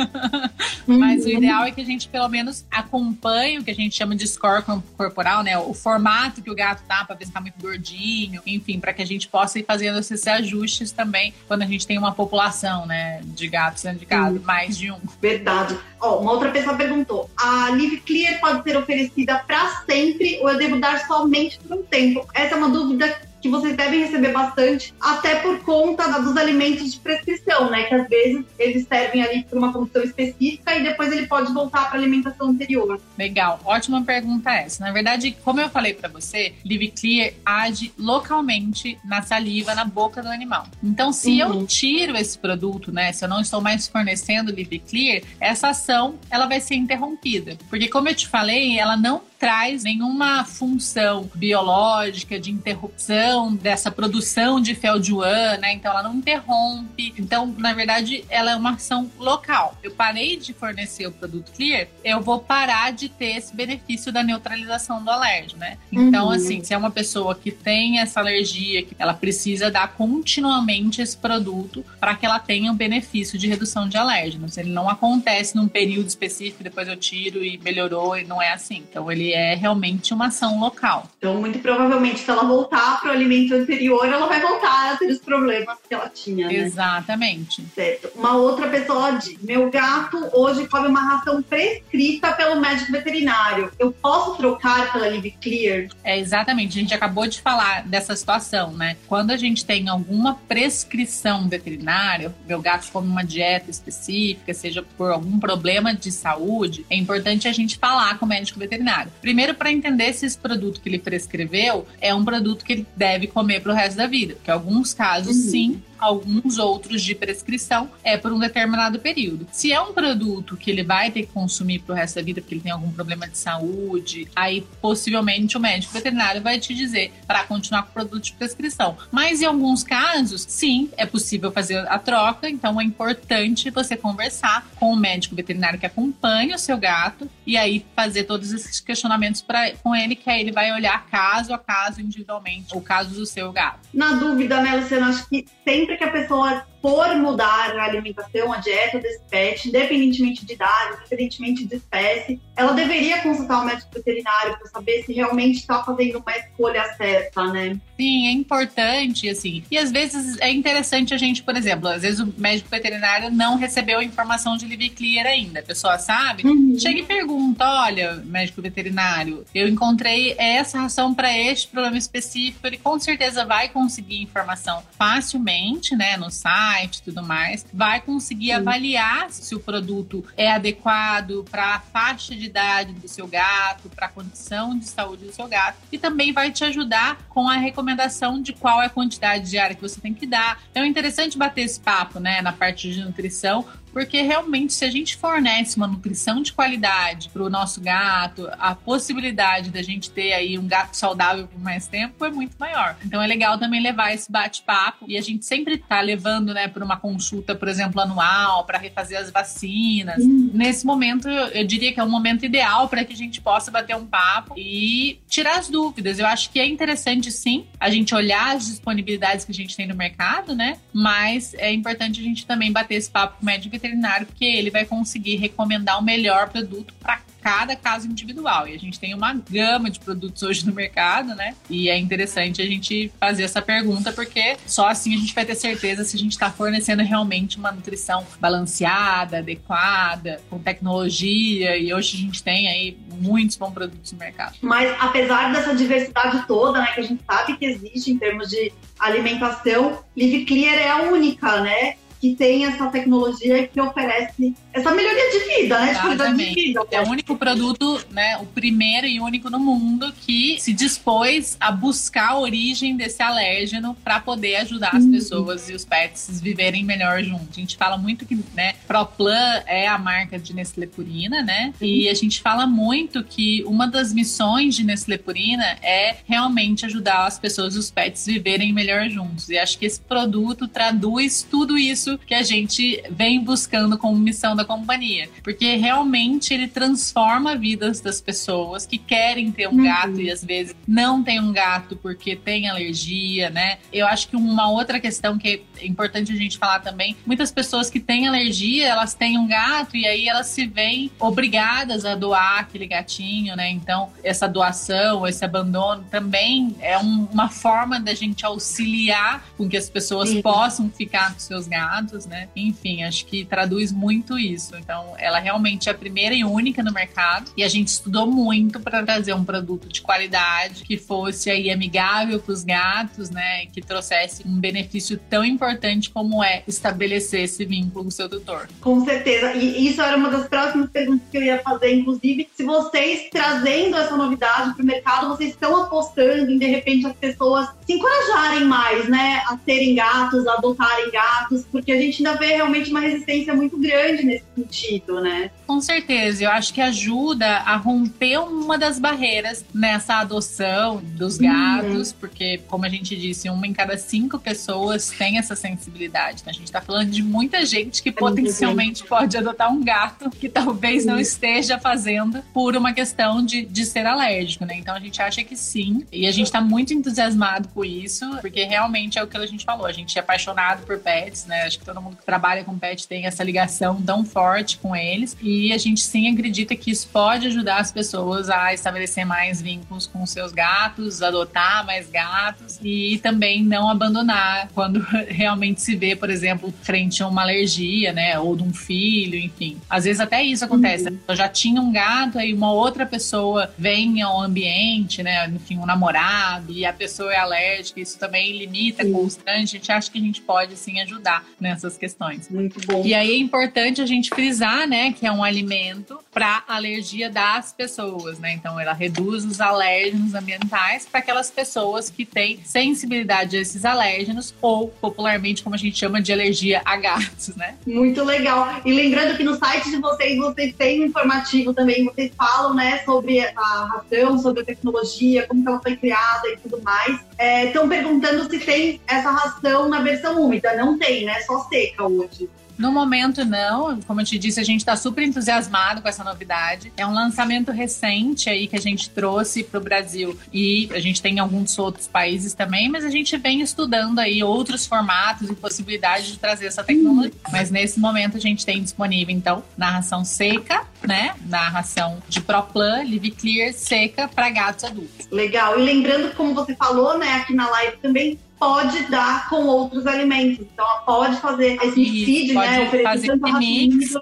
Uhum. 0.86 0.98
Mas 0.98 1.24
o 1.24 1.30
ideal 1.30 1.64
é 1.64 1.70
que 1.70 1.80
a 1.80 1.84
gente 1.84 2.08
pelo 2.08 2.28
menos 2.28 2.64
acompanhe 2.70 3.58
o 3.58 3.64
que 3.64 3.70
a 3.70 3.74
gente 3.74 3.96
chama 3.96 4.14
de 4.14 4.26
score 4.28 4.62
corporal, 4.96 5.42
né? 5.42 5.56
O 5.58 5.72
formato 5.72 6.42
que 6.42 6.50
o 6.50 6.54
gato 6.54 6.82
tá 6.86 7.04
para 7.04 7.16
ver 7.16 7.26
se 7.26 7.32
tá 7.32 7.40
muito 7.40 7.60
gordinho, 7.60 8.42
enfim, 8.46 8.78
para 8.78 8.92
que 8.92 9.02
a 9.02 9.06
gente 9.06 9.28
possa 9.28 9.58
ir 9.58 9.64
fazendo 9.64 9.98
esses 9.98 10.26
ajustes 10.26 10.92
também 10.92 11.32
quando 11.48 11.62
a 11.62 11.66
gente 11.66 11.86
tem 11.86 11.98
uma 11.98 12.12
população, 12.12 12.86
né, 12.86 13.20
de 13.24 13.48
gatos 13.48 13.82
dentro 13.82 14.00
de 14.00 14.06
casa, 14.06 14.40
mais 14.40 14.76
de 14.76 14.90
um. 14.90 14.98
Verdade. 15.20 15.78
Ó, 16.00 16.20
uma 16.20 16.32
outra 16.32 16.50
pessoa 16.50 16.76
perguntou: 16.76 17.30
a 17.36 17.70
Live 17.70 18.00
Clear 18.14 18.38
pode 18.38 18.62
ser 18.62 18.76
oferecida 18.76 19.42
para 19.44 19.82
sempre 19.84 20.38
ou 20.40 20.48
eu 20.48 20.56
devo 20.56 20.78
dar 20.78 21.04
somente 21.04 21.58
por 21.58 21.78
um 21.78 21.82
tempo? 21.82 22.24
Essa 22.32 22.54
é 22.54 22.58
uma 22.58 22.68
dúvida 22.68 23.20
que 23.44 23.48
vocês 23.50 23.76
devem 23.76 24.00
receber 24.00 24.32
bastante, 24.32 24.94
até 24.98 25.34
por 25.34 25.60
conta 25.60 26.08
dos 26.18 26.34
alimentos 26.34 26.94
de 26.94 26.98
prescrição, 26.98 27.70
né? 27.70 27.82
Que 27.82 27.94
às 27.94 28.08
vezes 28.08 28.42
eles 28.58 28.86
servem 28.88 29.22
ali 29.22 29.44
para 29.44 29.58
uma 29.58 29.70
condição 29.70 30.02
específica 30.02 30.74
e 30.74 30.82
depois 30.82 31.12
ele 31.12 31.26
pode 31.26 31.52
voltar 31.52 31.90
para 31.90 31.98
a 31.98 32.00
alimentação 32.00 32.48
anterior. 32.48 32.98
Legal, 33.18 33.60
ótima 33.66 34.02
pergunta 34.02 34.50
essa. 34.50 34.82
Na 34.82 34.92
verdade, 34.92 35.36
como 35.44 35.60
eu 35.60 35.68
falei 35.68 35.92
para 35.92 36.08
você, 36.08 36.54
Live 36.64 36.92
Clear 36.92 37.34
age 37.44 37.92
localmente 37.98 38.96
na 39.04 39.20
saliva, 39.20 39.74
na 39.74 39.84
boca 39.84 40.22
do 40.22 40.28
animal. 40.28 40.66
Então, 40.82 41.12
se 41.12 41.42
uhum. 41.42 41.60
eu 41.60 41.66
tiro 41.66 42.16
esse 42.16 42.38
produto, 42.38 42.90
né? 42.90 43.12
Se 43.12 43.26
eu 43.26 43.28
não 43.28 43.42
estou 43.42 43.60
mais 43.60 43.86
fornecendo 43.86 44.54
Live 44.54 44.78
Clear, 44.78 45.22
essa 45.38 45.68
ação 45.68 46.14
ela 46.30 46.46
vai 46.46 46.62
ser 46.62 46.76
interrompida, 46.76 47.58
porque 47.68 47.88
como 47.88 48.08
eu 48.08 48.14
te 48.14 48.26
falei, 48.26 48.78
ela 48.78 48.96
não 48.96 49.20
traz 49.44 49.84
nenhuma 49.84 50.42
função 50.46 51.30
biológica 51.34 52.40
de 52.40 52.50
interrupção 52.50 53.54
dessa 53.54 53.90
produção 53.90 54.58
de 54.58 54.74
felduan, 54.74 55.58
né? 55.58 55.74
Então 55.74 55.90
ela 55.90 56.02
não 56.02 56.14
interrompe. 56.14 57.12
Então, 57.18 57.54
na 57.58 57.74
verdade, 57.74 58.24
ela 58.30 58.52
é 58.52 58.56
uma 58.56 58.70
ação 58.70 59.10
local. 59.18 59.76
Eu 59.82 59.90
parei 59.90 60.38
de 60.38 60.54
fornecer 60.54 61.06
o 61.06 61.12
produto 61.12 61.52
Clear, 61.52 61.88
eu 62.02 62.22
vou 62.22 62.38
parar 62.40 62.90
de 62.94 63.10
ter 63.10 63.36
esse 63.36 63.54
benefício 63.54 64.10
da 64.10 64.22
neutralização 64.22 65.04
do 65.04 65.10
alérgeno, 65.10 65.60
né? 65.60 65.76
Então, 65.92 66.28
uhum. 66.28 66.32
assim, 66.32 66.64
se 66.64 66.72
é 66.72 66.78
uma 66.78 66.90
pessoa 66.90 67.34
que 67.34 67.50
tem 67.50 67.98
essa 67.98 68.20
alergia, 68.20 68.82
que 68.82 68.96
ela 68.98 69.12
precisa 69.12 69.70
dar 69.70 69.88
continuamente 69.88 71.02
esse 71.02 71.18
produto 71.18 71.84
para 72.00 72.14
que 72.14 72.24
ela 72.24 72.38
tenha 72.38 72.72
um 72.72 72.74
benefício 72.74 73.38
de 73.38 73.46
redução 73.46 73.86
de 73.86 73.98
alérgenos. 73.98 74.56
Ele 74.56 74.70
não 74.70 74.88
acontece 74.88 75.54
num 75.54 75.68
período 75.68 76.08
específico, 76.08 76.64
depois 76.64 76.88
eu 76.88 76.96
tiro 76.96 77.44
e 77.44 77.58
melhorou, 77.58 78.16
e 78.16 78.24
não 78.24 78.40
é 78.40 78.50
assim. 78.50 78.82
Então, 78.88 79.12
ele 79.12 79.33
é 79.34 79.54
realmente 79.54 80.14
uma 80.14 80.26
ação 80.26 80.58
local. 80.60 81.08
Então, 81.18 81.40
muito 81.40 81.58
provavelmente, 81.58 82.20
se 82.20 82.30
ela 82.30 82.44
voltar 82.44 83.00
para 83.00 83.10
o 83.10 83.12
alimento 83.12 83.54
anterior, 83.54 84.06
ela 84.06 84.26
vai 84.26 84.40
voltar 84.40 84.92
a 84.92 84.96
ter 84.96 85.06
os 85.06 85.18
problemas 85.18 85.76
que 85.88 85.94
ela 85.94 86.08
tinha. 86.08 86.48
Né? 86.48 86.54
Exatamente. 86.54 87.64
Certo. 87.74 88.10
Uma 88.14 88.36
outra 88.36 88.68
pessoa 88.68 89.12
diz: 89.12 89.36
meu 89.42 89.70
gato 89.70 90.28
hoje 90.32 90.66
come 90.68 90.88
uma 90.88 91.00
ração 91.00 91.42
prescrita 91.42 92.32
pelo 92.32 92.60
médico 92.60 92.92
veterinário. 92.92 93.70
Eu 93.78 93.92
posso 93.92 94.36
trocar 94.36 94.92
pela 94.92 95.06
Live 95.06 95.32
Clear? 95.40 95.88
É 96.02 96.18
exatamente. 96.18 96.78
A 96.78 96.80
gente 96.80 96.94
acabou 96.94 97.26
de 97.26 97.40
falar 97.40 97.84
dessa 97.84 98.14
situação, 98.14 98.72
né? 98.72 98.96
Quando 99.06 99.30
a 99.30 99.36
gente 99.36 99.64
tem 99.64 99.88
alguma 99.88 100.34
prescrição 100.48 101.48
veterinária, 101.48 102.34
meu 102.46 102.60
gato 102.60 102.90
come 102.92 103.08
uma 103.08 103.24
dieta 103.24 103.70
específica, 103.70 104.52
seja 104.54 104.82
por 104.96 105.10
algum 105.10 105.38
problema 105.38 105.94
de 105.94 106.10
saúde, 106.12 106.84
é 106.88 106.96
importante 106.96 107.48
a 107.48 107.52
gente 107.52 107.78
falar 107.78 108.18
com 108.18 108.26
o 108.26 108.28
médico 108.28 108.58
veterinário. 108.58 109.10
Primeiro, 109.24 109.54
para 109.54 109.72
entender 109.72 110.12
se 110.12 110.26
esse 110.26 110.36
produto 110.36 110.82
que 110.82 110.86
ele 110.86 110.98
prescreveu 110.98 111.86
é 111.98 112.14
um 112.14 112.22
produto 112.22 112.62
que 112.62 112.74
ele 112.74 112.86
deve 112.94 113.26
comer 113.26 113.62
para 113.62 113.72
o 113.72 113.74
resto 113.74 113.96
da 113.96 114.06
vida. 114.06 114.34
Porque 114.34 114.50
alguns 114.50 114.92
casos, 114.92 115.34
uhum. 115.34 115.50
sim, 115.50 115.82
alguns 116.04 116.58
outros 116.58 117.02
de 117.02 117.14
prescrição 117.14 117.90
é 118.02 118.16
por 118.16 118.32
um 118.32 118.38
determinado 118.38 118.98
período. 118.98 119.46
Se 119.50 119.72
é 119.72 119.80
um 119.80 119.92
produto 119.92 120.56
que 120.56 120.70
ele 120.70 120.82
vai 120.82 121.10
ter 121.10 121.22
que 121.22 121.32
consumir 121.32 121.80
pro 121.80 121.94
resto 121.94 122.16
da 122.16 122.22
vida 122.22 122.40
porque 122.40 122.54
ele 122.54 122.60
tem 122.60 122.72
algum 122.72 122.92
problema 122.92 123.26
de 123.26 123.38
saúde, 123.38 124.28
aí 124.36 124.64
possivelmente 124.80 125.56
o 125.56 125.60
médico 125.60 125.92
veterinário 125.92 126.42
vai 126.42 126.58
te 126.58 126.74
dizer 126.74 127.12
para 127.26 127.44
continuar 127.44 127.84
com 127.84 127.90
o 127.90 127.92
produto 127.92 128.24
de 128.24 128.32
prescrição. 128.34 128.96
Mas 129.10 129.40
em 129.40 129.46
alguns 129.46 129.82
casos, 129.82 130.44
sim, 130.48 130.90
é 130.96 131.06
possível 131.06 131.50
fazer 131.50 131.78
a 131.88 131.98
troca, 131.98 132.48
então 132.48 132.80
é 132.80 132.84
importante 132.84 133.70
você 133.70 133.96
conversar 133.96 134.66
com 134.76 134.92
o 134.92 134.96
médico 134.96 135.34
veterinário 135.34 135.78
que 135.78 135.86
acompanha 135.86 136.56
o 136.56 136.58
seu 136.58 136.76
gato 136.76 137.28
e 137.46 137.56
aí 137.56 137.84
fazer 137.96 138.24
todos 138.24 138.52
esses 138.52 138.80
questionamentos 138.80 139.40
pra, 139.40 139.72
com 139.82 139.94
ele, 139.94 140.14
que 140.14 140.28
aí 140.28 140.40
ele 140.40 140.52
vai 140.52 140.72
olhar 140.72 141.06
caso 141.06 141.54
a 141.54 141.58
caso 141.58 142.00
individualmente 142.00 142.76
o 142.76 142.80
caso 142.80 143.14
do 143.14 143.26
seu 143.26 143.52
gato. 143.52 143.80
Na 143.92 144.12
dúvida, 144.14 144.60
né, 144.60 144.76
Luciana, 144.76 145.08
acho 145.08 145.28
que 145.28 145.44
sempre 145.64 145.93
que 145.96 146.04
a 146.04 146.12
pessoa 146.12 146.66
for 146.84 147.16
mudar 147.16 147.74
a 147.78 147.84
alimentação, 147.84 148.52
a 148.52 148.58
dieta 148.58 148.98
desse 148.98 149.22
pet, 149.30 149.70
independentemente 149.70 150.44
de 150.44 150.52
idade, 150.52 150.98
independentemente 150.98 151.64
de 151.64 151.76
espécie, 151.76 152.38
ela 152.54 152.74
deveria 152.74 153.22
consultar 153.22 153.62
o 153.62 153.64
médico 153.64 153.88
veterinário 153.94 154.58
para 154.58 154.68
saber 154.68 155.02
se 155.02 155.14
realmente 155.14 155.60
está 155.60 155.82
fazendo 155.82 156.18
uma 156.18 156.36
escolha 156.36 156.84
certa, 156.98 157.46
né? 157.46 157.80
Sim, 157.98 158.26
é 158.26 158.32
importante, 158.32 159.30
assim. 159.30 159.64
E 159.70 159.78
às 159.78 159.90
vezes 159.90 160.36
é 160.40 160.50
interessante 160.50 161.14
a 161.14 161.16
gente, 161.16 161.42
por 161.42 161.56
exemplo, 161.56 161.88
às 161.88 162.02
vezes 162.02 162.20
o 162.20 162.34
médico 162.36 162.68
veterinário 162.68 163.30
não 163.30 163.56
recebeu 163.56 164.00
a 164.00 164.04
informação 164.04 164.58
de 164.58 164.66
Live 164.66 164.90
Clear 164.90 165.26
ainda. 165.26 165.60
A 165.60 165.62
pessoa 165.62 165.98
sabe, 165.98 166.46
uhum. 166.46 166.76
chega 166.78 166.98
e 166.98 167.02
pergunta: 167.02 167.66
olha, 167.66 168.16
médico 168.26 168.60
veterinário, 168.60 169.42
eu 169.54 169.66
encontrei 169.66 170.34
essa 170.36 170.80
ração 170.80 171.14
para 171.14 171.34
este 171.34 171.68
problema 171.68 171.96
específico. 171.96 172.66
Ele 172.66 172.76
com 172.76 172.98
certeza 173.00 173.46
vai 173.46 173.70
conseguir 173.70 174.20
informação 174.20 174.82
facilmente, 174.98 175.96
né, 175.96 176.18
no 176.18 176.30
site 176.30 176.73
e 176.82 177.02
tudo 177.02 177.22
mais. 177.22 177.64
Vai 177.72 178.00
conseguir 178.00 178.46
Sim. 178.46 178.52
avaliar 178.52 179.30
se 179.30 179.54
o 179.54 179.60
produto 179.60 180.24
é 180.36 180.50
adequado 180.50 181.44
para 181.50 181.76
a 181.76 181.80
faixa 181.80 182.34
de 182.34 182.46
idade 182.46 182.92
do 182.92 183.08
seu 183.08 183.26
gato, 183.26 183.88
para 183.90 184.06
a 184.06 184.08
condição 184.08 184.76
de 184.78 184.86
saúde 184.86 185.26
do 185.26 185.32
seu 185.32 185.46
gato. 185.46 185.78
E 185.92 185.98
também 185.98 186.32
vai 186.32 186.50
te 186.50 186.64
ajudar 186.64 187.18
com 187.28 187.48
a 187.48 187.56
recomendação 187.56 187.84
recomendação 187.94 188.40
de 188.40 188.52
qual 188.52 188.82
é 188.82 188.86
a 188.86 188.90
quantidade 188.90 189.50
diária 189.50 189.74
que 189.74 189.82
você 189.82 190.00
tem 190.00 190.14
que 190.14 190.26
dar. 190.26 190.62
Então 190.70 190.82
é 190.82 190.86
interessante 190.86 191.36
bater 191.36 191.62
esse 191.62 191.78
papo, 191.78 192.18
né, 192.18 192.40
na 192.42 192.52
parte 192.52 192.90
de 192.90 193.02
nutrição, 193.02 193.66
porque 193.94 194.20
realmente, 194.22 194.72
se 194.72 194.84
a 194.84 194.90
gente 194.90 195.16
fornece 195.16 195.76
uma 195.76 195.86
nutrição 195.86 196.42
de 196.42 196.52
qualidade 196.52 197.28
para 197.28 197.44
o 197.44 197.48
nosso 197.48 197.80
gato, 197.80 198.50
a 198.58 198.74
possibilidade 198.74 199.70
da 199.70 199.80
gente 199.82 200.10
ter 200.10 200.32
aí 200.32 200.58
um 200.58 200.66
gato 200.66 200.96
saudável 200.96 201.46
por 201.46 201.60
mais 201.60 201.86
tempo 201.86 202.24
é 202.24 202.30
muito 202.30 202.56
maior. 202.58 202.96
Então 203.04 203.22
é 203.22 203.26
legal 203.26 203.56
também 203.56 203.80
levar 203.80 204.12
esse 204.12 204.30
bate-papo 204.30 205.04
e 205.06 205.16
a 205.16 205.22
gente 205.22 205.46
sempre 205.46 205.78
tá 205.78 206.00
levando, 206.00 206.52
né, 206.52 206.66
para 206.66 206.84
uma 206.84 206.96
consulta, 206.96 207.54
por 207.54 207.68
exemplo, 207.68 208.00
anual, 208.00 208.64
para 208.64 208.78
refazer 208.78 209.16
as 209.16 209.30
vacinas. 209.30 210.18
Uhum. 210.18 210.50
Nesse 210.52 210.84
momento, 210.84 211.28
eu 211.28 211.64
diria 211.64 211.92
que 211.92 212.00
é 212.00 212.02
um 212.02 212.10
momento 212.10 212.44
ideal 212.44 212.88
para 212.88 213.04
que 213.04 213.12
a 213.12 213.16
gente 213.16 213.40
possa 213.40 213.70
bater 213.70 213.94
um 213.94 214.06
papo 214.06 214.54
e 214.58 215.20
tirar 215.28 215.56
as 215.56 215.68
dúvidas. 215.68 216.18
Eu 216.18 216.26
acho 216.26 216.50
que 216.50 216.58
é 216.58 216.66
interessante, 216.66 217.30
sim, 217.30 217.64
a 217.78 217.88
gente 217.88 218.12
olhar 218.12 218.56
as 218.56 218.66
disponibilidades 218.66 219.44
que 219.44 219.52
a 219.52 219.54
gente 219.54 219.76
tem 219.76 219.86
no 219.86 219.94
mercado, 219.94 220.52
né? 220.52 220.78
Mas 220.92 221.54
é 221.54 221.72
importante 221.72 222.20
a 222.20 222.24
gente 222.24 222.44
também 222.44 222.72
bater 222.72 222.96
esse 222.96 223.08
papo 223.08 223.36
com 223.38 223.42
o 223.42 223.46
médico 223.46 223.76
veterinário, 223.84 224.26
porque 224.26 224.44
ele 224.44 224.70
vai 224.70 224.84
conseguir 224.84 225.36
recomendar 225.36 225.98
o 225.98 226.02
melhor 226.02 226.48
produto 226.48 226.94
para 227.00 227.20
cada 227.42 227.76
caso 227.76 228.08
individual. 228.08 228.66
E 228.66 228.74
a 228.74 228.78
gente 228.78 228.98
tem 228.98 229.12
uma 229.12 229.34
gama 229.34 229.90
de 229.90 230.00
produtos 230.00 230.42
hoje 230.42 230.66
no 230.66 230.72
mercado, 230.72 231.34
né? 231.34 231.54
E 231.68 231.90
é 231.90 231.98
interessante 231.98 232.62
a 232.62 232.64
gente 232.64 233.12
fazer 233.20 233.42
essa 233.42 233.60
pergunta, 233.60 234.10
porque 234.12 234.56
só 234.66 234.88
assim 234.88 235.14
a 235.14 235.18
gente 235.18 235.34
vai 235.34 235.44
ter 235.44 235.54
certeza 235.54 236.04
se 236.04 236.16
a 236.16 236.18
gente 236.18 236.32
está 236.32 236.50
fornecendo 236.50 237.02
realmente 237.02 237.58
uma 237.58 237.70
nutrição 237.70 238.26
balanceada, 238.40 239.38
adequada, 239.38 240.40
com 240.48 240.58
tecnologia. 240.58 241.76
E 241.76 241.92
hoje 241.92 242.16
a 242.16 242.20
gente 242.20 242.42
tem 242.42 242.66
aí 242.66 242.96
muitos 243.20 243.58
bons 243.58 243.72
produtos 243.72 244.10
no 244.12 244.18
mercado. 244.18 244.56
Mas 244.62 244.96
apesar 244.98 245.52
dessa 245.52 245.74
diversidade 245.74 246.46
toda, 246.46 246.80
né, 246.80 246.92
que 246.94 247.00
a 247.00 247.04
gente 247.04 247.22
sabe 247.30 247.58
que 247.58 247.66
existe 247.66 248.10
em 248.10 248.18
termos 248.18 248.48
de 248.48 248.72
alimentação, 248.98 250.02
Live 250.16 250.46
Clear 250.46 250.76
é 250.76 250.88
a 250.88 251.02
única, 251.02 251.60
né? 251.60 251.96
Que 252.24 252.34
tem 252.34 252.64
essa 252.64 252.86
tecnologia 252.86 253.68
que 253.68 253.78
oferece 253.78 254.54
essa 254.72 254.90
melhoria 254.92 255.30
de 255.30 255.60
vida, 255.60 255.78
né? 255.78 255.92
De 255.92 256.00
qualidade 256.00 256.36
de 256.38 256.54
vida. 256.54 256.80
É 256.90 257.02
o 257.02 257.08
único 257.10 257.36
produto, 257.36 258.00
né? 258.10 258.38
O 258.38 258.46
primeiro 258.46 259.06
e 259.06 259.20
único 259.20 259.50
no 259.50 259.58
mundo 259.58 260.10
que 260.22 260.56
se 260.58 260.72
dispôs 260.72 261.54
a 261.60 261.70
buscar 261.70 262.30
a 262.30 262.38
origem 262.38 262.96
desse 262.96 263.22
alérgeno 263.22 263.94
para 264.02 264.20
poder 264.20 264.56
ajudar 264.56 264.96
as 264.96 265.04
uhum. 265.04 265.12
pessoas 265.12 265.68
e 265.68 265.74
os 265.74 265.84
pets 265.84 266.40
viverem 266.40 266.82
melhor 266.82 267.22
juntos. 267.22 267.50
A 267.50 267.60
gente 267.60 267.76
fala 267.76 267.98
muito 267.98 268.24
que, 268.24 268.42
né? 268.54 268.72
ProPlan 268.86 269.62
é 269.66 269.86
a 269.86 269.98
marca 269.98 270.38
de 270.38 270.54
Nestlé 270.54 270.86
Purina, 270.86 271.42
né? 271.42 271.74
E 271.78 272.08
a 272.08 272.14
gente 272.14 272.40
fala 272.40 272.66
muito 272.66 273.22
que 273.22 273.62
uma 273.66 273.86
das 273.86 274.14
missões 274.14 274.74
de 274.74 274.82
Nestlé 274.82 275.18
Purina 275.18 275.76
é 275.82 276.16
realmente 276.24 276.86
ajudar 276.86 277.26
as 277.26 277.38
pessoas 277.38 277.76
e 277.76 277.78
os 277.78 277.90
pets 277.90 278.24
viverem 278.24 278.72
melhor 278.72 279.10
juntos. 279.10 279.50
E 279.50 279.58
acho 279.58 279.78
que 279.78 279.84
esse 279.84 280.00
produto 280.00 280.66
traduz 280.66 281.46
tudo 281.48 281.76
isso 281.76 282.13
que 282.18 282.34
a 282.34 282.42
gente 282.42 283.02
vem 283.10 283.40
buscando 283.40 283.96
como 283.98 284.18
missão 284.18 284.54
da 284.54 284.64
companhia. 284.64 285.28
Porque 285.42 285.76
realmente 285.76 286.52
ele 286.52 286.68
transforma 286.68 287.56
vidas 287.56 288.00
das 288.00 288.20
pessoas 288.20 288.86
que 288.86 288.98
querem 288.98 289.50
ter 289.50 289.68
um 289.68 289.76
uhum. 289.76 289.84
gato 289.84 290.20
e 290.20 290.30
às 290.30 290.44
vezes 290.44 290.74
não 290.86 291.22
tem 291.22 291.40
um 291.40 291.52
gato 291.52 291.96
porque 291.96 292.36
tem 292.36 292.68
alergia, 292.68 293.50
né? 293.50 293.78
Eu 293.92 294.06
acho 294.06 294.28
que 294.28 294.36
uma 294.36 294.70
outra 294.70 295.00
questão 295.00 295.38
que 295.38 295.62
é 295.78 295.86
importante 295.86 296.32
a 296.32 296.36
gente 296.36 296.58
falar 296.58 296.80
também, 296.80 297.16
muitas 297.26 297.50
pessoas 297.50 297.90
que 297.90 298.00
têm 298.00 298.26
alergia, 298.26 298.86
elas 298.86 299.14
têm 299.14 299.38
um 299.38 299.46
gato 299.46 299.96
e 299.96 300.06
aí 300.06 300.28
elas 300.28 300.46
se 300.48 300.66
veem 300.66 301.10
obrigadas 301.18 302.04
a 302.04 302.14
doar 302.14 302.60
aquele 302.60 302.86
gatinho, 302.86 303.56
né? 303.56 303.70
Então, 303.70 304.10
essa 304.22 304.46
doação, 304.46 305.26
esse 305.26 305.44
abandono 305.44 306.04
também 306.10 306.76
é 306.80 306.98
um, 306.98 307.28
uma 307.32 307.48
forma 307.48 308.00
da 308.00 308.14
gente 308.14 308.44
auxiliar 308.44 309.44
com 309.56 309.68
que 309.68 309.76
as 309.76 309.88
pessoas 309.88 310.30
Sim. 310.30 310.42
possam 310.42 310.90
ficar 310.90 311.32
com 311.32 311.38
seus 311.38 311.66
gatos 311.66 312.03
gatos, 312.04 312.26
né? 312.26 312.48
Enfim, 312.54 313.02
acho 313.02 313.26
que 313.26 313.44
traduz 313.44 313.92
muito 313.92 314.38
isso. 314.38 314.76
Então, 314.76 315.14
ela 315.18 315.38
realmente 315.38 315.88
é 315.88 315.92
a 315.92 315.94
primeira 315.94 316.34
e 316.34 316.44
única 316.44 316.82
no 316.82 316.92
mercado 316.92 317.50
e 317.56 317.64
a 317.64 317.68
gente 317.68 317.88
estudou 317.88 318.26
muito 318.26 318.78
para 318.80 319.02
trazer 319.02 319.34
um 319.34 319.44
produto 319.44 319.88
de 319.88 320.02
qualidade 320.02 320.84
que 320.84 320.96
fosse 320.96 321.50
aí 321.50 321.70
amigável 321.70 322.38
para 322.38 322.52
os 322.52 322.62
gatos, 322.62 323.30
né? 323.30 323.66
Que 323.66 323.80
trouxesse 323.80 324.46
um 324.46 324.58
benefício 324.58 325.18
tão 325.28 325.44
importante 325.44 326.10
como 326.10 326.42
é 326.42 326.62
estabelecer 326.68 327.44
esse 327.44 327.64
vínculo 327.64 328.04
com 328.04 328.08
o 328.08 328.12
seu 328.12 328.28
tutor. 328.28 328.68
Com 328.80 329.04
certeza. 329.04 329.54
E 329.54 329.88
isso 329.88 330.00
era 330.00 330.16
uma 330.16 330.30
das 330.30 330.46
próximas 330.48 330.90
perguntas 330.90 331.26
que 331.30 331.36
eu 331.36 331.42
ia 331.42 331.58
fazer, 331.62 331.94
inclusive, 331.94 332.48
se 332.54 332.64
vocês 332.64 333.28
trazendo 333.30 333.96
essa 333.96 334.16
novidade 334.16 334.74
para 334.74 334.82
o 334.82 334.86
mercado, 334.86 335.28
vocês 335.28 335.50
estão 335.50 335.82
apostando 335.82 336.50
em 336.50 336.58
de 336.58 336.66
repente 336.66 337.06
as 337.06 337.14
pessoas 337.14 337.68
se 337.86 337.92
encorajarem 337.94 338.64
mais, 338.64 339.08
né, 339.08 339.42
a 339.46 339.56
terem 339.56 339.94
gatos, 339.94 340.46
a 340.46 340.54
adotarem 340.54 341.10
gatos, 341.10 341.64
porque 341.70 341.93
a 341.94 342.00
gente 342.00 342.26
ainda 342.26 342.38
vê 342.38 342.54
realmente 342.54 342.90
uma 342.90 343.00
resistência 343.00 343.54
muito 343.54 343.78
grande 343.78 344.24
nesse 344.24 344.44
sentido, 344.54 345.20
né? 345.20 345.50
Com 345.66 345.80
certeza, 345.80 346.44
eu 346.44 346.50
acho 346.50 346.72
que 346.72 346.80
ajuda 346.80 347.46
a 347.46 347.76
romper 347.76 348.38
uma 348.38 348.76
das 348.76 348.98
barreiras 348.98 349.64
nessa 349.74 350.16
adoção 350.16 351.02
dos 351.02 351.38
uhum. 351.38 351.46
gatos, 351.46 352.10
uhum. 352.10 352.16
porque, 352.20 352.60
como 352.68 352.84
a 352.84 352.88
gente 352.88 353.16
disse, 353.16 353.48
uma 353.48 353.66
em 353.66 353.72
cada 353.72 353.96
cinco 353.96 354.38
pessoas 354.38 355.10
tem 355.10 355.38
essa 355.38 355.56
sensibilidade. 355.56 356.42
Né? 356.44 356.50
A 356.50 356.52
gente 356.52 356.64
está 356.64 356.80
falando 356.80 357.10
de 357.10 357.22
muita 357.22 357.64
gente 357.64 358.02
que 358.02 358.12
potencialmente 358.12 359.04
pode 359.04 359.36
adotar 359.36 359.72
um 359.72 359.82
gato 359.82 360.30
que 360.30 360.48
talvez 360.48 361.04
não 361.04 361.18
esteja 361.18 361.78
fazendo 361.78 362.42
por 362.52 362.76
uma 362.76 362.92
questão 362.92 363.44
de, 363.44 363.64
de 363.64 363.84
ser 363.84 364.06
alérgico, 364.06 364.64
né? 364.64 364.76
Então 364.78 364.94
a 364.94 365.00
gente 365.00 365.20
acha 365.20 365.42
que 365.42 365.56
sim, 365.56 366.04
e 366.12 366.26
a 366.26 366.32
gente 366.32 366.46
está 366.46 366.60
muito 366.60 366.92
entusiasmado 366.92 367.68
com 367.68 367.84
isso, 367.84 368.24
porque 368.40 368.64
realmente 368.64 369.18
é 369.18 369.22
o 369.22 369.26
que 369.26 369.36
a 369.36 369.46
gente 369.46 369.64
falou, 369.64 369.86
a 369.86 369.92
gente 369.92 370.16
é 370.18 370.20
apaixonado 370.20 370.84
por 370.84 370.98
pets, 370.98 371.46
né? 371.46 371.66
Acho 371.74 371.80
que 371.80 371.84
todo 371.84 372.00
mundo 372.00 372.16
que 372.16 372.24
trabalha 372.24 372.62
com 372.62 372.78
pet 372.78 373.08
tem 373.08 373.26
essa 373.26 373.42
ligação 373.42 374.00
tão 374.00 374.24
forte 374.24 374.78
com 374.78 374.94
eles, 374.94 375.36
e 375.42 375.72
a 375.72 375.78
gente 375.78 376.00
sim 376.00 376.32
acredita 376.32 376.76
que 376.76 376.90
isso 376.90 377.08
pode 377.12 377.48
ajudar 377.48 377.78
as 377.78 377.90
pessoas 377.90 378.48
a 378.48 378.72
estabelecer 378.72 379.26
mais 379.26 379.60
vínculos 379.60 380.06
com 380.06 380.24
seus 380.24 380.52
gatos, 380.52 381.20
adotar 381.20 381.84
mais 381.84 382.08
gatos 382.08 382.78
e 382.82 383.18
também 383.22 383.64
não 383.64 383.90
abandonar 383.90 384.68
quando 384.72 385.00
realmente 385.28 385.82
se 385.82 385.96
vê, 385.96 386.14
por 386.14 386.30
exemplo, 386.30 386.72
frente 386.82 387.22
a 387.22 387.26
uma 387.26 387.42
alergia, 387.42 388.12
né? 388.12 388.38
Ou 388.38 388.56
de 388.56 388.62
um 388.62 388.72
filho, 388.72 389.36
enfim. 389.36 389.76
Às 389.90 390.04
vezes 390.04 390.20
até 390.20 390.42
isso 390.42 390.64
acontece. 390.64 391.08
Uhum. 391.08 391.18
Eu 391.26 391.34
já 391.34 391.48
tinha 391.48 391.80
um 391.80 391.92
gato, 391.92 392.38
aí 392.38 392.54
uma 392.54 392.72
outra 392.72 393.04
pessoa 393.04 393.72
vem 393.76 394.22
ao 394.22 394.40
ambiente, 394.40 395.24
né? 395.24 395.48
Enfim, 395.48 395.78
um 395.78 395.86
namorado, 395.86 396.70
e 396.70 396.86
a 396.86 396.92
pessoa 396.92 397.32
é 397.32 397.38
alérgica, 397.38 398.00
isso 398.00 398.16
também 398.18 398.56
limita, 398.56 399.04
constante. 399.10 399.76
A 399.76 399.78
gente 399.78 399.92
acha 399.92 400.10
que 400.10 400.18
a 400.18 400.22
gente 400.22 400.40
pode 400.40 400.76
sim 400.76 401.00
ajudar 401.00 401.44
nessas 401.64 401.96
questões. 401.96 402.48
Muito 402.50 402.78
bom. 402.86 403.02
E 403.04 403.14
aí 403.14 403.32
é 403.32 403.38
importante 403.38 404.02
a 404.02 404.06
gente 404.06 404.28
frisar, 404.28 404.86
né, 404.86 405.12
que 405.12 405.26
é 405.26 405.32
um 405.32 405.42
alimento 405.42 406.20
para 406.30 406.62
alergia 406.68 407.30
das 407.30 407.72
pessoas, 407.72 408.38
né? 408.38 408.52
Então 408.52 408.78
ela 408.78 408.92
reduz 408.92 409.44
os 409.44 409.60
alérgenos 409.60 410.34
ambientais 410.34 411.06
para 411.06 411.20
aquelas 411.20 411.50
pessoas 411.50 412.10
que 412.10 412.26
têm 412.26 412.60
sensibilidade 412.64 413.56
a 413.56 413.60
esses 413.60 413.84
alérgenos 413.84 414.54
ou 414.60 414.88
popularmente 414.88 415.62
como 415.62 415.74
a 415.74 415.78
gente 415.78 415.98
chama 415.98 416.20
de 416.20 416.32
alergia 416.32 416.82
a 416.84 416.96
gatos, 416.96 417.56
né? 417.56 417.76
Muito 417.86 418.22
legal. 418.24 418.82
E 418.84 418.92
lembrando 418.92 419.36
que 419.36 419.44
no 419.44 419.56
site 419.56 419.90
de 419.90 419.96
vocês 419.96 420.36
vocês 420.36 420.74
têm 420.74 421.02
um 421.02 421.06
informativo 421.06 421.72
também, 421.72 422.04
vocês 422.04 422.32
falam, 422.36 422.74
né, 422.74 422.98
sobre 423.04 423.40
a 423.40 423.88
ração, 423.94 424.38
sobre 424.38 424.62
a 424.62 424.64
tecnologia, 424.64 425.46
como 425.46 425.66
ela 425.66 425.80
foi 425.80 425.96
criada 425.96 426.48
e 426.48 426.56
tudo 426.58 426.82
mais. 426.82 427.20
Estão 427.66 427.84
é, 427.84 427.88
perguntando 427.88 428.50
se 428.50 428.58
tem 428.58 429.00
essa 429.06 429.30
ração 429.30 429.88
na 429.88 430.00
versão 430.00 430.42
úmida. 430.42 430.74
Não 430.76 430.98
tem, 430.98 431.24
né? 431.24 431.40
Só 431.42 431.53
seca 431.62 432.06
hoje. 432.06 432.48
No 432.78 432.90
momento, 432.90 433.44
não. 433.44 434.00
Como 434.00 434.20
eu 434.20 434.24
te 434.24 434.38
disse, 434.38 434.60
a 434.60 434.64
gente 434.64 434.80
está 434.80 434.96
super 434.96 435.22
entusiasmado 435.22 436.02
com 436.02 436.08
essa 436.08 436.24
novidade. 436.24 436.92
É 436.96 437.06
um 437.06 437.12
lançamento 437.12 437.70
recente 437.70 438.50
aí 438.50 438.66
que 438.66 438.76
a 438.76 438.80
gente 438.80 439.10
trouxe 439.10 439.62
para 439.62 439.78
o 439.78 439.82
Brasil 439.82 440.38
e 440.52 440.88
a 440.92 440.98
gente 440.98 441.22
tem 441.22 441.36
em 441.36 441.38
alguns 441.38 441.78
outros 441.78 442.08
países 442.08 442.52
também, 442.52 442.88
mas 442.88 443.04
a 443.04 443.10
gente 443.10 443.36
vem 443.36 443.60
estudando 443.60 444.18
aí 444.18 444.42
outros 444.42 444.86
formatos 444.86 445.48
e 445.48 445.54
possibilidades 445.54 446.26
de 446.26 446.38
trazer 446.38 446.66
essa 446.66 446.82
tecnologia. 446.82 447.32
Mas 447.50 447.70
nesse 447.70 448.00
momento 448.00 448.36
a 448.36 448.40
gente 448.40 448.66
tem 448.66 448.82
disponível, 448.82 449.34
então, 449.34 449.62
narração 449.76 450.24
seca, 450.24 450.84
né? 451.02 451.34
Narração 451.46 452.22
de 452.28 452.40
ProPlan, 452.40 453.04
Live 453.04 453.30
Clear 453.32 453.72
seca 453.72 454.28
para 454.28 454.50
gatos 454.50 454.84
adultos. 454.84 455.28
Legal. 455.30 455.78
E 455.78 455.82
lembrando, 455.82 456.34
como 456.34 456.54
você 456.54 456.74
falou, 456.74 457.18
né, 457.18 457.34
aqui 457.34 457.54
na 457.54 457.68
live 457.68 457.96
também, 457.98 458.38
pode 458.58 459.10
dar 459.10 459.48
com 459.48 459.66
outros 459.66 460.06
alimentos. 460.06 460.66
Então, 460.72 460.84
ela 460.84 461.00
pode 461.00 461.36
fazer 461.36 461.76
esse 461.82 461.94
feed, 461.94 462.54
né? 462.54 462.86
Oferecer 462.86 463.38
fazer 463.38 463.58
mix, 463.58 464.14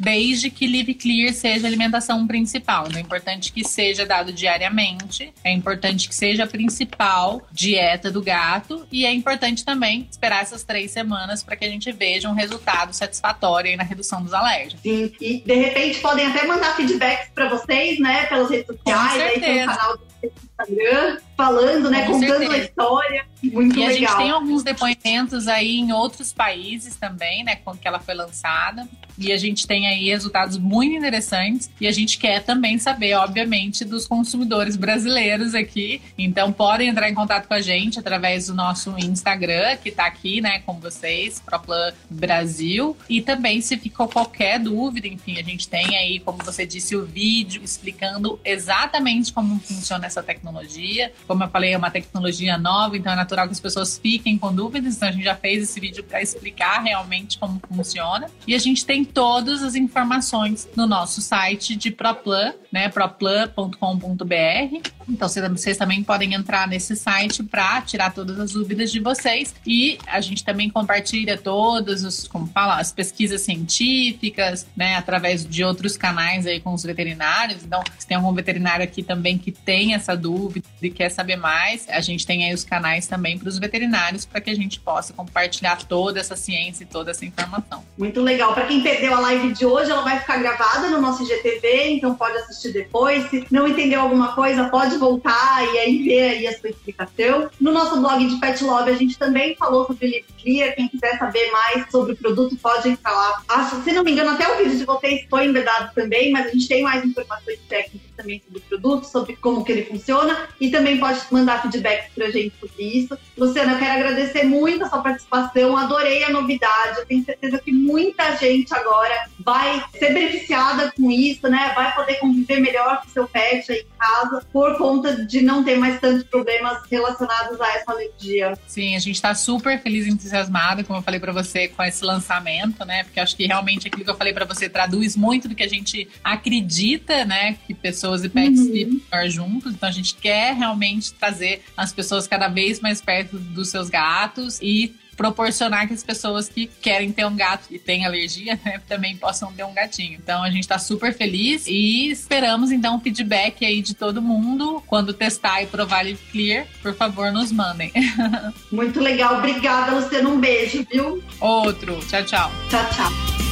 desde 0.00 0.48
que 0.48 0.66
Live 0.66 0.94
Clear 0.94 1.34
seja 1.34 1.66
a 1.66 1.68
alimentação 1.68 2.26
principal. 2.26 2.86
É 2.96 3.00
importante 3.00 3.52
que 3.52 3.62
seja 3.62 4.06
dado 4.06 4.32
diariamente. 4.32 5.30
É 5.44 5.52
importante 5.52 6.08
que 6.08 6.14
seja 6.14 6.44
a 6.44 6.46
principal 6.46 7.46
dieta 7.52 8.10
do 8.10 8.22
gato. 8.22 8.86
E 8.90 9.04
é 9.04 9.12
importante 9.12 9.62
também 9.62 10.08
esperar 10.10 10.40
essas 10.40 10.64
três 10.64 10.90
semanas 10.90 11.42
para 11.42 11.54
que 11.54 11.66
a 11.66 11.68
gente 11.68 11.92
veja 11.92 12.30
um 12.30 12.32
resultado 12.32 12.94
satisfatório 12.94 13.76
na 13.76 13.84
redução 13.84 14.22
dos 14.22 14.32
alérgicos. 14.32 14.80
Sim, 14.80 15.12
e 15.20 15.40
de 15.40 15.54
repente 15.54 16.00
podem 16.00 16.26
até 16.26 16.46
mandar 16.46 16.74
feedbacks 16.76 17.28
para 17.34 17.50
vocês, 17.50 17.98
né? 17.98 18.24
Pelas 18.24 18.48
redes 18.48 18.66
sociais, 18.66 19.20
aí 19.20 19.40
tem 19.40 19.62
o 19.62 19.66
canal 19.66 19.98
do 19.98 20.06
Instagram, 20.24 21.18
falando, 21.36 21.90
né? 21.90 22.06
Com 22.06 22.12
contando 22.12 22.38
certeza. 22.38 22.54
a 22.54 22.58
história. 22.58 23.26
Muito 23.42 23.76
e 23.76 23.78
legal. 23.78 23.88
a 23.88 23.92
gente 23.92 24.16
tem 24.16 24.30
alguns 24.30 24.62
depoimentos 24.62 25.48
aí 25.48 25.78
em 25.78 25.92
outros 25.92 26.32
países 26.32 26.96
também, 26.96 27.44
né? 27.44 27.56
Quando 27.56 27.78
que 27.78 27.88
ela 27.88 28.00
foi 28.00 28.14
lançada. 28.14 28.88
E 29.18 29.32
a 29.32 29.36
gente 29.36 29.66
tem 29.66 29.86
aí 29.90 30.08
resultados 30.08 30.58
muito 30.58 30.96
interessantes. 30.96 31.70
E 31.80 31.86
a 31.86 31.92
gente 31.92 32.18
quer 32.18 32.42
também 32.42 32.78
saber, 32.78 33.14
obviamente, 33.14 33.84
dos 33.84 34.06
consumidores 34.06 34.76
brasileiros 34.76 35.54
aqui. 35.54 36.00
Então 36.16 36.52
podem 36.52 36.88
entrar 36.88 37.08
em 37.08 37.14
contato 37.14 37.46
com 37.46 37.54
a 37.54 37.60
gente 37.60 37.98
através 37.98 38.46
do 38.46 38.54
nosso 38.54 38.94
Instagram, 38.98 39.76
que 39.76 39.90
tá 39.90 40.06
aqui, 40.06 40.40
né, 40.40 40.60
com 40.60 40.74
vocês, 40.80 41.40
ProPlan 41.40 41.92
Brasil. 42.08 42.96
E 43.08 43.20
também, 43.20 43.60
se 43.60 43.76
ficou 43.76 44.08
qualquer 44.08 44.58
dúvida, 44.58 45.06
enfim, 45.06 45.38
a 45.38 45.42
gente 45.42 45.68
tem 45.68 45.96
aí, 45.96 46.20
como 46.20 46.38
você 46.38 46.66
disse, 46.66 46.96
o 46.96 47.04
vídeo 47.04 47.62
explicando 47.62 48.38
exatamente 48.44 49.32
como 49.32 49.58
funciona 49.60 50.06
essa 50.06 50.22
tecnologia. 50.22 51.12
Como 51.26 51.42
eu 51.44 51.48
falei, 51.48 51.72
é 51.72 51.78
uma 51.78 51.90
tecnologia 51.90 52.56
nova, 52.58 52.96
então 52.96 53.12
é 53.12 53.16
natural 53.16 53.46
que 53.46 53.52
as 53.52 53.60
pessoas 53.60 53.98
fiquem 53.98 54.38
com 54.38 54.54
dúvidas. 54.54 54.96
Então 54.96 55.08
a 55.08 55.12
gente 55.12 55.24
já 55.24 55.34
fez 55.34 55.62
esse 55.62 55.80
vídeo 55.80 56.04
para 56.04 56.22
explicar 56.22 56.82
realmente 56.82 57.38
como 57.38 57.60
funciona. 57.68 58.30
E 58.46 58.54
a 58.54 58.58
gente 58.58 58.84
tem 58.84 59.04
todas 59.04 59.62
as 59.62 59.74
informações 59.80 60.68
no 60.76 60.86
nosso 60.86 61.20
site 61.20 61.74
de 61.74 61.90
ProPlan, 61.90 62.54
né? 62.72 62.88
proplan.com.br. 62.88 64.90
Então 65.08 65.28
vocês 65.28 65.76
também 65.76 66.02
podem 66.02 66.34
entrar 66.34 66.68
nesse 66.68 66.94
site 66.94 67.42
para 67.42 67.80
tirar 67.82 68.12
todas 68.12 68.38
as 68.38 68.52
dúvidas 68.52 68.92
de 68.92 69.00
vocês. 69.00 69.54
E 69.66 69.98
a 70.06 70.20
gente 70.20 70.44
também 70.44 70.70
compartilha 70.70 71.36
todas 71.36 72.04
os, 72.04 72.28
como 72.28 72.46
fala, 72.46 72.78
as 72.78 72.92
pesquisas 72.92 73.40
científicas, 73.40 74.66
né? 74.76 74.96
Através 74.96 75.44
de 75.44 75.64
outros 75.64 75.96
canais 75.96 76.46
aí 76.46 76.60
com 76.60 76.72
os 76.72 76.82
veterinários. 76.82 77.64
Então, 77.64 77.82
se 77.98 78.06
tem 78.06 78.16
algum 78.16 78.32
veterinário 78.32 78.84
aqui 78.84 79.02
também 79.02 79.36
que 79.36 79.50
tem 79.50 79.94
essa 79.94 80.16
dúvida 80.16 80.66
e 80.80 80.90
quer 80.90 81.10
saber 81.10 81.36
mais, 81.36 81.88
a 81.88 82.00
gente 82.00 82.26
tem 82.26 82.44
aí 82.44 82.54
os 82.54 82.64
canais 82.64 83.06
também 83.06 83.38
para 83.38 83.48
os 83.48 83.58
veterinários 83.58 84.24
para 84.24 84.40
que 84.40 84.50
a 84.50 84.54
gente 84.54 84.80
possa 84.80 85.12
compartilhar 85.12 85.84
toda 85.84 86.20
essa 86.20 86.36
ciência 86.36 86.84
e 86.84 86.86
toda 86.86 87.10
essa 87.10 87.24
informação. 87.24 87.84
Muito 87.98 88.20
legal. 88.20 88.54
Para 88.54 88.66
quem 88.66 88.82
perdeu 88.82 89.14
a 89.14 89.20
live 89.20 89.52
de 89.52 89.66
hoje, 89.70 89.90
ela 89.90 90.02
vai 90.02 90.18
ficar 90.18 90.38
gravada 90.38 90.88
no 90.88 91.00
nosso 91.00 91.22
IGTV, 91.22 91.90
então 91.90 92.14
pode 92.14 92.36
assistir 92.38 92.72
depois. 92.72 93.28
Se 93.30 93.46
não 93.50 93.68
entendeu 93.68 94.00
alguma 94.00 94.34
coisa, 94.34 94.68
pode 94.68 94.96
voltar 94.98 95.64
e 95.72 95.78
aí 95.78 96.02
ver 96.02 96.22
aí 96.22 96.46
a 96.46 96.58
sua 96.58 96.70
explicação. 96.70 97.48
No 97.60 97.72
nosso 97.72 98.00
blog 98.00 98.26
de 98.26 98.36
Pet 98.36 98.62
Love, 98.64 98.90
a 98.90 98.96
gente 98.96 99.18
também 99.18 99.56
falou 99.56 99.86
sobre 99.86 100.08
Live 100.08 100.26
Clear. 100.42 100.74
Quem 100.74 100.88
quiser 100.88 101.18
saber 101.18 101.50
mais 101.50 101.90
sobre 101.90 102.12
o 102.12 102.16
produto, 102.16 102.56
pode 102.56 102.88
entrar 102.88 103.12
lá. 103.12 103.42
Se 103.84 103.92
não 103.92 104.04
me 104.04 104.12
engano, 104.12 104.30
até 104.30 104.52
o 104.52 104.58
vídeo 104.58 104.76
de 104.76 104.84
vocês 104.84 105.26
foi 105.28 105.46
embedado 105.46 105.94
também, 105.94 106.32
mas 106.32 106.46
a 106.46 106.50
gente 106.50 106.68
tem 106.68 106.82
mais 106.82 107.04
informações 107.04 107.58
técnicas 107.68 108.09
também 108.20 108.42
sobre 108.44 108.58
o 108.58 108.62
produto, 108.62 109.04
sobre 109.04 109.36
como 109.36 109.64
que 109.64 109.72
ele 109.72 109.84
funciona 109.84 110.48
e 110.60 110.70
também 110.70 110.98
pode 110.98 111.20
mandar 111.30 111.62
feedback 111.62 112.10
pra 112.14 112.30
gente 112.30 112.54
sobre 112.60 112.82
isso. 112.82 113.18
Luciana, 113.36 113.72
eu 113.72 113.78
quero 113.78 113.92
agradecer 113.92 114.44
muito 114.44 114.84
a 114.84 114.88
sua 114.88 115.02
participação, 115.02 115.76
adorei 115.76 116.24
a 116.24 116.30
novidade, 116.30 116.98
eu 116.98 117.06
tenho 117.06 117.24
certeza 117.24 117.58
que 117.58 117.72
muita 117.72 118.36
gente 118.36 118.72
agora 118.74 119.28
vai 119.38 119.82
ser 119.98 120.12
beneficiada 120.12 120.92
com 120.96 121.10
isso, 121.10 121.48
né? 121.48 121.72
Vai 121.74 121.94
poder 121.94 122.14
conviver 122.16 122.60
melhor 122.60 123.02
com 123.02 123.08
seu 123.08 123.26
pet 123.26 123.70
aí 123.72 123.80
em 123.80 123.98
casa 123.98 124.46
por 124.52 124.76
conta 124.76 125.24
de 125.24 125.42
não 125.42 125.64
ter 125.64 125.76
mais 125.76 126.00
tantos 126.00 126.24
problemas 126.24 126.82
relacionados 126.90 127.60
a 127.60 127.68
essa 127.76 127.92
alergia. 127.92 128.58
Sim, 128.66 128.96
a 128.96 128.98
gente 128.98 129.16
está 129.16 129.34
super 129.34 129.80
feliz 129.80 130.06
e 130.06 130.10
entusiasmada, 130.10 130.84
como 130.84 130.98
eu 130.98 131.02
falei 131.02 131.20
para 131.20 131.32
você, 131.32 131.68
com 131.68 131.82
esse 131.82 132.04
lançamento, 132.04 132.84
né? 132.84 133.04
Porque 133.04 133.20
acho 133.20 133.36
que 133.36 133.46
realmente 133.46 133.88
aquilo 133.88 134.04
que 134.04 134.10
eu 134.10 134.16
falei 134.16 134.32
para 134.32 134.44
você 134.44 134.68
traduz 134.68 135.16
muito 135.16 135.48
do 135.48 135.54
que 135.54 135.62
a 135.62 135.68
gente 135.68 136.08
acredita, 136.22 137.24
né? 137.24 137.56
Que 137.66 137.74
pessoas 137.74 138.09
e 138.24 138.28
pets 138.28 138.60
uhum. 138.60 138.72
vivem 138.72 139.02
juntos. 139.28 139.74
Então 139.74 139.88
a 139.88 139.92
gente 139.92 140.14
quer 140.14 140.54
realmente 140.54 141.12
trazer 141.14 141.62
as 141.76 141.92
pessoas 141.92 142.26
cada 142.26 142.48
vez 142.48 142.80
mais 142.80 143.00
perto 143.00 143.38
dos 143.38 143.68
seus 143.68 143.88
gatos 143.88 144.58
e 144.60 144.94
proporcionar 145.20 145.86
que 145.86 145.92
as 145.92 146.02
pessoas 146.02 146.48
que 146.48 146.66
querem 146.80 147.12
ter 147.12 147.26
um 147.26 147.36
gato 147.36 147.66
e 147.70 147.78
têm 147.78 148.06
alergia, 148.06 148.58
né, 148.64 148.80
também 148.88 149.18
possam 149.18 149.52
ter 149.52 149.64
um 149.64 149.74
gatinho. 149.74 150.18
Então 150.22 150.42
a 150.42 150.50
gente 150.50 150.66
tá 150.66 150.78
super 150.78 151.12
feliz 151.12 151.66
e 151.66 152.10
esperamos 152.10 152.72
então 152.72 152.96
o 152.96 153.00
feedback 153.00 153.62
aí 153.66 153.82
de 153.82 153.94
todo 153.94 154.22
mundo. 154.22 154.82
Quando 154.86 155.12
testar 155.12 155.62
e 155.62 155.66
provar 155.66 156.04
Live 156.04 156.20
Clear, 156.32 156.66
por 156.80 156.94
favor, 156.94 157.30
nos 157.30 157.52
mandem. 157.52 157.92
Muito 158.72 158.98
legal. 158.98 159.36
Obrigada, 159.36 159.92
Luciana. 159.92 160.26
Um 160.26 160.40
beijo, 160.40 160.86
viu? 160.90 161.22
Outro. 161.38 162.00
Tchau, 162.08 162.24
tchau. 162.24 162.50
Tchau, 162.70 162.88
tchau. 162.90 163.49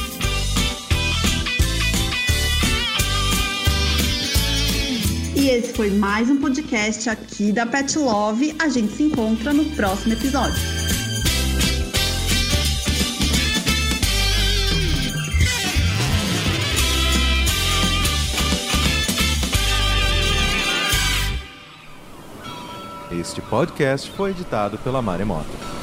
E 5.39 5.47
esse 5.47 5.71
foi 5.71 5.89
mais 5.89 6.29
um 6.29 6.35
podcast 6.35 7.09
aqui 7.09 7.53
da 7.53 7.65
Pet 7.65 7.97
Love. 7.97 8.53
A 8.59 8.67
gente 8.67 8.91
se 8.91 9.03
encontra 9.03 9.53
no 9.53 9.63
próximo 9.73 10.11
episódio. 10.11 10.59
Este 23.09 23.41
podcast 23.43 24.11
foi 24.11 24.31
editado 24.31 24.77
pela 24.79 25.01
Maremoto. 25.01 25.78